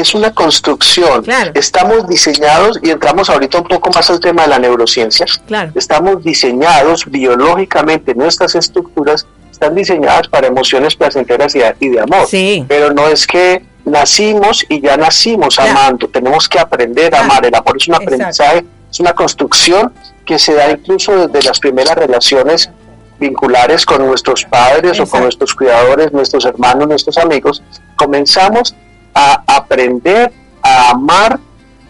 es 0.00 0.14
una 0.14 0.32
construcción. 0.32 1.22
Claro. 1.24 1.50
Estamos 1.54 2.08
diseñados, 2.08 2.78
y 2.82 2.90
entramos 2.90 3.28
ahorita 3.30 3.58
un 3.58 3.64
poco 3.68 3.90
más 3.90 4.08
al 4.10 4.20
tema 4.20 4.42
de 4.42 4.48
la 4.48 4.58
neurociencia, 4.58 5.26
Claro. 5.46 5.72
estamos 5.74 6.22
diseñados 6.24 7.04
biológicamente, 7.10 8.14
nuestras 8.14 8.54
estructuras 8.54 9.26
están 9.50 9.74
diseñadas 9.74 10.28
para 10.28 10.46
emociones 10.46 10.94
placenteras 10.94 11.54
y 11.54 11.58
de, 11.58 11.74
y 11.80 11.88
de 11.88 12.00
amor. 12.00 12.26
Sí. 12.28 12.64
Pero 12.68 12.92
no 12.92 13.08
es 13.08 13.26
que 13.26 13.64
nacimos 13.84 14.64
y 14.68 14.80
ya 14.80 14.96
nacimos 14.96 15.56
Claro. 15.56 15.70
amando, 15.72 16.08
tenemos 16.08 16.48
que 16.48 16.58
aprender 16.60 17.14
a 17.14 17.20
amar. 17.20 17.44
El 17.44 17.54
amor 17.54 17.76
es 17.76 17.88
un 17.88 17.94
Exacto. 17.94 18.14
aprendizaje, 18.14 18.64
es 18.90 19.00
una 19.00 19.12
construcción 19.14 19.92
que 20.24 20.38
se 20.38 20.54
da 20.54 20.70
incluso 20.70 21.26
desde 21.28 21.48
las 21.48 21.58
primeras 21.58 21.96
relaciones 21.96 22.70
vinculares 23.18 23.84
con 23.84 24.06
nuestros 24.06 24.44
padres 24.44 24.92
o 24.92 25.02
Exacto. 25.02 25.10
con 25.10 25.22
nuestros 25.22 25.54
cuidadores, 25.54 26.12
nuestros 26.12 26.44
hermanos, 26.44 26.86
nuestros 26.86 27.18
amigos. 27.18 27.62
Comenzamos 27.96 28.74
a 29.14 29.42
aprender 29.46 30.32
a 30.62 30.90
amar 30.90 31.38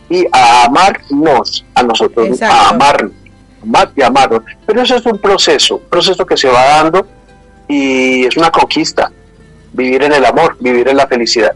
y 0.09 0.27
a 0.33 0.65
amarnos 0.65 1.65
a 1.75 1.83
nosotros, 1.83 2.29
Exacto. 2.29 2.55
a 2.55 2.69
amarnos, 2.71 3.13
amar 3.63 3.91
y 3.95 4.03
amarnos. 4.03 4.43
Pero 4.67 4.83
eso 4.83 4.97
es 4.97 5.07
un 5.07 5.19
proceso, 5.19 5.77
un 5.77 5.89
proceso 5.89 6.25
que 6.25 6.37
se 6.37 6.49
va 6.49 6.65
dando 6.65 7.07
y 7.67 8.25
es 8.25 8.37
una 8.37 8.51
conquista, 8.51 9.13
vivir 9.73 10.03
en 10.03 10.13
el 10.13 10.25
amor, 10.25 10.57
vivir 10.61 10.89
en 10.89 10.97
la 10.97 11.07
felicidad. 11.07 11.53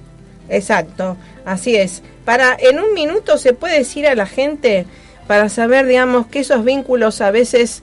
Exacto, 0.48 1.16
así 1.44 1.76
es. 1.76 2.02
Para 2.24 2.56
en 2.58 2.78
un 2.78 2.92
minuto 2.94 3.38
se 3.38 3.54
puede 3.54 3.78
decir 3.78 4.06
a 4.06 4.14
la 4.14 4.26
gente 4.26 4.86
para 5.26 5.48
saber, 5.48 5.86
digamos, 5.86 6.26
que 6.26 6.40
esos 6.40 6.64
vínculos 6.64 7.20
a 7.20 7.30
veces 7.30 7.82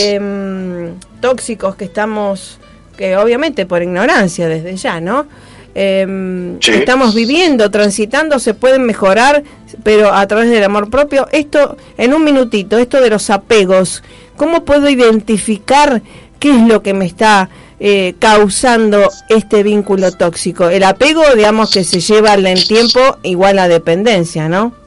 em, 0.00 0.94
tóxicos 1.20 1.76
que 1.76 1.86
estamos, 1.86 2.58
que 2.96 3.16
obviamente 3.16 3.64
por 3.64 3.82
ignorancia 3.82 4.48
desde 4.48 4.76
ya, 4.76 5.00
¿no? 5.00 5.26
Sí. 5.74 6.72
que 6.72 6.78
estamos 6.78 7.14
viviendo, 7.14 7.70
transitando, 7.70 8.38
se 8.38 8.54
pueden 8.54 8.82
mejorar, 8.84 9.44
pero 9.82 10.12
a 10.12 10.26
través 10.26 10.50
del 10.50 10.64
amor 10.64 10.90
propio. 10.90 11.28
Esto, 11.32 11.76
en 11.96 12.12
un 12.14 12.24
minutito, 12.24 12.78
esto 12.78 13.00
de 13.00 13.10
los 13.10 13.30
apegos, 13.30 14.02
¿cómo 14.36 14.64
puedo 14.64 14.88
identificar 14.88 16.02
qué 16.38 16.50
es 16.50 16.62
lo 16.66 16.82
que 16.82 16.94
me 16.94 17.06
está 17.06 17.50
eh, 17.78 18.14
causando 18.18 19.10
este 19.28 19.62
vínculo 19.62 20.10
tóxico? 20.12 20.68
El 20.68 20.82
apego, 20.82 21.22
digamos, 21.36 21.70
que 21.70 21.84
se 21.84 22.00
lleva 22.00 22.34
en 22.34 22.46
el 22.46 22.66
tiempo 22.66 23.18
igual 23.22 23.58
a 23.58 23.68
dependencia, 23.68 24.48
¿no? 24.48 24.79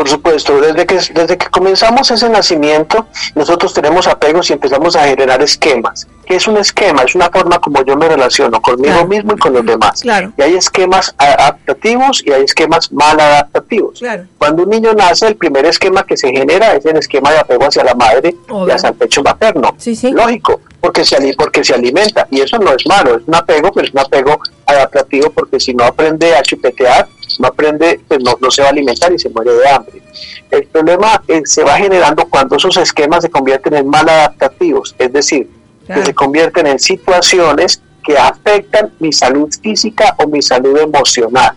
Por 0.00 0.08
supuesto, 0.08 0.58
desde 0.62 0.86
que, 0.86 0.94
desde 1.12 1.36
que 1.36 1.46
comenzamos 1.50 2.10
ese 2.10 2.26
nacimiento, 2.30 3.06
nosotros 3.34 3.74
tenemos 3.74 4.06
apegos 4.06 4.48
y 4.48 4.54
empezamos 4.54 4.96
a 4.96 5.04
generar 5.04 5.42
esquemas. 5.42 6.08
¿Qué 6.24 6.36
es 6.36 6.48
un 6.48 6.56
esquema? 6.56 7.02
Es 7.02 7.14
una 7.14 7.28
forma 7.28 7.58
como 7.58 7.84
yo 7.84 7.96
me 7.98 8.08
relaciono 8.08 8.62
conmigo 8.62 8.94
Claro. 8.94 9.06
mismo 9.08 9.34
y 9.34 9.36
con 9.38 9.52
los 9.52 9.66
demás. 9.66 10.00
Claro. 10.00 10.32
Y 10.38 10.42
hay 10.42 10.54
esquemas 10.54 11.14
adaptativos 11.18 12.22
y 12.24 12.32
hay 12.32 12.44
esquemas 12.44 12.90
mal 12.92 13.20
adaptativos. 13.20 13.98
Claro. 13.98 14.24
Cuando 14.38 14.62
un 14.62 14.70
niño 14.70 14.94
nace, 14.94 15.26
el 15.26 15.36
primer 15.36 15.66
esquema 15.66 16.04
que 16.06 16.16
se 16.16 16.30
genera 16.30 16.72
es 16.76 16.86
el 16.86 16.96
esquema 16.96 17.32
de 17.32 17.38
apego 17.40 17.66
hacia 17.66 17.84
la 17.84 17.94
madre 17.94 18.34
Obvio. 18.48 18.68
y 18.68 18.70
hacia 18.70 18.88
el 18.88 18.94
pecho 18.94 19.22
materno. 19.22 19.74
Sí, 19.76 19.94
sí. 19.94 20.12
Lógico, 20.12 20.62
porque 20.80 21.04
se, 21.04 21.34
porque 21.34 21.62
se 21.62 21.74
alimenta. 21.74 22.26
Y 22.30 22.40
eso 22.40 22.58
no 22.58 22.72
es 22.72 22.86
malo, 22.86 23.16
es 23.16 23.22
un 23.26 23.34
apego, 23.34 23.70
pero 23.72 23.86
es 23.86 23.92
un 23.92 24.00
apego 24.00 24.38
adaptativo 24.66 25.30
porque 25.30 25.60
si 25.60 25.74
no 25.74 25.84
aprende 25.84 26.34
a 26.34 26.42
chupetear, 26.42 27.06
no 27.38 27.48
aprende, 27.48 28.00
pues 28.08 28.20
no, 28.22 28.36
no 28.40 28.50
se 28.50 28.62
va 28.62 28.68
a 28.68 28.70
alimentar 28.70 29.12
y 29.12 29.18
se 29.18 29.28
muere 29.28 29.52
de 29.52 29.68
hambre. 29.68 30.02
El 30.50 30.66
problema 30.66 31.22
eh, 31.28 31.42
se 31.44 31.62
va 31.62 31.76
generando 31.76 32.26
cuando 32.28 32.56
esos 32.56 32.76
esquemas 32.76 33.22
se 33.22 33.30
convierten 33.30 33.74
en 33.74 33.88
mal 33.88 34.08
adaptativos, 34.08 34.94
es 34.98 35.12
decir, 35.12 35.48
Claro. 35.86 36.02
que 36.02 36.06
se 36.06 36.14
convierten 36.14 36.66
en 36.68 36.78
situaciones 36.78 37.82
que 38.04 38.16
afectan 38.16 38.92
mi 39.00 39.12
salud 39.12 39.48
física 39.60 40.14
o 40.18 40.28
mi 40.28 40.40
salud 40.40 40.78
emocional, 40.78 41.52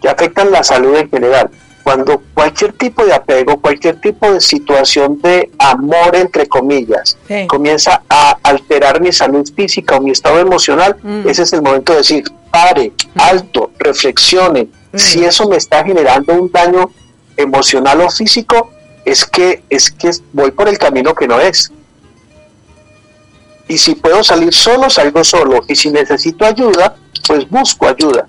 que 0.00 0.08
afectan 0.08 0.52
la 0.52 0.62
salud 0.62 0.96
en 0.96 1.10
general. 1.10 1.50
Cuando 1.82 2.22
cualquier 2.34 2.72
tipo 2.74 3.04
de 3.04 3.12
apego, 3.12 3.60
cualquier 3.60 4.00
tipo 4.00 4.30
de 4.32 4.40
situación 4.40 5.20
de 5.20 5.50
amor, 5.58 6.14
entre 6.14 6.46
comillas, 6.46 7.16
Sí. 7.26 7.46
comienza 7.48 8.02
a 8.08 8.38
alterar 8.42 9.00
mi 9.00 9.12
salud 9.12 9.44
física 9.54 9.96
o 9.96 10.00
mi 10.00 10.12
estado 10.12 10.38
emocional, 10.38 10.96
Mm. 11.02 11.28
ese 11.28 11.42
es 11.42 11.52
el 11.52 11.62
momento 11.62 11.92
de 11.92 11.98
decir, 11.98 12.24
pare, 12.52 12.92
alto, 13.16 13.70
reflexione. 13.78 14.68
Mm. 14.92 14.98
Si 14.98 15.24
eso 15.24 15.48
me 15.48 15.56
está 15.56 15.82
generando 15.84 16.34
un 16.34 16.50
daño 16.52 16.90
emocional 17.36 18.00
o 18.02 18.10
físico, 18.10 18.70
es 19.04 19.24
que, 19.24 19.64
es 19.68 19.90
que 19.90 20.10
voy 20.32 20.52
por 20.52 20.68
el 20.68 20.78
camino 20.78 21.14
que 21.14 21.26
no 21.26 21.40
es. 21.40 21.72
Y 23.68 23.78
si 23.78 23.94
puedo 23.94 24.22
salir 24.22 24.52
solo, 24.52 24.90
salgo 24.90 25.24
solo. 25.24 25.62
Y 25.66 25.74
si 25.74 25.90
necesito 25.90 26.44
ayuda, 26.44 26.94
pues 27.26 27.48
busco 27.48 27.88
ayuda. 27.88 28.26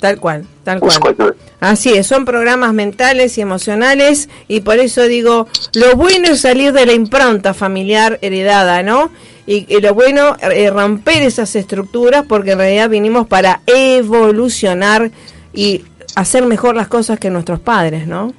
Tal 0.00 0.18
cual, 0.18 0.46
tal 0.64 0.80
Busco 0.80 1.14
cual. 1.14 1.36
Así 1.60 1.90
es, 1.90 2.06
son 2.06 2.24
programas 2.24 2.72
mentales 2.72 3.36
y 3.36 3.42
emocionales 3.42 4.30
y 4.48 4.60
por 4.60 4.78
eso 4.78 5.02
digo, 5.02 5.46
lo 5.74 5.94
bueno 5.94 6.28
es 6.28 6.40
salir 6.40 6.72
de 6.72 6.86
la 6.86 6.92
impronta 6.94 7.52
familiar 7.52 8.18
heredada, 8.22 8.82
¿no? 8.82 9.10
Y, 9.46 9.66
y 9.68 9.80
lo 9.80 9.92
bueno 9.92 10.36
es 10.40 10.72
romper 10.72 11.22
esas 11.22 11.54
estructuras 11.56 12.24
porque 12.26 12.52
en 12.52 12.58
realidad 12.58 12.88
vinimos 12.88 13.26
para 13.26 13.60
evolucionar 13.66 15.10
y 15.52 15.84
hacer 16.14 16.46
mejor 16.46 16.76
las 16.76 16.88
cosas 16.88 17.18
que 17.18 17.30
nuestros 17.30 17.60
padres, 17.60 18.06
¿no? 18.06 18.32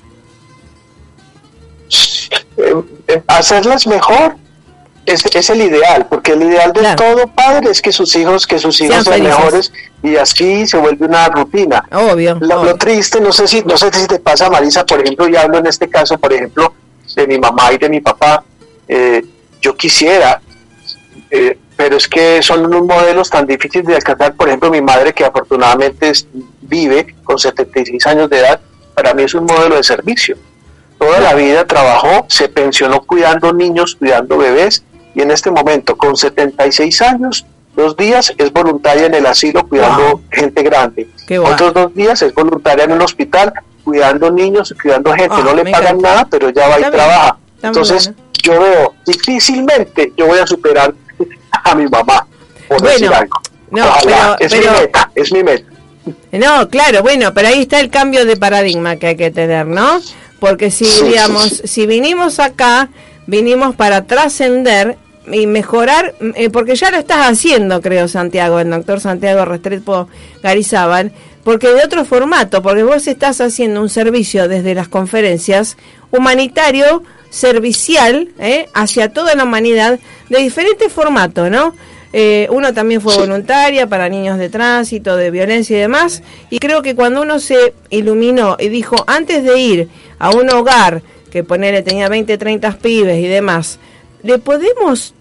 Eh, 2.57 2.73
eh, 3.07 3.23
hacerlas 3.27 3.87
mejor 3.87 4.35
es, 5.05 5.25
es 5.25 5.49
el 5.49 5.61
ideal, 5.61 6.05
porque 6.09 6.33
el 6.33 6.43
ideal 6.43 6.71
de 6.73 6.79
Claro. 6.81 6.95
todo 6.95 7.27
padre 7.27 7.71
es 7.71 7.81
que 7.81 7.91
sus 7.91 8.15
hijos, 8.15 8.45
que 8.45 8.59
sus 8.59 8.79
hijos 8.81 9.03
Sean 9.03 9.23
mejores 9.23 9.71
y 10.03 10.15
así 10.15 10.67
se 10.67 10.77
vuelve 10.77 11.05
una 11.07 11.27
rutina. 11.29 11.83
Obvio. 11.91 12.37
Lo, 12.39 12.59
obvio. 12.61 12.71
lo 12.71 12.75
triste, 12.77 13.19
no 13.19 13.31
sé 13.31 13.47
si 13.47 13.61
no 13.63 13.77
sé 13.77 13.91
si 13.91 14.05
te 14.07 14.19
pasa, 14.19 14.49
Marisa, 14.49 14.85
por 14.85 15.01
ejemplo, 15.01 15.27
y 15.27 15.35
hablo 15.35 15.57
en 15.57 15.67
este 15.67 15.89
caso, 15.89 16.17
por 16.17 16.31
ejemplo, 16.33 16.73
de 17.15 17.27
mi 17.27 17.37
mamá 17.39 17.73
y 17.73 17.77
de 17.77 17.89
mi 17.89 17.99
papá. 18.01 18.43
eh, 18.87 19.23
yo 19.61 19.75
quisiera, 19.77 20.41
eh, 21.29 21.57
pero 21.77 21.95
es 21.97 22.07
que 22.07 22.41
son 22.41 22.65
unos 22.65 22.83
modelos 22.83 23.29
tan 23.29 23.45
difíciles 23.47 23.87
de 23.87 23.95
alcanzar. 23.95 24.33
Por 24.35 24.47
ejemplo, 24.49 24.69
mi 24.69 24.81
madre, 24.81 25.13
que 25.13 25.23
afortunadamente 25.23 26.09
es- 26.09 26.27
vive 26.61 27.15
con 27.23 27.37
76 27.39 28.05
años 28.07 28.29
de 28.29 28.39
edad, 28.39 28.59
para 28.93 29.13
mí 29.13 29.23
es 29.23 29.33
un 29.33 29.45
modelo 29.45 29.75
de 29.75 29.83
servicio. 29.83 30.35
Toda 30.97 31.19
la 31.19 31.33
vida 31.35 31.65
trabajó, 31.65 32.25
se 32.27 32.49
pensionó 32.49 33.01
cuidando 33.03 33.53
niños, 33.53 33.95
cuidando 33.95 34.37
bebés, 34.37 34.83
y 35.15 35.21
en 35.21 35.31
este 35.31 35.51
momento, 35.51 35.95
con 35.97 36.15
76 36.15 37.01
años, 37.01 37.45
dos 37.75 37.95
días 37.97 38.33
es 38.37 38.51
voluntaria 38.51 39.05
en 39.05 39.13
el 39.13 39.25
asilo 39.25 39.67
cuidando 39.67 40.11
Wow. 40.11 40.21
gente 40.31 40.63
grande. 40.63 41.07
Otros 41.43 41.73
dos 41.73 41.93
días 41.95 42.21
es 42.21 42.33
voluntaria 42.33 42.83
en 42.85 42.91
un 42.91 43.01
hospital 43.01 43.53
cuidando 43.83 44.29
niños 44.31 44.73
cuidando 44.81 45.11
gente. 45.13 45.29
Ah, 45.37 45.41
no 45.43 45.55
le 45.55 45.63
pagan 45.71 45.95
encanta. 45.95 46.09
nada, 46.09 46.27
pero 46.29 46.49
ella 46.49 46.67
va 46.67 46.79
y 46.79 46.91
trabaja. 46.91 47.37
Entonces, 47.63 48.07
bueno. 48.13 48.21
yo 48.43 48.59
veo, 48.61 48.93
difícilmente 49.05 50.13
yo 50.17 50.27
voy 50.27 50.39
a 50.39 50.47
superar 50.47 50.93
a 51.63 51.75
mi 51.75 51.87
mamá, 51.87 52.25
por 52.67 52.79
Bueno, 52.79 52.93
decir 52.93 53.13
algo. 53.13 53.39
no, 53.71 53.85
Ojalá, 53.87 54.35
pero- 54.37 54.47
es 54.47 54.53
pero- 54.61 54.71
mi 54.73 54.79
meta, 54.79 55.11
es 55.15 55.31
mi 55.31 55.43
meta. 55.43 55.65
No, 56.31 56.67
claro, 56.69 57.03
bueno, 57.03 57.33
pero 57.33 57.49
ahí 57.49 57.61
está 57.61 57.79
el 57.79 57.89
cambio 57.89 58.25
de 58.25 58.35
paradigma 58.35 58.95
que 58.95 59.07
hay 59.07 59.15
que 59.15 59.29
tener, 59.31 59.65
¿no? 59.67 59.99
Porque 60.39 60.71
si, 60.71 60.85
digamos, 61.03 61.61
si 61.63 61.85
vinimos 61.85 62.39
acá, 62.39 62.89
vinimos 63.27 63.75
para 63.75 64.05
trascender 64.05 64.97
y 65.31 65.47
mejorar, 65.47 66.15
eh, 66.35 66.49
porque 66.49 66.75
ya 66.75 66.91
lo 66.91 66.97
estás 66.97 67.29
haciendo, 67.29 67.81
creo, 67.81 68.07
Santiago, 68.07 68.59
el 68.59 68.69
doctor 68.69 68.99
Santiago 68.99 69.45
Restrepo 69.45 70.07
Garizábal, 70.41 71.11
porque 71.43 71.67
de 71.67 71.83
otro 71.83 72.05
formato, 72.05 72.61
porque 72.61 72.83
vos 72.83 73.07
estás 73.07 73.41
haciendo 73.41 73.81
un 73.81 73.89
servicio 73.89 74.47
desde 74.47 74.75
las 74.75 74.87
conferencias 74.87 75.77
humanitario, 76.11 77.03
servicial, 77.29 78.29
¿eh? 78.39 78.67
hacia 78.73 79.13
toda 79.13 79.35
la 79.35 79.43
humanidad, 79.43 79.99
de 80.29 80.39
diferente 80.39 80.89
formato, 80.89 81.49
¿no? 81.49 81.73
Eh, 82.13 82.47
uno 82.51 82.73
también 82.73 82.99
fue 82.99 83.15
voluntaria 83.15 83.87
para 83.87 84.09
niños 84.09 84.37
de 84.37 84.49
tránsito, 84.49 85.15
de 85.15 85.31
violencia 85.31 85.77
y 85.77 85.79
demás. 85.79 86.23
Y 86.49 86.59
creo 86.59 86.81
que 86.81 86.93
cuando 86.93 87.21
uno 87.21 87.39
se 87.39 87.73
iluminó 87.89 88.57
y 88.59 88.67
dijo, 88.67 88.97
antes 89.07 89.43
de 89.43 89.57
ir 89.57 89.89
a 90.19 90.31
un 90.31 90.49
hogar 90.49 91.01
que 91.31 91.43
ponele 91.45 91.81
tenía 91.83 92.09
20, 92.09 92.37
30 92.37 92.77
pibes 92.79 93.17
y 93.17 93.27
demás, 93.27 93.79
le 94.23 94.37
podemos 94.39 95.13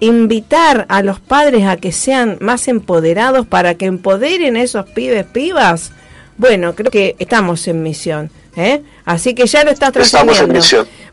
invitar 0.00 0.86
a 0.88 1.02
los 1.02 1.20
padres 1.20 1.64
a 1.66 1.76
que 1.76 1.92
sean 1.92 2.38
más 2.40 2.68
empoderados 2.68 3.46
para 3.46 3.74
que 3.74 3.86
empoderen 3.86 4.56
a 4.56 4.62
esos 4.62 4.86
pibes, 4.90 5.24
pibas. 5.24 5.92
Bueno, 6.36 6.74
creo 6.74 6.90
que 6.90 7.16
estamos 7.18 7.66
en 7.66 7.82
misión. 7.82 8.30
¿eh? 8.56 8.82
Así 9.04 9.34
que 9.34 9.46
ya 9.46 9.64
lo 9.64 9.70
estás 9.70 9.92
trascendiendo. 9.92 10.60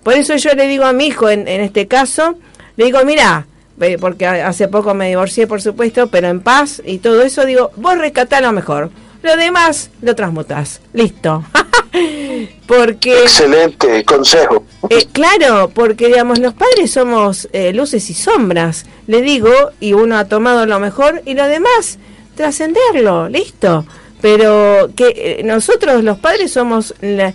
Por 0.03 0.13
eso 0.13 0.35
yo 0.35 0.53
le 0.53 0.67
digo 0.67 0.85
a 0.85 0.93
mi 0.93 1.07
hijo, 1.07 1.29
en, 1.29 1.47
en 1.47 1.61
este 1.61 1.87
caso, 1.87 2.37
le 2.77 2.85
digo, 2.85 2.99
mira, 3.05 3.47
eh, 3.81 3.97
porque 3.99 4.25
hace 4.27 4.67
poco 4.67 4.93
me 4.93 5.09
divorcié, 5.09 5.47
por 5.47 5.61
supuesto, 5.61 6.07
pero 6.07 6.27
en 6.27 6.41
paz 6.41 6.81
y 6.85 6.99
todo 6.99 7.21
eso, 7.21 7.45
digo, 7.45 7.71
vos 7.75 7.97
rescatá 7.97 8.39
lo 8.41 8.51
mejor. 8.51 8.91
Lo 9.21 9.35
demás 9.35 9.89
lo 10.01 10.15
transmutás. 10.15 10.81
Listo. 10.93 11.43
porque 12.67 13.21
Excelente 13.23 14.03
consejo. 14.03 14.63
eh, 14.89 15.05
claro, 15.11 15.69
porque 15.73 16.07
digamos 16.07 16.39
los 16.39 16.53
padres 16.53 16.91
somos 16.91 17.47
eh, 17.53 17.73
luces 17.73 18.09
y 18.09 18.13
sombras, 18.13 18.85
le 19.07 19.21
digo, 19.21 19.51
y 19.79 19.93
uno 19.93 20.17
ha 20.17 20.25
tomado 20.25 20.65
lo 20.65 20.79
mejor 20.79 21.21
y 21.25 21.33
lo 21.33 21.45
demás 21.47 21.97
trascenderlo, 22.35 23.29
listo. 23.29 23.85
Pero 24.21 24.89
que 24.95 25.13
eh, 25.39 25.41
nosotros 25.43 26.03
los 26.03 26.17
padres 26.17 26.51
somos 26.51 26.95
la, 27.01 27.33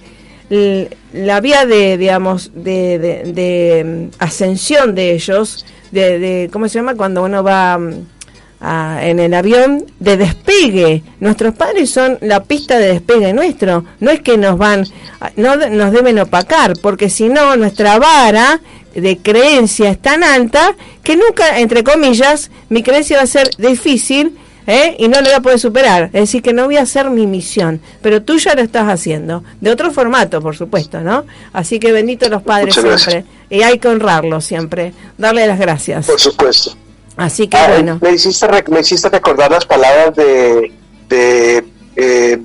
la 1.13 1.41
vía 1.41 1.65
de, 1.67 1.97
digamos, 1.97 2.51
de, 2.55 2.99
de- 2.99 3.33
de, 3.33 3.85
mm, 3.85 4.17
ascensión 4.19 4.95
de 4.95 5.13
ellos, 5.13 5.65
de, 5.93 6.19
de, 6.19 6.51
¿cómo 6.53 6.69
se 6.69 6.75
llama? 6.79 6.97
Cuando 6.97 7.23
uno 7.23 7.45
va 7.45 7.79
mm, 7.79 8.07
a- 8.61 9.01
en 9.03 9.19
el 9.21 9.35
avión, 9.35 9.85
de 9.99 10.17
despegue. 10.17 11.03
Nuestros 11.21 11.55
padres 11.55 11.91
son 11.91 12.19
la 12.21 12.43
pista 12.45 12.79
de 12.79 12.89
despegue 12.93 13.33
nuestro. 13.33 13.85
No 14.01 14.11
es 14.11 14.21
que 14.21 14.37
nos 14.39 14.59
van, 14.59 14.87
no 15.37 15.57
nos 15.57 15.93
deben 15.93 16.19
opacar, 16.19 16.75
porque 16.83 17.09
si 17.11 17.29
no, 17.29 17.57
nuestra 17.57 17.99
vara 17.99 18.61
de 18.95 19.19
creencia 19.19 19.91
es 19.91 19.99
tan 20.01 20.23
alta 20.25 20.75
que 21.03 21.17
nunca, 21.17 21.59
entre 21.61 21.85
comillas, 21.85 22.51
mi 22.69 22.83
creencia 22.83 23.19
va 23.19 23.23
a 23.23 23.27
ser 23.27 23.49
difícil 23.57 24.37
¿eh? 24.67 24.97
y 24.99 25.09
no 25.09 25.19
lo 25.21 25.27
voy 25.27 25.35
a 25.35 25.41
poder 25.41 25.59
superar. 25.61 26.05
Es 26.13 26.21
decir, 26.23 26.43
que 26.43 26.53
no 26.53 26.65
voy 26.65 26.77
a 26.77 26.83
hacer 26.83 27.09
mi 27.09 27.27
misión, 27.27 27.81
pero 28.03 28.23
tú 28.23 28.37
ya 28.39 28.55
lo 28.55 28.63
estás 28.63 28.89
haciendo, 28.89 29.43
de 29.61 29.71
otro 29.71 29.91
formato, 29.93 30.41
por 30.43 30.57
supuesto, 30.57 31.01
¿no? 31.01 31.25
Así 31.53 31.79
que 31.79 31.93
bendito 31.93 32.29
los 32.29 32.43
padres 32.43 32.77
Muchas 32.77 32.85
gracias. 32.85 33.13
siempre, 33.13 33.57
y 33.57 33.63
hay 33.63 33.79
que 33.79 33.89
honrarlos 33.89 34.45
siempre, 34.45 34.93
darle 35.17 35.47
las 35.47 35.59
gracias. 35.59 36.07
Por 36.07 36.21
supuesto. 36.21 36.77
Así 37.21 37.47
que 37.49 37.57
Ah, 37.59 37.69
bueno, 37.69 37.99
me, 38.01 38.13
hiciste 38.13 38.47
me 38.71 38.81
hiciste 38.81 39.11
recordar 39.11 39.51
las 39.51 39.67
palabras 39.67 40.17
de, 40.17 40.73
de, 41.07 41.65
eh, 41.97 42.39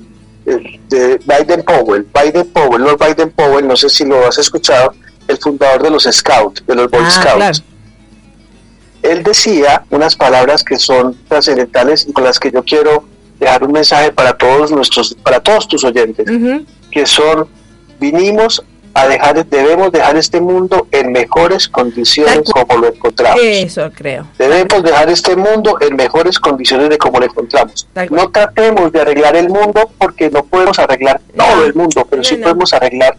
de 0.44 1.18
Biden 1.24 1.62
Powell. 1.64 2.06
Biden 2.14 2.46
Powell, 2.52 2.82
Lord 2.82 2.98
Biden 2.98 3.30
Powell, 3.30 3.66
no 3.66 3.74
sé 3.74 3.88
si 3.88 4.04
lo 4.04 4.26
has 4.26 4.36
escuchado, 4.36 4.92
el 5.28 5.38
fundador 5.38 5.82
de 5.82 5.90
los 5.90 6.02
Scouts, 6.04 6.62
de 6.66 6.74
los 6.74 6.90
Boy 6.90 7.00
Ah, 7.02 7.10
Scouts. 7.10 7.34
claro. 7.36 7.58
Él 9.02 9.22
decía 9.22 9.84
unas 9.88 10.14
palabras 10.14 10.62
que 10.62 10.76
son 10.76 11.16
trascendentales 11.26 12.06
y 12.06 12.12
con 12.12 12.24
las 12.24 12.38
que 12.38 12.50
yo 12.52 12.62
quiero 12.62 13.04
dejar 13.40 13.64
un 13.64 13.72
mensaje 13.72 14.12
para 14.12 14.36
todos 14.36 14.70
nuestros, 14.72 15.14
para 15.22 15.40
todos 15.40 15.66
tus 15.68 15.84
oyentes, 15.84 16.28
Ujú. 16.28 16.66
que 16.90 17.06
son 17.06 17.48
vinimos 17.98 18.62
a 18.98 19.06
dejar, 19.08 19.44
debemos 19.46 19.92
dejar 19.92 20.16
este 20.16 20.40
mundo 20.40 20.86
en 20.90 21.12
mejores 21.12 21.68
condiciones 21.68 22.42
como 22.50 22.76
lo 22.80 22.88
encontramos. 22.88 23.40
eso 23.42 23.90
creo. 23.94 24.26
Debemos 24.38 24.82
dejar 24.82 25.10
este 25.10 25.36
mundo 25.36 25.76
en 25.80 25.96
mejores 25.96 26.38
condiciones 26.38 26.88
de 26.88 26.98
como 26.98 27.18
lo 27.20 27.26
encontramos. 27.26 27.86
No 28.10 28.30
tratemos 28.30 28.90
de 28.92 29.00
arreglar 29.02 29.36
el 29.36 29.48
mundo 29.48 29.90
porque 29.98 30.30
no 30.30 30.44
podemos 30.44 30.78
arreglar 30.78 31.20
No. 31.34 31.44
todo 31.44 31.64
el 31.66 31.74
mundo, 31.74 32.06
pero 32.08 32.22
No, 32.22 32.28
sí 32.28 32.36
no. 32.36 32.42
podemos 32.44 32.72
arreglar 32.72 33.16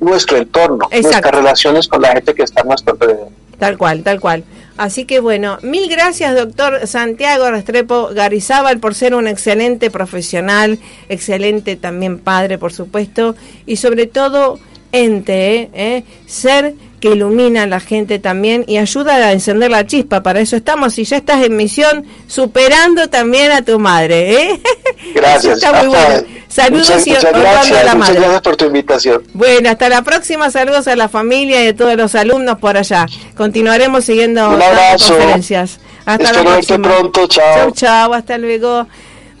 nuestro 0.00 0.36
entorno, 0.36 0.86
Exacto. 0.90 1.08
nuestras 1.08 1.34
relaciones 1.34 1.88
con 1.88 2.00
la 2.02 2.12
gente 2.12 2.34
que 2.34 2.42
está 2.42 2.60
a 2.60 2.64
nuestro 2.64 2.92
alrededor. 2.94 3.28
Tal 3.58 3.76
cual, 3.76 4.02
tal 4.04 4.20
cual. 4.20 4.44
Así 4.76 5.06
que 5.06 5.18
bueno, 5.18 5.58
mil 5.62 5.88
gracias 5.90 6.36
doctor 6.36 6.86
Santiago 6.86 7.50
Restrepo 7.50 8.10
Garizábal 8.12 8.78
por 8.78 8.94
ser 8.94 9.14
un 9.16 9.26
excelente 9.26 9.90
profesional, 9.90 10.78
excelente 11.08 11.74
también 11.74 12.20
padre, 12.20 12.58
por 12.58 12.72
supuesto, 12.72 13.34
y 13.66 13.76
sobre 13.76 14.06
todo 14.06 14.60
ente, 14.92 15.56
¿eh? 15.62 15.70
¿Eh? 15.74 16.04
ser 16.26 16.74
que 17.00 17.10
ilumina 17.12 17.62
a 17.62 17.66
la 17.66 17.78
gente 17.78 18.18
también 18.18 18.64
y 18.66 18.78
ayuda 18.78 19.14
a 19.14 19.32
encender 19.32 19.70
la 19.70 19.86
chispa. 19.86 20.22
Para 20.22 20.40
eso 20.40 20.56
estamos 20.56 20.98
y 20.98 21.04
ya 21.04 21.16
estás 21.18 21.44
en 21.44 21.56
misión 21.56 22.04
superando 22.26 23.08
también 23.08 23.52
a 23.52 23.62
tu 23.62 23.78
madre. 23.78 24.32
¿eh? 24.50 24.60
Gracias. 25.14 25.62
Está 25.62 25.84
muy 25.84 25.94
Hasta- 25.94 26.08
bueno. 26.12 26.38
Saludos 26.48 26.88
muchas, 26.88 27.06
y 27.06 27.10
muchas 27.10 27.24
honrando 27.26 27.48
a 27.48 27.52
gracias, 27.52 27.84
la 27.84 27.94
muchas 27.94 27.98
madre. 28.08 28.20
gracias 28.20 28.40
por 28.40 28.56
tu 28.56 28.64
invitación. 28.64 29.22
Bueno, 29.34 29.68
hasta 29.68 29.88
la 29.90 30.02
próxima. 30.02 30.50
Saludos 30.50 30.88
a 30.88 30.96
la 30.96 31.08
familia 31.08 31.62
y 31.62 31.68
a 31.68 31.76
todos 31.76 31.94
los 31.94 32.14
alumnos 32.14 32.58
por 32.58 32.76
allá. 32.78 33.06
Continuaremos 33.36 34.04
siguiendo 34.06 34.40
abrazo. 34.42 35.14
conferencias. 35.14 35.78
Hasta 36.06 36.24
Espero 36.24 36.44
la 36.44 36.50
verte 36.56 36.66
próxima. 36.78 36.88
pronto, 36.96 37.26
chao. 37.28 37.70
Chau, 37.72 38.14
hasta 38.14 38.38
luego. 38.38 38.86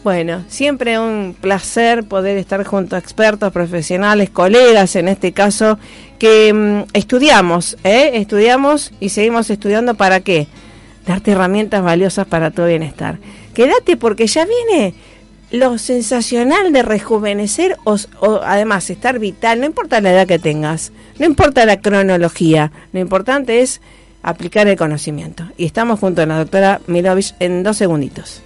Bueno, 0.04 0.44
siempre 0.48 0.98
un 0.98 1.34
placer 1.38 2.04
poder 2.04 2.38
estar 2.38 2.64
junto 2.64 2.94
a 2.94 2.98
expertos, 2.98 3.52
profesionales, 3.52 4.30
colegas 4.30 4.94
en 4.96 5.08
este 5.08 5.32
caso, 5.32 5.78
que 6.18 6.52
mm, 6.52 6.90
estudiamos, 6.92 7.76
¿eh? 7.82 8.12
Estudiamos 8.14 8.92
y 9.00 9.08
seguimos 9.08 9.50
estudiando 9.50 9.94
para 9.94 10.20
qué? 10.20 10.46
Darte 11.06 11.32
herramientas 11.32 11.82
valiosas 11.82 12.26
para 12.26 12.50
tu 12.50 12.64
bienestar. 12.64 13.18
Quédate 13.54 13.96
porque 13.96 14.28
ya 14.28 14.46
viene 14.46 14.94
lo 15.50 15.78
sensacional 15.78 16.72
de 16.72 16.82
rejuvenecer 16.82 17.76
o, 17.84 17.96
o 18.20 18.40
además 18.44 18.90
estar 18.90 19.18
vital, 19.18 19.60
no 19.60 19.66
importa 19.66 20.00
la 20.00 20.12
edad 20.12 20.26
que 20.28 20.38
tengas, 20.38 20.92
no 21.18 21.26
importa 21.26 21.66
la 21.66 21.80
cronología, 21.80 22.70
lo 22.92 23.00
importante 23.00 23.62
es 23.62 23.80
aplicar 24.22 24.68
el 24.68 24.76
conocimiento. 24.76 25.44
Y 25.56 25.64
estamos 25.64 25.98
junto 25.98 26.22
a 26.22 26.26
la 26.26 26.38
doctora 26.38 26.80
Milovich 26.86 27.34
en 27.40 27.62
dos 27.62 27.76
segunditos. 27.76 28.42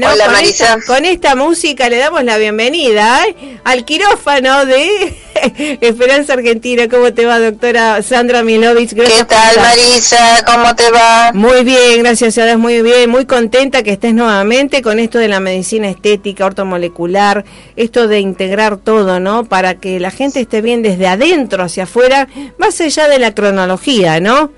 Hola, 0.00 0.24
con, 0.24 0.32
Marisa. 0.32 0.74
Esta, 0.78 0.86
con 0.86 1.04
esta 1.04 1.36
música 1.36 1.90
le 1.90 1.98
damos 1.98 2.24
la 2.24 2.38
bienvenida 2.38 3.26
¿eh? 3.26 3.58
al 3.62 3.84
quirófano 3.84 4.64
de 4.64 5.14
Esperanza 5.82 6.32
Argentina. 6.32 6.88
¿Cómo 6.88 7.12
te 7.12 7.26
va, 7.26 7.38
doctora 7.38 8.02
Sandra 8.02 8.42
Milovich? 8.42 8.94
Gracias 8.94 9.18
¿Qué 9.18 9.24
tal. 9.26 9.56
Marisa? 9.56 10.44
¿Cómo 10.46 10.74
te 10.74 10.90
va? 10.90 11.32
Muy 11.34 11.62
bien, 11.64 12.02
gracias 12.02 12.38
a 12.38 12.46
Dios, 12.46 12.58
muy 12.58 12.80
bien, 12.80 13.10
muy 13.10 13.26
contenta 13.26 13.82
que 13.82 13.92
estés 13.92 14.14
nuevamente 14.14 14.80
con 14.80 14.98
esto 14.98 15.18
de 15.18 15.28
la 15.28 15.40
medicina 15.40 15.90
estética, 15.90 16.46
ortomolecular, 16.46 17.44
esto 17.76 18.08
de 18.08 18.20
integrar 18.20 18.78
todo, 18.78 19.20
¿no? 19.20 19.44
Para 19.44 19.74
que 19.74 20.00
la 20.00 20.10
gente 20.10 20.40
esté 20.40 20.62
bien 20.62 20.80
desde 20.82 21.06
adentro 21.06 21.64
hacia 21.64 21.84
afuera, 21.84 22.28
más 22.56 22.80
allá 22.80 23.08
de 23.08 23.18
la 23.18 23.34
cronología, 23.34 24.20
¿no? 24.20 24.52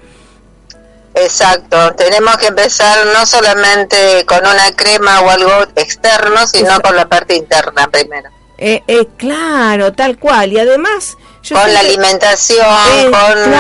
Exacto, 1.15 1.95
tenemos 1.95 2.37
que 2.39 2.49
empezar 2.49 2.99
no 3.15 3.25
solamente 3.25 4.25
con 4.27 4.41
una 4.41 4.73
crema 4.75 5.21
o 5.21 5.31
algo 5.31 5.53
externo, 5.77 6.47
sino 6.47 6.65
Exacto. 6.67 6.89
con 6.89 6.97
la 6.97 7.07
parte 7.09 7.35
interna 7.37 7.89
primero. 7.89 8.31
Eh, 8.59 8.83
eh, 8.89 9.07
claro, 9.17 9.93
tal 9.93 10.19
cual, 10.19 10.53
y 10.53 10.59
además... 10.59 11.17
yo 11.43 11.57
con 11.61 11.73
la 11.73 11.81
alimentación, 11.81 12.67
Eh, 12.95 13.05
con 13.05 13.13
claro. 13.13 13.51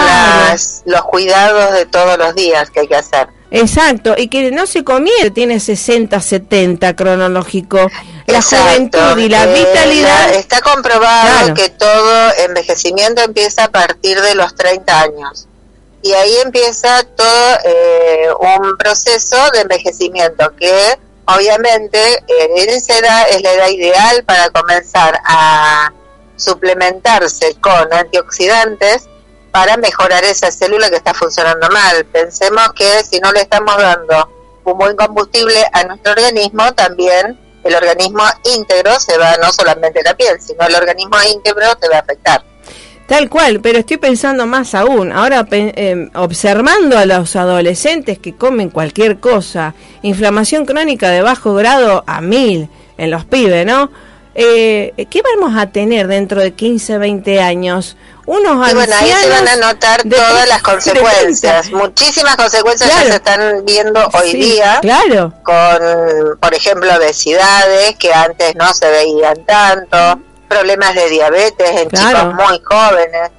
las, 0.49 0.83
los 0.87 1.03
cuidados 1.05 1.73
de 1.75 1.87
todos 1.87 2.19
los 2.19 2.35
días 2.35 2.71
que 2.71 2.81
hay 2.81 2.89
que 2.89 2.97
hacer. 2.97 3.29
Exacto, 3.51 4.15
y 4.17 4.27
que 4.29 4.51
no 4.51 4.67
se 4.67 4.83
comienza, 4.83 5.31
tiene 5.33 5.61
60, 5.61 6.21
70 6.21 6.97
cronológico. 6.97 7.89
La 8.27 8.39
Exacto. 8.39 8.65
juventud 8.67 9.19
y 9.19 9.29
la 9.29 9.47
vitalidad. 9.47 10.29
la- 10.31 10.35
está 10.35 10.61
comprobado 10.61 11.29
Claro. 11.39 11.55
que 11.55 11.69
todo 11.69 12.33
envejecimiento 12.49 13.23
empieza 13.23 13.65
a 13.65 13.69
partir 13.71 14.21
de 14.21 14.35
los 14.35 14.55
30 14.57 15.01
años. 15.03 15.47
Y 16.05 16.13
ahí 16.13 16.37
empieza 16.45 17.03
todo 17.17 17.59
eh, 17.65 18.29
un 18.39 18.77
proceso 18.77 19.39
de 19.55 19.63
envejecimiento 19.63 20.55
que 20.55 20.99
obviamente 21.25 21.99
eh, 21.99 22.51
en 22.57 22.69
esa 22.69 22.99
edad 22.99 23.27
es 23.31 23.41
la 23.41 23.53
edad 23.55 23.69
ideal 23.69 24.23
para 24.25 24.51
comenzar 24.51 25.19
a 25.25 25.91
suplementarse 26.37 27.57
con 27.59 27.91
antioxidantes 27.91 29.09
para 29.51 29.79
mejorar 29.79 30.23
esa 30.25 30.51
célula 30.51 30.91
que 30.91 30.97
está 30.97 31.15
funcionando 31.15 31.71
mal. 31.71 32.05
Pensemos 32.05 32.75
que 32.77 33.03
si 33.03 33.19
no 33.21 33.33
le 33.33 33.41
estamos 33.41 33.75
dando 33.79 34.29
un 34.65 34.77
buen 34.77 34.97
combustible 34.97 35.65
a 35.73 35.85
nuestro 35.85 36.13
organismo, 36.13 36.71
también 36.75 37.41
el 37.65 37.75
organismo 37.75 38.25
íntegro 38.55 39.01
se 39.01 39.17
va, 39.17 39.39
no 39.39 39.51
solamente 39.53 40.03
la 40.03 40.15
piel, 40.15 40.39
sino 40.39 40.67
el 40.67 40.75
organismo 40.75 41.17
íntegro 41.33 41.65
se 41.81 41.89
va 41.89 41.97
a 41.97 42.01
afectar. 42.01 42.45
Tal 43.07 43.29
cual, 43.29 43.61
pero 43.61 43.79
estoy 43.79 43.99
pensando 43.99 44.47
más 44.47 44.75
aún. 44.75 45.13
Ahora, 45.13 45.47
eh, 45.51 46.09
observando 46.15 46.97
a 46.97 47.05
los 47.05 47.37
adolescentes 47.37 48.19
que 48.19 48.35
comen 48.35 48.71
cualquier 48.71 49.21
cosa, 49.21 49.75
inflamación 50.03 50.65
crónica 50.65 51.11
de 51.11 51.21
bajo 51.21 51.55
grado 51.55 52.03
a 52.07 52.23
mil 52.23 52.71
en 52.97 53.11
los 53.11 53.27
pibes, 53.27 53.67
¿no? 53.67 53.91
Eh, 54.35 55.07
¿Qué 55.11 55.23
vamos 55.23 55.57
a 55.57 55.67
tener 55.71 56.09
dentro 56.09 56.41
de 56.41 56.55
15, 56.55 56.99
20 56.99 57.41
años? 57.41 57.97
Unos 58.27 58.71
y 58.71 58.75
bueno, 58.75 58.97
ahí 58.97 59.13
se 59.13 59.29
van 59.29 59.49
a 59.49 59.57
notar 59.57 60.03
todas 60.03 60.49
las 60.49 60.63
consecuencias. 60.63 61.71
Muchísimas 61.73 62.37
consecuencias 62.37 62.91
ya 62.91 63.03
se 63.03 63.17
están 63.17 63.65
viendo 63.67 64.01
hoy 64.15 64.33
día. 64.33 64.79
Claro. 64.81 65.35
Con, 65.43 66.39
por 66.41 66.55
ejemplo, 66.55 66.91
obesidades 66.97 67.97
que 67.97 68.13
antes 68.15 68.57
no 68.57 68.73
se 68.73 68.89
veían 68.89 69.45
tanto 69.45 70.21
problemas 70.55 70.95
de 70.95 71.11
diabetes 71.11 71.71
en 71.71 71.91
chicos 71.91 72.35
muy 72.35 72.61
jóvenes. 72.65 73.31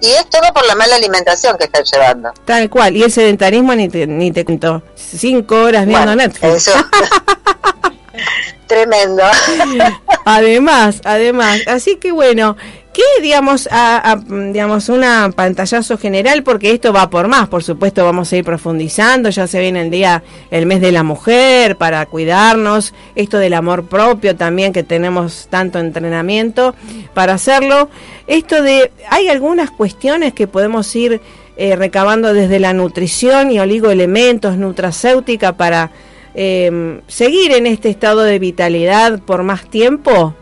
Y 0.00 0.10
es 0.10 0.28
todo 0.30 0.52
por 0.52 0.64
la 0.66 0.76
mala 0.76 0.94
alimentación 0.96 1.56
que 1.58 1.64
están 1.64 1.82
llevando. 1.82 2.32
Tal 2.44 2.70
cual. 2.70 2.96
Y 2.96 3.02
el 3.02 3.10
sedentarismo 3.10 3.74
ni 3.74 3.88
te, 3.88 4.06
ni 4.06 4.30
te 4.30 4.44
cuento. 4.44 4.82
Cinco 4.94 5.62
horas 5.62 5.86
viendo 5.86 6.14
Netflix. 6.14 6.70
Tremendo. 8.66 9.22
además, 10.24 11.00
además. 11.04 11.60
Así 11.66 11.96
que 11.96 12.12
bueno, 12.12 12.56
¿Qué, 12.98 13.22
digamos, 13.22 13.68
a, 13.70 14.18
digamos, 14.26 14.88
una 14.88 15.30
pantallazo 15.30 15.98
general? 15.98 16.42
Porque 16.42 16.72
esto 16.72 16.92
va 16.92 17.08
por 17.08 17.28
más, 17.28 17.46
por 17.46 17.62
supuesto, 17.62 18.04
vamos 18.04 18.32
a 18.32 18.38
ir 18.38 18.44
profundizando. 18.44 19.30
Ya 19.30 19.46
se 19.46 19.60
viene 19.60 19.82
el 19.82 19.90
día, 19.92 20.24
el 20.50 20.66
mes 20.66 20.80
de 20.80 20.90
la 20.90 21.04
mujer, 21.04 21.76
para 21.76 22.04
cuidarnos. 22.06 22.94
Esto 23.14 23.38
del 23.38 23.54
amor 23.54 23.84
propio 23.84 24.34
también, 24.34 24.72
que 24.72 24.82
tenemos 24.82 25.46
tanto 25.48 25.78
entrenamiento 25.78 26.74
para 27.14 27.34
hacerlo. 27.34 27.88
Esto 28.26 28.64
de, 28.64 28.90
hay 29.08 29.28
algunas 29.28 29.70
cuestiones 29.70 30.32
que 30.32 30.48
podemos 30.48 30.92
ir 30.96 31.20
eh, 31.56 31.76
recabando 31.76 32.34
desde 32.34 32.58
la 32.58 32.72
nutrición 32.72 33.52
y 33.52 33.60
oligoelementos, 33.60 34.56
nutracéutica, 34.56 35.56
para 35.56 35.92
eh, 36.34 37.00
seguir 37.06 37.52
en 37.52 37.68
este 37.68 37.90
estado 37.90 38.24
de 38.24 38.40
vitalidad 38.40 39.20
por 39.20 39.44
más 39.44 39.70
tiempo. 39.70 40.34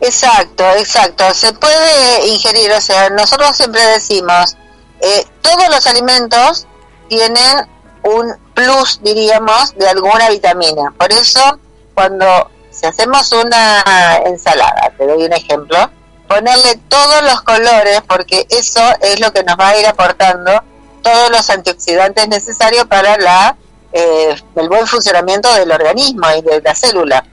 Exacto, 0.00 0.64
exacto. 0.76 1.34
Se 1.34 1.52
puede 1.52 2.28
ingerir, 2.28 2.70
o 2.72 2.80
sea, 2.80 3.10
nosotros 3.10 3.56
siempre 3.56 3.82
decimos, 3.82 4.56
eh, 5.00 5.26
todos 5.42 5.68
los 5.70 5.86
alimentos 5.86 6.66
tienen 7.08 7.68
un 8.04 8.36
plus, 8.54 9.00
diríamos, 9.02 9.74
de 9.76 9.88
alguna 9.88 10.28
vitamina. 10.30 10.92
Por 10.96 11.12
eso, 11.12 11.58
cuando 11.94 12.50
si 12.70 12.86
hacemos 12.86 13.32
una 13.32 13.82
ensalada, 14.24 14.92
te 14.96 15.06
doy 15.06 15.24
un 15.24 15.32
ejemplo, 15.32 15.90
ponerle 16.28 16.76
todos 16.88 17.22
los 17.22 17.42
colores, 17.42 18.02
porque 18.06 18.46
eso 18.50 18.82
es 19.00 19.18
lo 19.18 19.32
que 19.32 19.42
nos 19.42 19.56
va 19.58 19.70
a 19.70 19.78
ir 19.78 19.86
aportando 19.86 20.62
todos 21.02 21.30
los 21.30 21.48
antioxidantes 21.50 22.28
necesarios 22.28 22.86
para 22.86 23.16
la 23.16 23.56
eh, 23.92 24.36
el 24.54 24.68
buen 24.68 24.86
funcionamiento 24.86 25.52
del 25.54 25.70
organismo 25.72 26.26
y 26.36 26.42
de 26.42 26.60
la 26.60 26.74
célula. 26.74 27.24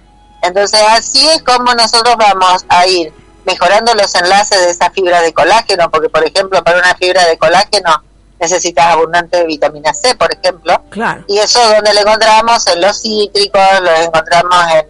Entonces 0.47 0.81
así 0.89 1.27
es 1.29 1.43
como 1.43 1.73
nosotros 1.73 2.15
vamos 2.17 2.65
a 2.69 2.85
ir 2.87 3.13
mejorando 3.45 3.93
los 3.93 4.13
enlaces 4.15 4.59
de 4.59 4.71
esa 4.71 4.89
fibra 4.89 5.21
de 5.21 5.33
colágeno, 5.33 5.89
porque 5.91 6.09
por 6.09 6.25
ejemplo 6.25 6.63
para 6.63 6.79
una 6.79 6.95
fibra 6.95 7.25
de 7.25 7.37
colágeno 7.37 8.03
necesitas 8.39 8.85
abundante 8.87 9.43
vitamina 9.45 9.93
C, 9.93 10.15
por 10.15 10.33
ejemplo. 10.33 10.81
Claro. 10.89 11.23
Y 11.27 11.37
eso 11.37 11.59
donde 11.69 11.93
lo 11.93 12.01
encontramos 12.01 12.65
en 12.67 12.81
los 12.81 13.01
cítricos, 13.01 13.61
lo 13.81 13.95
encontramos 13.95 14.65
en, 14.73 14.87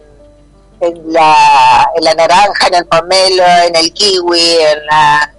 en, 0.80 1.12
la, 1.12 1.88
en 1.96 2.04
la 2.04 2.14
naranja, 2.14 2.66
en 2.68 2.74
el 2.74 2.86
pomelo, 2.86 3.44
en 3.66 3.76
el 3.76 3.92
kiwi, 3.92 4.58
en 4.58 4.86
la 4.86 5.32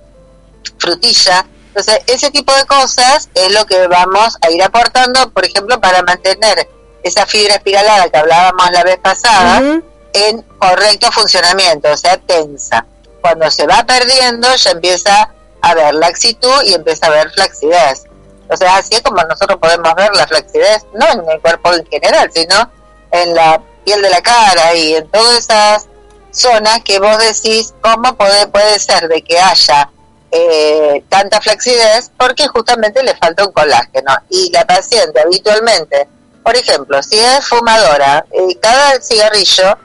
frutilla. 0.79 1.45
Entonces, 1.67 1.99
ese 2.07 2.31
tipo 2.31 2.53
de 2.53 2.65
cosas 2.65 3.29
es 3.35 3.51
lo 3.51 3.65
que 3.65 3.87
vamos 3.87 4.37
a 4.41 4.49
ir 4.49 4.63
aportando, 4.63 5.29
por 5.29 5.45
ejemplo, 5.45 5.79
para 5.79 6.01
mantener 6.01 6.67
esa 7.03 7.25
fibra 7.25 7.55
espiralada 7.55 8.09
que 8.09 8.17
hablábamos 8.17 8.71
la 8.71 8.83
vez 8.83 8.97
pasada, 8.97 9.81
en 10.25 10.41
correcto 10.41 11.11
funcionamiento, 11.11 11.91
o 11.91 11.97
sea, 11.97 12.17
tensa. 12.17 12.85
Cuando 13.21 13.49
se 13.51 13.65
va 13.67 13.83
perdiendo, 13.85 14.53
ya 14.55 14.71
empieza 14.71 15.29
a 15.61 15.73
ver 15.73 15.95
laxitud 15.95 16.63
y 16.63 16.73
empieza 16.73 17.07
a 17.07 17.11
ver 17.11 17.29
flacidez. 17.31 18.03
O 18.49 18.55
sea, 18.55 18.77
así 18.77 18.95
es 18.95 19.01
como 19.01 19.21
nosotros 19.23 19.59
podemos 19.59 19.93
ver 19.95 20.13
la 20.15 20.27
flacidez, 20.27 20.85
no 20.93 21.05
en 21.11 21.29
el 21.29 21.41
cuerpo 21.41 21.73
en 21.73 21.85
general, 21.87 22.31
sino 22.33 22.71
en 23.11 23.35
la 23.35 23.61
piel 23.83 24.01
de 24.01 24.09
la 24.09 24.21
cara 24.21 24.73
y 24.75 24.95
en 24.95 25.07
todas 25.09 25.37
esas 25.37 25.87
zonas 26.31 26.81
que 26.83 26.99
vos 26.99 27.17
decís, 27.17 27.73
¿cómo 27.81 28.15
puede, 28.15 28.47
puede 28.47 28.79
ser 28.79 29.07
de 29.07 29.21
que 29.21 29.39
haya 29.39 29.89
eh, 30.31 31.03
tanta 31.09 31.41
flacidez? 31.41 32.11
Porque 32.17 32.47
justamente 32.47 33.03
le 33.03 33.15
falta 33.15 33.45
un 33.45 33.51
colágeno. 33.51 34.13
Y 34.29 34.51
la 34.51 34.65
paciente 34.65 35.19
habitualmente, 35.19 36.07
por 36.43 36.55
ejemplo, 36.55 37.01
si 37.03 37.17
es 37.17 37.45
fumadora, 37.45 38.25
y 38.31 38.55
cada 38.55 39.01
cigarrillo 39.01 39.77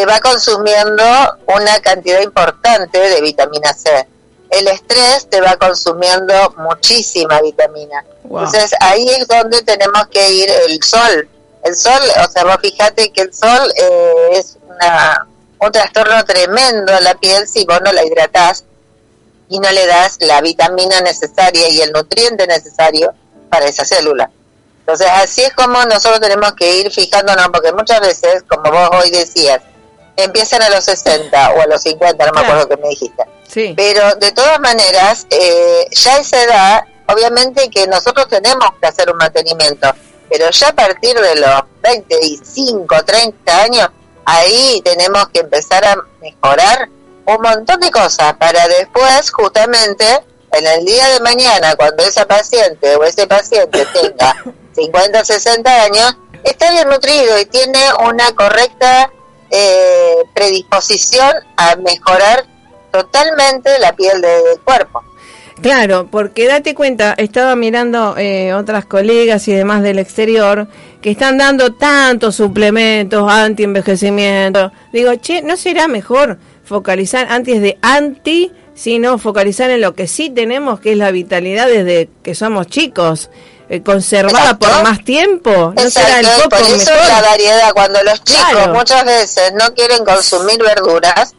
te 0.00 0.06
va 0.06 0.18
consumiendo 0.18 1.04
una 1.46 1.78
cantidad 1.80 2.22
importante 2.22 2.98
de 2.98 3.20
vitamina 3.20 3.74
C. 3.74 4.08
El 4.48 4.66
estrés 4.68 5.28
te 5.28 5.42
va 5.42 5.56
consumiendo 5.56 6.54
muchísima 6.56 7.38
vitamina. 7.42 8.02
Entonces 8.24 8.72
ahí 8.80 9.06
es 9.10 9.28
donde 9.28 9.60
tenemos 9.62 10.06
que 10.10 10.32
ir 10.32 10.48
el 10.68 10.82
sol. 10.82 11.28
El 11.62 11.76
sol, 11.76 12.00
o 12.26 12.30
sea, 12.30 12.44
vos 12.44 12.56
fíjate 12.62 13.12
que 13.12 13.20
el 13.20 13.34
sol 13.34 13.70
eh, 13.76 14.28
es 14.32 14.56
una, 14.66 15.26
un 15.60 15.70
trastorno 15.70 16.24
tremendo 16.24 16.94
a 16.94 17.00
la 17.02 17.14
piel 17.16 17.46
si 17.46 17.66
vos 17.66 17.82
no 17.84 17.92
la 17.92 18.02
hidratás 18.02 18.64
y 19.50 19.58
no 19.58 19.70
le 19.70 19.86
das 19.86 20.16
la 20.20 20.40
vitamina 20.40 21.02
necesaria 21.02 21.68
y 21.68 21.82
el 21.82 21.92
nutriente 21.92 22.46
necesario 22.46 23.12
para 23.50 23.66
esa 23.66 23.84
célula. 23.84 24.30
Entonces 24.78 25.08
así 25.12 25.42
es 25.42 25.52
como 25.52 25.84
nosotros 25.84 26.20
tenemos 26.20 26.54
que 26.54 26.78
ir 26.78 26.90
fijándonos, 26.90 27.48
porque 27.48 27.70
muchas 27.72 28.00
veces, 28.00 28.44
como 28.48 28.72
vos 28.72 28.88
hoy 28.92 29.10
decías, 29.10 29.60
empiezan 30.24 30.62
a 30.62 30.70
los 30.70 30.84
60 30.84 31.50
o 31.52 31.60
a 31.60 31.66
los 31.66 31.82
50, 31.82 32.26
no 32.26 32.32
me 32.32 32.40
acuerdo 32.40 32.68
que 32.68 32.76
me 32.76 32.88
dijiste. 32.88 33.24
Sí. 33.48 33.74
Pero 33.76 34.14
de 34.16 34.32
todas 34.32 34.60
maneras, 34.60 35.26
eh, 35.30 35.86
ya 35.90 36.18
esa 36.18 36.42
edad, 36.42 36.84
obviamente 37.06 37.68
que 37.70 37.86
nosotros 37.86 38.28
tenemos 38.28 38.68
que 38.80 38.86
hacer 38.86 39.10
un 39.10 39.18
mantenimiento, 39.18 39.92
pero 40.28 40.50
ya 40.50 40.68
a 40.68 40.72
partir 40.74 41.18
de 41.18 41.36
los 41.36 41.62
25, 41.82 43.04
30 43.04 43.62
años, 43.62 43.88
ahí 44.24 44.80
tenemos 44.84 45.28
que 45.28 45.40
empezar 45.40 45.84
a 45.84 45.96
mejorar 46.20 46.88
un 47.26 47.42
montón 47.42 47.80
de 47.80 47.90
cosas 47.90 48.34
para 48.34 48.66
después 48.68 49.30
justamente 49.30 50.04
en 50.52 50.66
el 50.66 50.84
día 50.84 51.08
de 51.08 51.20
mañana 51.20 51.76
cuando 51.76 52.02
esa 52.02 52.26
paciente 52.26 52.96
o 52.96 53.04
ese 53.04 53.26
paciente 53.26 53.86
tenga 53.92 54.36
50 54.74 55.20
o 55.20 55.24
60 55.24 55.82
años 55.84 56.16
está 56.44 56.70
bien 56.70 56.88
nutrido 56.88 57.38
y 57.38 57.46
tiene 57.46 57.80
una 58.04 58.32
correcta 58.34 59.12
eh, 59.50 60.16
predisposición 60.34 61.30
a 61.56 61.76
mejorar 61.76 62.46
totalmente 62.92 63.78
la 63.78 63.92
piel 63.94 64.20
del 64.20 64.60
cuerpo. 64.64 65.02
Claro, 65.60 66.08
porque 66.10 66.46
date 66.46 66.74
cuenta, 66.74 67.14
estaba 67.18 67.54
mirando 67.54 68.16
eh, 68.16 68.54
otras 68.54 68.86
colegas 68.86 69.46
y 69.46 69.52
demás 69.52 69.82
del 69.82 69.98
exterior 69.98 70.68
que 71.02 71.10
están 71.10 71.36
dando 71.36 71.74
tantos 71.74 72.36
suplementos 72.36 73.30
anti-envejecimiento. 73.30 74.72
Digo, 74.90 75.14
che, 75.16 75.42
¿no 75.42 75.58
será 75.58 75.86
mejor 75.86 76.38
focalizar 76.64 77.26
antes 77.30 77.60
de 77.60 77.78
anti, 77.82 78.52
sino 78.74 79.18
focalizar 79.18 79.68
en 79.70 79.82
lo 79.82 79.94
que 79.94 80.06
sí 80.06 80.30
tenemos, 80.30 80.80
que 80.80 80.92
es 80.92 80.98
la 80.98 81.10
vitalidad 81.10 81.66
desde 81.66 82.08
que 82.22 82.34
somos 82.34 82.66
chicos? 82.66 83.30
Eh, 83.72 83.84
conservada 83.84 84.58
por 84.58 84.82
más 84.82 85.04
tiempo. 85.04 85.72
¿No 85.76 85.90
será 85.90 86.18
el 86.18 86.26
por 86.48 86.60
eso 86.60 86.92
la 86.92 87.22
variedad. 87.22 87.72
Cuando 87.72 88.02
los 88.02 88.22
chicos 88.24 88.68
muchas 88.70 89.04
veces 89.04 89.52
no 89.54 89.72
quieren 89.74 90.04
consumir 90.04 90.60
verduras, 90.60 91.34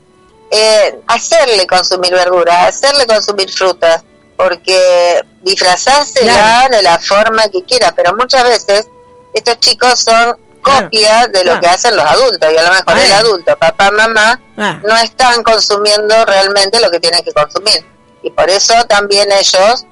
eh, 0.50 0.98
hacerle 1.08 1.68
consumir 1.68 2.12
verduras, 2.14 2.68
hacerle 2.68 3.06
consumir 3.06 3.52
frutas, 3.52 4.04
porque 4.38 5.22
disfrazársela 5.42 6.70
de 6.72 6.82
la 6.82 7.00
forma 7.00 7.50
que 7.50 7.66
quiera, 7.66 7.92
pero 7.94 8.16
muchas 8.16 8.44
veces 8.46 8.88
estos 9.34 9.60
chicos 9.60 10.00
son 10.00 10.38
copias 10.62 11.32
de 11.34 11.44
lo 11.44 11.60
que 11.60 11.68
hacen 11.68 11.96
los 11.98 12.06
adultos 12.06 12.50
y 12.54 12.58
a 12.58 12.64
lo 12.64 12.70
mejor 12.72 12.98
el 12.98 13.12
adulto, 13.12 13.58
papá, 13.58 13.92
mamá, 13.92 14.40
Ah. 14.58 14.80
no 14.88 14.96
están 14.98 15.44
consumiendo 15.44 16.24
realmente 16.26 16.80
lo 16.80 16.90
que 16.92 17.00
tienen 17.02 17.24
que 17.26 17.34
consumir 17.34 17.84
y 18.24 18.30
por 18.30 18.50
eso 18.50 18.74
también 18.86 19.30
ellos 19.32 19.86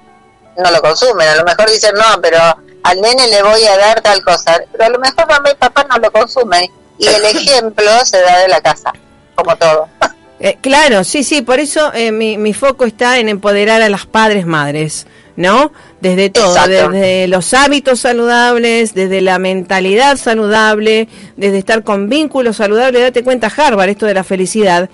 no 0.60 0.72
lo 0.72 0.82
consumen. 0.82 1.28
A 1.28 1.36
lo 1.36 1.44
mejor 1.44 1.70
dicen, 1.70 1.94
no, 1.96 2.22
pero 2.22 2.40
al 2.84 3.02
nene 3.02 3.28
le 3.28 3.42
voy 3.44 3.64
a 3.66 3.78
dar 3.78 4.02
tal 4.02 4.24
cosa. 4.24 4.60
Pero 4.72 4.86
a 4.86 4.90
lo 4.90 5.00
mejor 5.00 5.28
mamá 5.28 5.52
y 5.52 5.56
papá 5.56 5.86
no 5.90 5.98
lo 5.98 6.12
consumen. 6.12 6.70
Y 6.98 7.08
el 7.08 7.26
ejemplo 7.26 7.90
se 8.06 8.22
da 8.22 8.40
de 8.40 8.48
la 8.48 8.62
casa, 8.62 8.94
como 9.36 9.56
todo. 9.56 9.88
Eh, 10.42 10.58
claro, 10.62 11.04
sí, 11.04 11.26
sí, 11.26 11.42
por 11.42 11.60
eso 11.60 11.92
eh, 11.94 12.14
mi, 12.14 12.38
mi 12.38 12.54
foco 12.54 12.86
está 12.86 13.18
en 13.18 13.28
empoderar 13.28 13.82
a 13.82 13.90
las 13.90 14.06
padres 14.06 14.46
madres. 14.46 15.06
¿no? 15.40 15.72
Desde 16.02 16.30
todo, 16.30 16.52
Exacto. 16.54 16.90
desde 16.90 17.28
los 17.30 17.54
hábitos 17.54 18.02
saludables, 18.02 18.94
desde 18.94 19.22
la 19.22 19.40
mentalidad 19.40 20.18
saludable, 20.18 21.08
desde 21.38 21.58
estar 21.60 21.84
con 21.86 22.10
vínculos 22.10 22.58
saludables. 22.58 23.02
Date 23.02 23.24
cuenta, 23.24 23.48
Harvard, 23.56 23.88
esto 23.88 24.06
de 24.06 24.16
la 24.16 24.26
felicidad, 24.26 24.90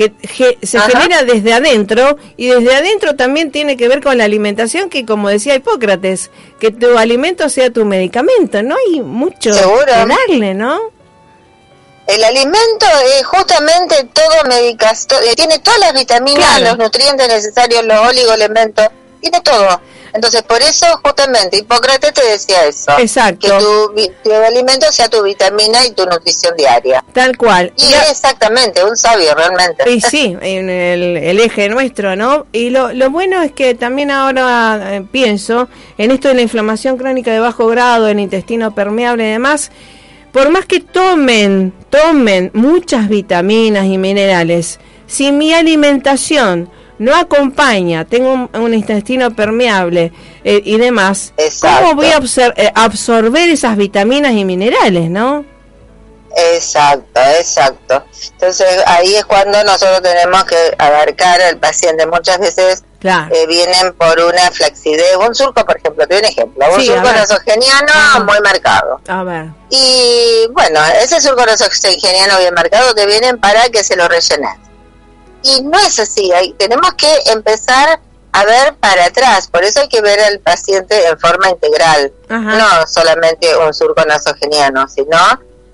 que 0.00 0.14
ge- 0.26 0.56
se 0.62 0.78
Ajá. 0.78 0.88
genera 0.88 1.24
desde 1.24 1.52
adentro 1.52 2.16
y 2.38 2.46
desde 2.48 2.74
adentro 2.74 3.16
también 3.16 3.50
tiene 3.50 3.76
que 3.76 3.86
ver 3.86 4.02
con 4.02 4.16
la 4.16 4.24
alimentación, 4.24 4.88
que 4.88 5.04
como 5.04 5.28
decía 5.28 5.54
Hipócrates, 5.54 6.30
que 6.58 6.70
tu 6.70 6.96
alimento 6.96 7.50
sea 7.50 7.68
tu 7.70 7.84
medicamento. 7.84 8.62
No 8.62 8.76
hay 8.76 9.02
mucho 9.02 9.52
Seguro. 9.52 9.84
que 9.84 10.06
darle, 10.06 10.54
¿no? 10.54 10.80
El 12.06 12.24
alimento 12.24 12.86
es 13.18 13.26
justamente 13.26 14.04
todo 14.14 14.44
medicas, 14.48 15.06
to- 15.06 15.20
eh, 15.20 15.34
tiene 15.36 15.58
todas 15.58 15.80
las 15.80 15.92
vitaminas, 15.92 16.46
Claro. 16.58 16.76
los 16.76 16.78
nutrientes 16.86 17.28
necesarios, 17.28 17.84
los 17.84 17.98
oligoelementos, 18.08 18.86
tiene 19.20 19.40
todo. 19.42 19.82
Entonces, 20.12 20.42
por 20.42 20.60
eso 20.62 20.86
justamente 21.04 21.58
Hipócrates 21.58 22.12
te 22.12 22.24
decía 22.26 22.64
eso. 22.66 22.92
Exacto. 22.98 23.46
Que 23.46 23.64
tu, 24.04 24.12
tu 24.30 24.32
alimento 24.34 24.90
sea 24.92 25.08
tu 25.08 25.22
vitamina 25.22 25.84
y 25.86 25.92
tu 25.92 26.04
nutrición 26.06 26.56
diaria. 26.56 27.04
Tal 27.12 27.36
cual. 27.36 27.72
Y 27.76 27.86
Y 27.90 27.94
a- 27.94 28.02
es 28.02 28.10
exactamente, 28.12 28.82
un 28.84 28.96
sabio 28.96 29.34
realmente. 29.34 29.90
Y 29.90 30.00
sí, 30.00 30.36
en 30.40 30.68
el, 30.70 31.16
el 31.16 31.40
eje 31.40 31.68
nuestro, 31.68 32.16
¿no? 32.16 32.46
Y 32.52 32.70
lo, 32.70 32.92
lo 32.92 33.10
bueno 33.10 33.42
es 33.42 33.52
que 33.52 33.74
también 33.74 34.10
ahora 34.10 34.96
eh, 34.96 35.04
pienso 35.10 35.68
en 35.98 36.10
esto 36.10 36.28
de 36.28 36.34
la 36.34 36.42
inflamación 36.42 36.96
crónica 36.96 37.30
de 37.32 37.40
bajo 37.40 37.66
grado, 37.68 38.08
el 38.08 38.18
intestino 38.20 38.74
permeable 38.74 39.28
y 39.28 39.32
demás, 39.32 39.70
por 40.32 40.48
más 40.50 40.64
que 40.66 40.80
tomen, 40.80 41.72
tomen 41.90 42.50
muchas 42.54 43.08
vitaminas 43.08 43.86
y 43.86 43.98
minerales, 43.98 44.78
si 45.06 45.32
mi 45.32 45.52
alimentación 45.52 46.70
no 47.00 47.16
acompaña, 47.16 48.04
tengo 48.04 48.30
un, 48.32 48.50
un 48.52 48.74
intestino 48.74 49.34
permeable 49.34 50.12
eh, 50.44 50.60
y 50.62 50.76
demás, 50.76 51.32
Exacto. 51.38 51.78
¿cómo 51.80 51.94
voy 51.94 52.06
a 52.12 52.18
eh, 52.56 52.72
absorber 52.74 53.48
esas 53.48 53.76
vitaminas 53.78 54.32
y 54.32 54.44
minerales, 54.44 55.08
no? 55.10 55.44
Exacto, 56.36 57.20
exacto. 57.38 58.04
Entonces 58.32 58.66
ahí 58.86 59.16
es 59.16 59.24
cuando 59.24 59.64
nosotros 59.64 60.02
tenemos 60.02 60.44
que 60.44 60.56
abarcar 60.78 61.40
al 61.42 61.56
paciente. 61.56 62.06
Muchas 62.06 62.38
veces 62.38 62.84
Claro. 63.00 63.34
eh, 63.34 63.46
vienen 63.46 63.94
por 63.94 64.20
una 64.20 64.50
flacidez, 64.50 65.16
un 65.26 65.34
surco, 65.34 65.64
por 65.64 65.76
ejemplo, 65.78 66.06
te 66.06 66.14
doy 66.14 66.22
un 66.22 66.28
ejemplo, 66.30 66.66
un 66.74 66.80
Sí, 66.80 66.86
surco 66.86 67.02
nasogeniano 67.10 67.92
Ajá. 67.92 68.20
muy 68.24 68.38
marcado. 68.44 69.00
A 69.08 69.22
ver. 69.24 69.46
Y 69.70 70.46
bueno, 70.52 70.80
ese 71.02 71.20
surco 71.20 71.44
nasogeniano 71.46 72.38
bien 72.38 72.54
marcado 72.54 72.94
te 72.94 73.06
vienen 73.06 73.38
para 73.40 73.68
que 73.70 73.82
se 73.82 73.96
lo 73.96 74.06
rellenes. 74.06 74.50
Y 75.42 75.62
no 75.62 75.78
es 75.78 75.98
así, 75.98 76.32
hay- 76.32 76.52
tenemos 76.54 76.92
que 76.94 77.08
empezar 77.26 78.00
a 78.32 78.44
ver 78.44 78.74
para 78.76 79.06
atrás, 79.06 79.48
por 79.48 79.64
eso 79.64 79.80
hay 79.80 79.88
que 79.88 80.00
ver 80.00 80.20
al 80.20 80.38
paciente 80.40 81.06
en 81.08 81.18
forma 81.18 81.48
integral, 81.50 82.12
Ajá. 82.28 82.56
no 82.58 82.86
solamente 82.86 83.56
un 83.56 83.74
surco 83.74 84.04
nasogeniano, 84.04 84.86
sino 84.88 85.16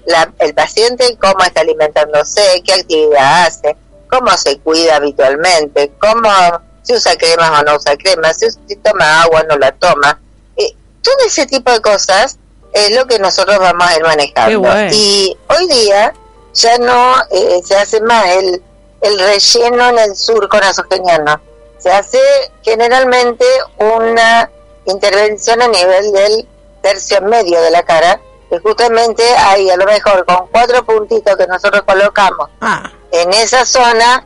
la- 0.06 0.32
el 0.38 0.54
paciente 0.54 1.18
cómo 1.20 1.42
está 1.44 1.60
alimentándose, 1.62 2.62
qué 2.64 2.74
actividad 2.74 3.46
hace, 3.46 3.76
cómo 4.08 4.34
se 4.38 4.58
cuida 4.60 4.96
habitualmente, 4.96 5.92
cómo 6.00 6.30
si 6.82 6.94
usa 6.94 7.16
cremas 7.16 7.60
o 7.60 7.64
no 7.64 7.76
usa 7.76 7.96
cremas, 7.96 8.38
si, 8.38 8.46
si 8.68 8.76
toma 8.76 9.22
agua 9.22 9.40
o 9.40 9.46
no 9.48 9.56
la 9.58 9.72
toma. 9.72 10.18
Eh, 10.56 10.72
todo 11.02 11.16
ese 11.26 11.44
tipo 11.46 11.70
de 11.72 11.80
cosas 11.82 12.38
es 12.72 12.94
lo 12.94 13.04
que 13.06 13.18
nosotros 13.18 13.58
vamos 13.58 13.86
a 13.86 13.96
ir 13.96 14.02
manejando. 14.02 14.60
Bueno. 14.60 14.90
Y 14.94 15.36
hoy 15.48 15.66
día 15.66 16.14
ya 16.54 16.78
no 16.78 17.16
eh, 17.32 17.60
se 17.66 17.76
hace 17.76 18.00
más 18.00 18.24
el, 18.28 18.62
el 19.06 19.18
relleno 19.18 19.88
en 19.90 19.98
el 19.98 20.16
surco 20.16 20.58
nasogeniano. 20.58 21.40
Se 21.78 21.90
hace 21.92 22.18
generalmente 22.62 23.44
una 23.78 24.50
intervención 24.86 25.62
a 25.62 25.68
nivel 25.68 26.12
del 26.12 26.48
tercio 26.82 27.20
medio 27.22 27.60
de 27.60 27.70
la 27.70 27.82
cara, 27.82 28.20
que 28.50 28.58
justamente 28.60 29.22
ahí 29.38 29.68
a 29.70 29.76
lo 29.76 29.84
mejor 29.86 30.24
con 30.24 30.46
cuatro 30.48 30.84
puntitos 30.84 31.36
que 31.36 31.46
nosotros 31.46 31.82
colocamos 31.86 32.48
Ah, 32.60 32.90
en 33.10 33.32
esa 33.32 33.64
zona 33.64 34.24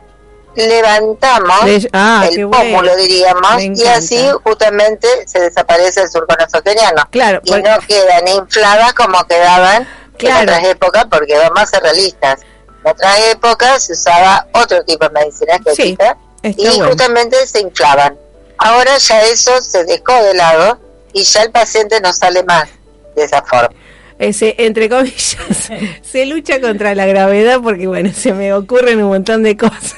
levantamos 0.55 1.63
Le- 1.65 1.89
ah, 1.93 2.25
el 2.29 2.45
bueno. 2.45 2.63
pómulo 2.63 2.95
diríamos 2.97 3.61
y 3.63 3.87
así 3.87 4.29
justamente 4.43 5.07
se 5.27 5.39
desaparece 5.39 6.01
el 6.01 6.09
surco 6.11 6.35
nasogeniano 6.37 7.07
Claro, 7.09 7.39
y 7.43 7.49
pues- 7.51 7.63
no 7.63 7.79
quedan 7.87 8.27
infladas 8.27 8.93
como 8.93 9.23
quedaban 9.25 9.87
Claro. 10.17 10.37
en 10.41 10.49
otras 10.49 10.63
épocas 10.65 11.05
porque 11.09 11.37
vamos 11.37 11.59
a 11.61 11.65
ser 11.65 11.81
realistas 11.83 12.41
en 12.83 12.91
otras 12.91 13.19
épocas 13.31 13.83
se 13.83 13.93
usaba 13.93 14.47
otro 14.53 14.83
tipo 14.83 15.05
de 15.05 15.11
medicina 15.11 15.55
estética 15.55 16.17
y 16.43 16.67
bueno. 16.67 16.87
justamente 16.87 17.47
se 17.47 17.61
inflaban 17.61 18.17
ahora 18.57 18.97
ya 18.97 19.21
eso 19.23 19.61
se 19.61 19.83
dejó 19.85 20.13
de 20.23 20.33
lado 20.33 20.79
y 21.13 21.23
ya 21.23 21.43
el 21.43 21.51
paciente 21.51 21.99
no 22.01 22.13
sale 22.13 22.43
más 22.43 22.69
de 23.15 23.23
esa 23.23 23.41
forma 23.41 23.75
ese, 24.21 24.53
entre 24.59 24.87
comillas, 24.87 25.37
se 26.03 26.25
lucha 26.27 26.61
contra 26.61 26.93
la 26.93 27.07
gravedad 27.07 27.59
porque, 27.61 27.87
bueno, 27.87 28.11
se 28.13 28.33
me 28.33 28.53
ocurren 28.53 29.01
un 29.01 29.09
montón 29.09 29.41
de 29.41 29.57
cosas. 29.57 29.95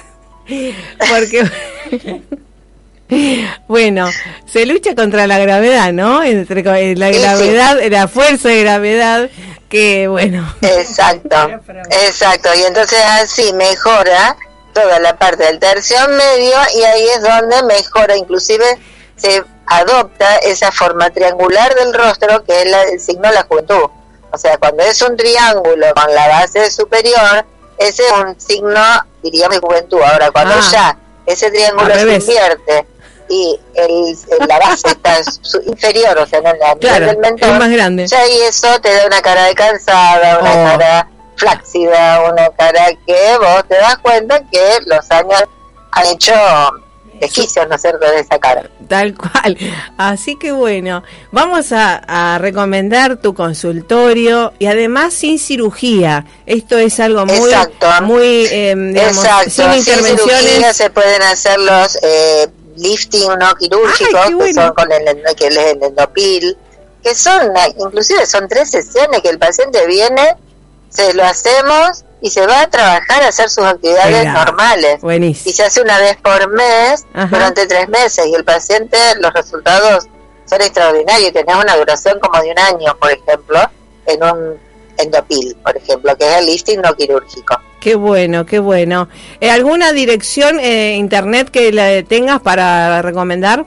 Porque, 1.09 1.43
bueno, 3.67 4.09
se 4.45 4.65
lucha 4.65 4.95
contra 4.95 5.27
la 5.27 5.39
gravedad, 5.39 5.91
¿no? 5.91 6.23
Entre 6.23 6.61
eh, 6.61 6.95
la 6.95 7.11
gravedad, 7.11 7.79
la 7.89 8.07
fuerza 8.07 8.47
de 8.47 8.61
gravedad, 8.61 9.29
que, 9.73 10.07
bueno, 10.07 10.55
Exacto, 10.61 11.35
exacto. 11.89 12.53
Y 12.53 12.61
entonces 12.63 12.99
así 13.03 13.51
mejora 13.53 14.37
toda 14.71 14.99
la 14.99 15.17
parte 15.17 15.45
del 15.45 15.57
tercio 15.57 15.97
medio 16.09 16.55
y 16.75 16.83
ahí 16.83 17.07
es 17.09 17.23
donde 17.23 17.63
mejora, 17.63 18.15
inclusive 18.15 18.63
se 19.15 19.43
adopta 19.65 20.35
esa 20.37 20.71
forma 20.71 21.09
triangular 21.09 21.73
del 21.73 21.91
rostro 21.91 22.43
que 22.43 22.61
es 22.61 22.69
la- 22.69 22.83
el 22.83 22.99
signo 22.99 23.27
de 23.29 23.33
la 23.33 23.43
juventud. 23.43 23.89
O 24.31 24.37
sea, 24.37 24.57
cuando 24.59 24.83
es 24.83 25.01
un 25.01 25.17
triángulo 25.17 25.87
con 25.95 26.13
la 26.13 26.27
base 26.27 26.69
superior, 26.69 27.43
ese 27.79 28.05
es 28.05 28.11
un 28.11 28.39
signo, 28.39 28.79
diríamos, 29.23 29.55
de 29.55 29.61
juventud. 29.67 30.01
Ahora, 30.01 30.29
cuando 30.31 30.53
Ah. 30.55 30.69
ya 30.71 30.97
ese 31.25 31.49
triángulo 31.49 31.93
se 31.95 32.13
invierte 32.15 32.85
y 33.33 33.59
el, 33.75 34.47
la 34.47 34.59
base 34.59 34.87
está 34.89 35.17
inferior, 35.65 36.17
o 36.17 36.25
sea, 36.27 36.39
en 36.39 36.45
la 36.59 36.75
Claro, 36.79 37.05
del 37.07 37.17
mentón, 37.17 37.51
es 37.53 37.59
más 37.59 37.71
grande. 37.71 38.07
ya 38.07 38.19
ahí 38.19 38.37
eso 38.47 38.79
te 38.81 38.93
da 38.93 39.07
una 39.07 39.21
cara 39.21 39.45
de 39.45 39.55
cansada, 39.55 40.39
una 40.39 40.51
Oh. 40.51 40.77
cara 40.77 41.07
flácida, 41.35 42.21
una 42.31 42.49
cara 42.57 42.89
que 43.07 43.37
vos 43.39 43.63
te 43.67 43.75
das 43.75 43.97
cuenta 43.97 44.39
que 44.51 44.61
los 44.85 45.09
años 45.11 45.43
han 45.91 46.05
hecho 46.07 46.33
desquicios, 47.19 47.67
¿no 47.69 47.75
es 47.75 47.81
cierto?, 47.81 48.05
de 48.05 48.19
esa 48.19 48.37
cara. 48.39 48.69
tal 48.89 49.15
cual. 49.15 49.57
Así 49.97 50.35
que, 50.35 50.51
bueno, 50.51 51.03
vamos 51.31 51.71
a, 51.71 52.01
a 52.07 52.37
recomendar 52.37 53.17
tu 53.17 53.33
consultorio 53.33 54.53
y 54.59 54.65
además 54.67 55.13
sin 55.13 55.39
cirugía. 55.39 56.25
Esto 56.45 56.77
es 56.77 56.99
algo 56.99 57.25
muy, 57.25 57.35
Exacto. 57.49 57.87
muy, 58.01 58.45
eh, 58.51 58.75
digamos, 58.75 59.23
Exacto, 59.23 59.49
sin 59.49 59.71
sin 59.71 59.79
intervenciones. 59.79 60.39
cirugía 60.45 60.73
se 60.73 60.89
pueden 60.89 61.21
hacer 61.23 61.59
los 61.59 61.97
eh, 62.03 62.47
lifting 62.77 63.27
no 63.39 63.47
Ay, 63.59 64.33
bueno. 64.33 64.45
que 64.45 64.53
son 64.53 64.73
con 64.73 64.91
el, 64.91 65.07
endo- 65.07 65.35
que 65.35 65.47
es 65.47 65.57
el 65.57 65.83
endopil, 65.83 66.57
que 67.03 67.15
son, 67.15 67.55
eh, 67.57 67.75
inclusive 67.77 68.25
son 68.25 68.47
tres 68.47 68.71
sesiones 68.71 69.21
que 69.21 69.29
el 69.29 69.39
paciente 69.39 69.85
viene, 69.87 70.35
se 70.89 71.13
lo 71.13 71.23
hacemos 71.23 72.03
y 72.21 72.29
se 72.29 72.45
va 72.47 72.61
a 72.61 72.69
trabajar 72.69 73.23
a 73.23 73.27
hacer 73.27 73.49
sus 73.49 73.65
actividades 73.65 74.25
normales. 74.31 75.01
Buenísimo. 75.01 75.49
y 75.49 75.53
se 75.53 75.63
hace 75.63 75.81
una 75.81 75.97
vez 75.99 76.15
por 76.17 76.47
mes 76.49 77.03
Ajá. 77.13 77.27
durante 77.27 77.67
tres 77.67 77.89
meses 77.89 78.25
y 78.27 78.33
el 78.35 78.45
paciente 78.45 78.97
los 79.19 79.33
resultados 79.33 80.05
son 80.45 80.61
extraordinarios 80.61 81.33
tenés 81.33 81.55
una 81.55 81.75
duración 81.77 82.19
como 82.19 82.41
de 82.41 82.51
un 82.51 82.59
año 82.59 82.97
por 82.99 83.11
ejemplo 83.11 83.59
en 84.05 84.23
un 84.23 84.59
endopil 84.97 85.55
por 85.63 85.75
ejemplo 85.75 86.15
que 86.17 86.25
es 86.29 86.37
el 86.39 86.45
lifting 86.45 86.81
no 86.81 86.93
quirúrgico 86.95 87.55
Qué 87.83 87.95
bueno, 87.95 88.45
qué 88.45 88.59
bueno. 88.59 89.09
Eh, 89.41 89.49
¿Alguna 89.49 89.91
dirección 89.91 90.57
eh, 90.57 90.95
internet 90.95 91.49
que 91.51 91.73
la 91.73 92.01
tengas 92.03 92.39
para 92.39 93.01
recomendar? 93.01 93.65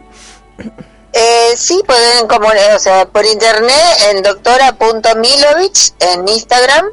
eh, 1.13 1.53
sí 1.55 1.83
pueden 1.87 2.27
como 2.27 2.49
o 2.49 2.79
sea 2.79 3.07
por 3.09 3.27
internet 3.27 3.77
en 4.11 4.23
doctora.milovich 4.23 5.93
en 6.01 6.27
Instagram 6.29 6.87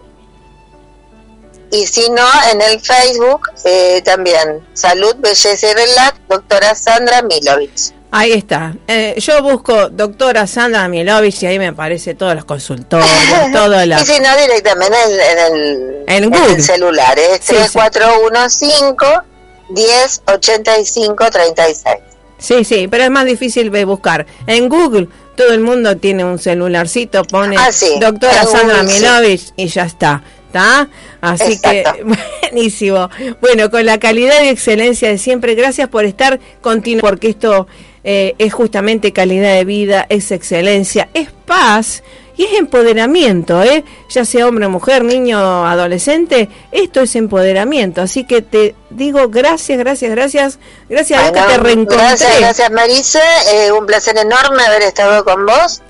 y 1.72 1.88
si 1.88 2.10
no 2.10 2.28
en 2.52 2.62
el 2.62 2.82
Facebook 2.82 3.48
eh, 3.64 4.02
también 4.04 4.68
salud 4.74 5.16
belleza 5.20 5.72
y 5.72 5.74
relax 5.74 6.20
doctora 6.28 6.76
Sandra 6.76 7.22
Milovich 7.22 7.94
Ahí 8.16 8.32
está. 8.34 8.76
Eh, 8.88 9.16
yo 9.18 9.42
busco 9.42 9.90
doctora 9.90 10.46
Sandra 10.46 10.88
Mielovich 10.88 11.42
y 11.42 11.48
ahí 11.48 11.58
me 11.58 11.70
aparece 11.70 12.14
todos 12.14 12.36
los 12.36 12.46
consultorios, 12.46 13.10
todo 13.52 13.84
la... 13.88 14.00
Y 14.00 14.06
si 14.06 14.20
no, 14.20 14.38
directamente 14.38 14.96
en, 15.08 15.40
en 15.40 15.56
el, 15.56 16.04
En 16.08 16.24
en 16.26 16.34
el 16.34 16.64
celular. 16.64 17.18
Es 17.18 17.40
Sí, 17.44 17.56
sí. 17.56 17.80
3415 17.80 18.66
1085 19.70 21.26
36. 21.32 21.96
Sí, 22.38 22.64
sí, 22.64 22.88
pero 22.88 23.06
es 23.06 23.10
más 23.10 23.26
difícil 23.26 23.72
de 23.72 23.84
buscar. 23.84 24.28
En 24.46 24.70
Google 24.70 25.08
todo 25.36 25.52
el 25.52 25.62
mundo 25.62 25.98
tiene 25.98 26.24
un 26.24 26.38
celularcito, 26.38 27.24
pone 27.24 27.56
Ah, 27.58 27.72
sí, 27.72 27.96
doctora 28.00 28.44
Sandra 28.44 28.82
Google, 28.82 28.94
sí. 28.94 29.00
Mielovich 29.02 29.54
y 29.56 29.68
ya 29.70 29.86
está. 29.86 30.22
¿Está? 30.48 30.88
Así 31.20 31.60
que, 31.60 31.84
buenísimo. 32.44 33.10
Bueno, 33.42 33.72
con 33.72 33.84
la 33.88 33.98
calidad 33.98 34.44
y 34.44 34.50
excelencia 34.50 35.10
de 35.10 35.18
siempre, 35.18 35.56
gracias 35.56 35.90
por 35.90 36.06
estar 36.06 36.40
continuo, 36.62 37.02
porque 37.02 37.30
esto 37.30 37.66
eh, 38.04 38.36
es 38.38 38.54
justamente 38.54 39.14
calidad 39.14 39.54
de 39.54 39.66
vida, 39.66 40.06
es 40.10 40.32
excelencia, 40.32 41.10
es 41.14 41.30
paz 41.46 42.04
y 42.36 42.46
es 42.46 42.54
empoderamiento, 42.54 43.62
¿eh? 43.62 43.84
ya 44.10 44.26
sea 44.26 44.48
hombre, 44.48 44.68
mujer, 44.68 45.04
niño, 45.04 45.68
adolescente, 45.68 46.50
esto 46.72 47.02
es 47.02 47.16
empoderamiento. 47.16 48.02
Así 48.02 48.26
que 48.26 48.42
te 48.42 48.76
digo 48.90 49.30
gracias, 49.30 49.78
gracias, 49.78 50.12
gracias, 50.12 50.60
gracias 50.90 51.24
a 51.24 51.32
que 51.32 51.42
te 51.42 51.58
reencontré. 51.58 51.98
Gracias, 51.98 52.40
gracias 52.40 52.72
Marisa, 52.72 53.22
eh, 53.54 53.72
un 53.72 53.86
placer 53.86 54.18
enorme 54.18 54.64
haber 54.64 54.82
estado 54.82 55.24
con 55.24 55.46
vos 55.46 55.82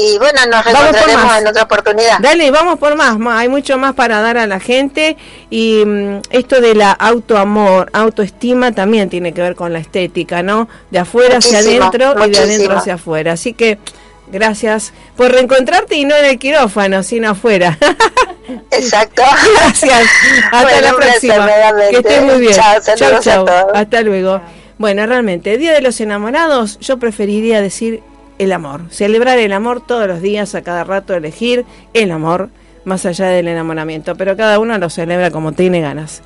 y 0.00 0.18
bueno, 0.18 0.40
nos 0.46 0.64
reencontraremos 0.64 1.38
en 1.38 1.46
otra 1.46 1.62
oportunidad. 1.64 2.18
Dale, 2.20 2.50
vamos 2.50 2.78
por 2.78 2.96
más, 2.96 3.16
hay 3.30 3.48
mucho 3.48 3.78
más 3.78 3.94
para 3.94 4.20
dar 4.20 4.38
a 4.38 4.46
la 4.46 4.60
gente 4.60 5.16
y 5.50 5.84
mm, 5.84 6.20
esto 6.30 6.60
de 6.60 6.74
la 6.74 6.92
autoamor, 6.92 7.90
autoestima 7.92 8.72
también 8.72 9.10
tiene 9.10 9.32
que 9.32 9.42
ver 9.42 9.54
con 9.54 9.72
la 9.72 9.78
estética, 9.78 10.42
¿no? 10.42 10.68
De 10.90 10.98
afuera 10.98 11.38
hacia 11.38 11.58
Muchísimo, 11.58 11.84
adentro 11.84 12.26
y 12.26 12.30
de 12.30 12.38
adentro 12.38 12.78
hacia 12.78 12.94
afuera. 12.94 13.32
Así 13.32 13.52
que 13.52 13.78
gracias 14.28 14.92
por 15.16 15.30
reencontrarte 15.32 15.96
y 15.96 16.04
no 16.04 16.16
en 16.16 16.24
el 16.24 16.38
quirófano, 16.38 17.02
sino 17.02 17.30
afuera. 17.30 17.78
Exacto. 18.70 19.22
Gracias. 19.56 20.08
Hasta 20.44 20.62
Bueno, 20.62 20.80
la 20.80 20.94
próxima. 20.94 21.48
Que 21.90 21.96
estés 21.96 22.22
muy 22.22 22.40
bien. 22.40 22.54
Chao, 22.54 22.82
saludos 22.82 23.26
a 23.26 23.44
todos. 23.44 23.64
Hasta 23.74 24.02
luego. 24.02 24.40
Bueno, 24.78 25.06
realmente, 25.06 25.58
Día 25.58 25.74
de 25.74 25.82
los 25.82 26.00
Enamorados, 26.00 26.78
yo 26.80 26.98
preferiría 26.98 27.60
decir 27.60 28.02
el 28.40 28.52
amor. 28.52 28.84
Celebrar 28.90 29.38
el 29.38 29.52
amor 29.52 29.86
todos 29.86 30.08
los 30.08 30.22
días, 30.22 30.54
a 30.54 30.62
cada 30.62 30.82
rato 30.82 31.14
elegir 31.14 31.66
el 31.92 32.10
amor, 32.10 32.48
más 32.84 33.04
allá 33.04 33.26
del 33.26 33.48
enamoramiento. 33.48 34.16
Pero 34.16 34.34
cada 34.34 34.58
uno 34.58 34.78
lo 34.78 34.88
celebra 34.88 35.30
como 35.30 35.52
tiene 35.52 35.82
ganas. 35.82 36.22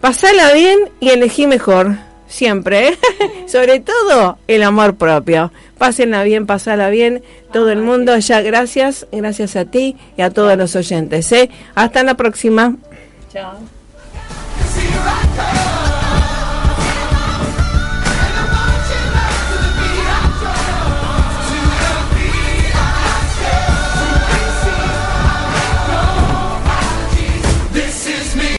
Pasala 0.00 0.52
bien 0.54 0.78
y 0.98 1.10
elegí 1.10 1.46
mejor. 1.46 1.96
Siempre, 2.26 2.88
¿eh? 2.88 2.98
sobre 3.46 3.80
todo 3.80 4.38
el 4.48 4.62
amor 4.62 4.94
propio. 4.94 5.52
Pásenla 5.76 6.24
bien, 6.24 6.46
pasala 6.46 6.88
bien, 6.88 7.22
todo 7.52 7.70
el 7.70 7.82
mundo. 7.82 8.16
Ya 8.16 8.40
gracias, 8.40 9.06
gracias 9.12 9.54
a 9.54 9.66
ti 9.66 9.98
y 10.16 10.22
a 10.22 10.30
todos 10.30 10.56
los 10.56 10.74
oyentes. 10.74 11.30
¿eh? 11.32 11.50
Hasta 11.74 12.02
la 12.02 12.14
próxima. 12.14 12.76
Chao. 13.30 13.58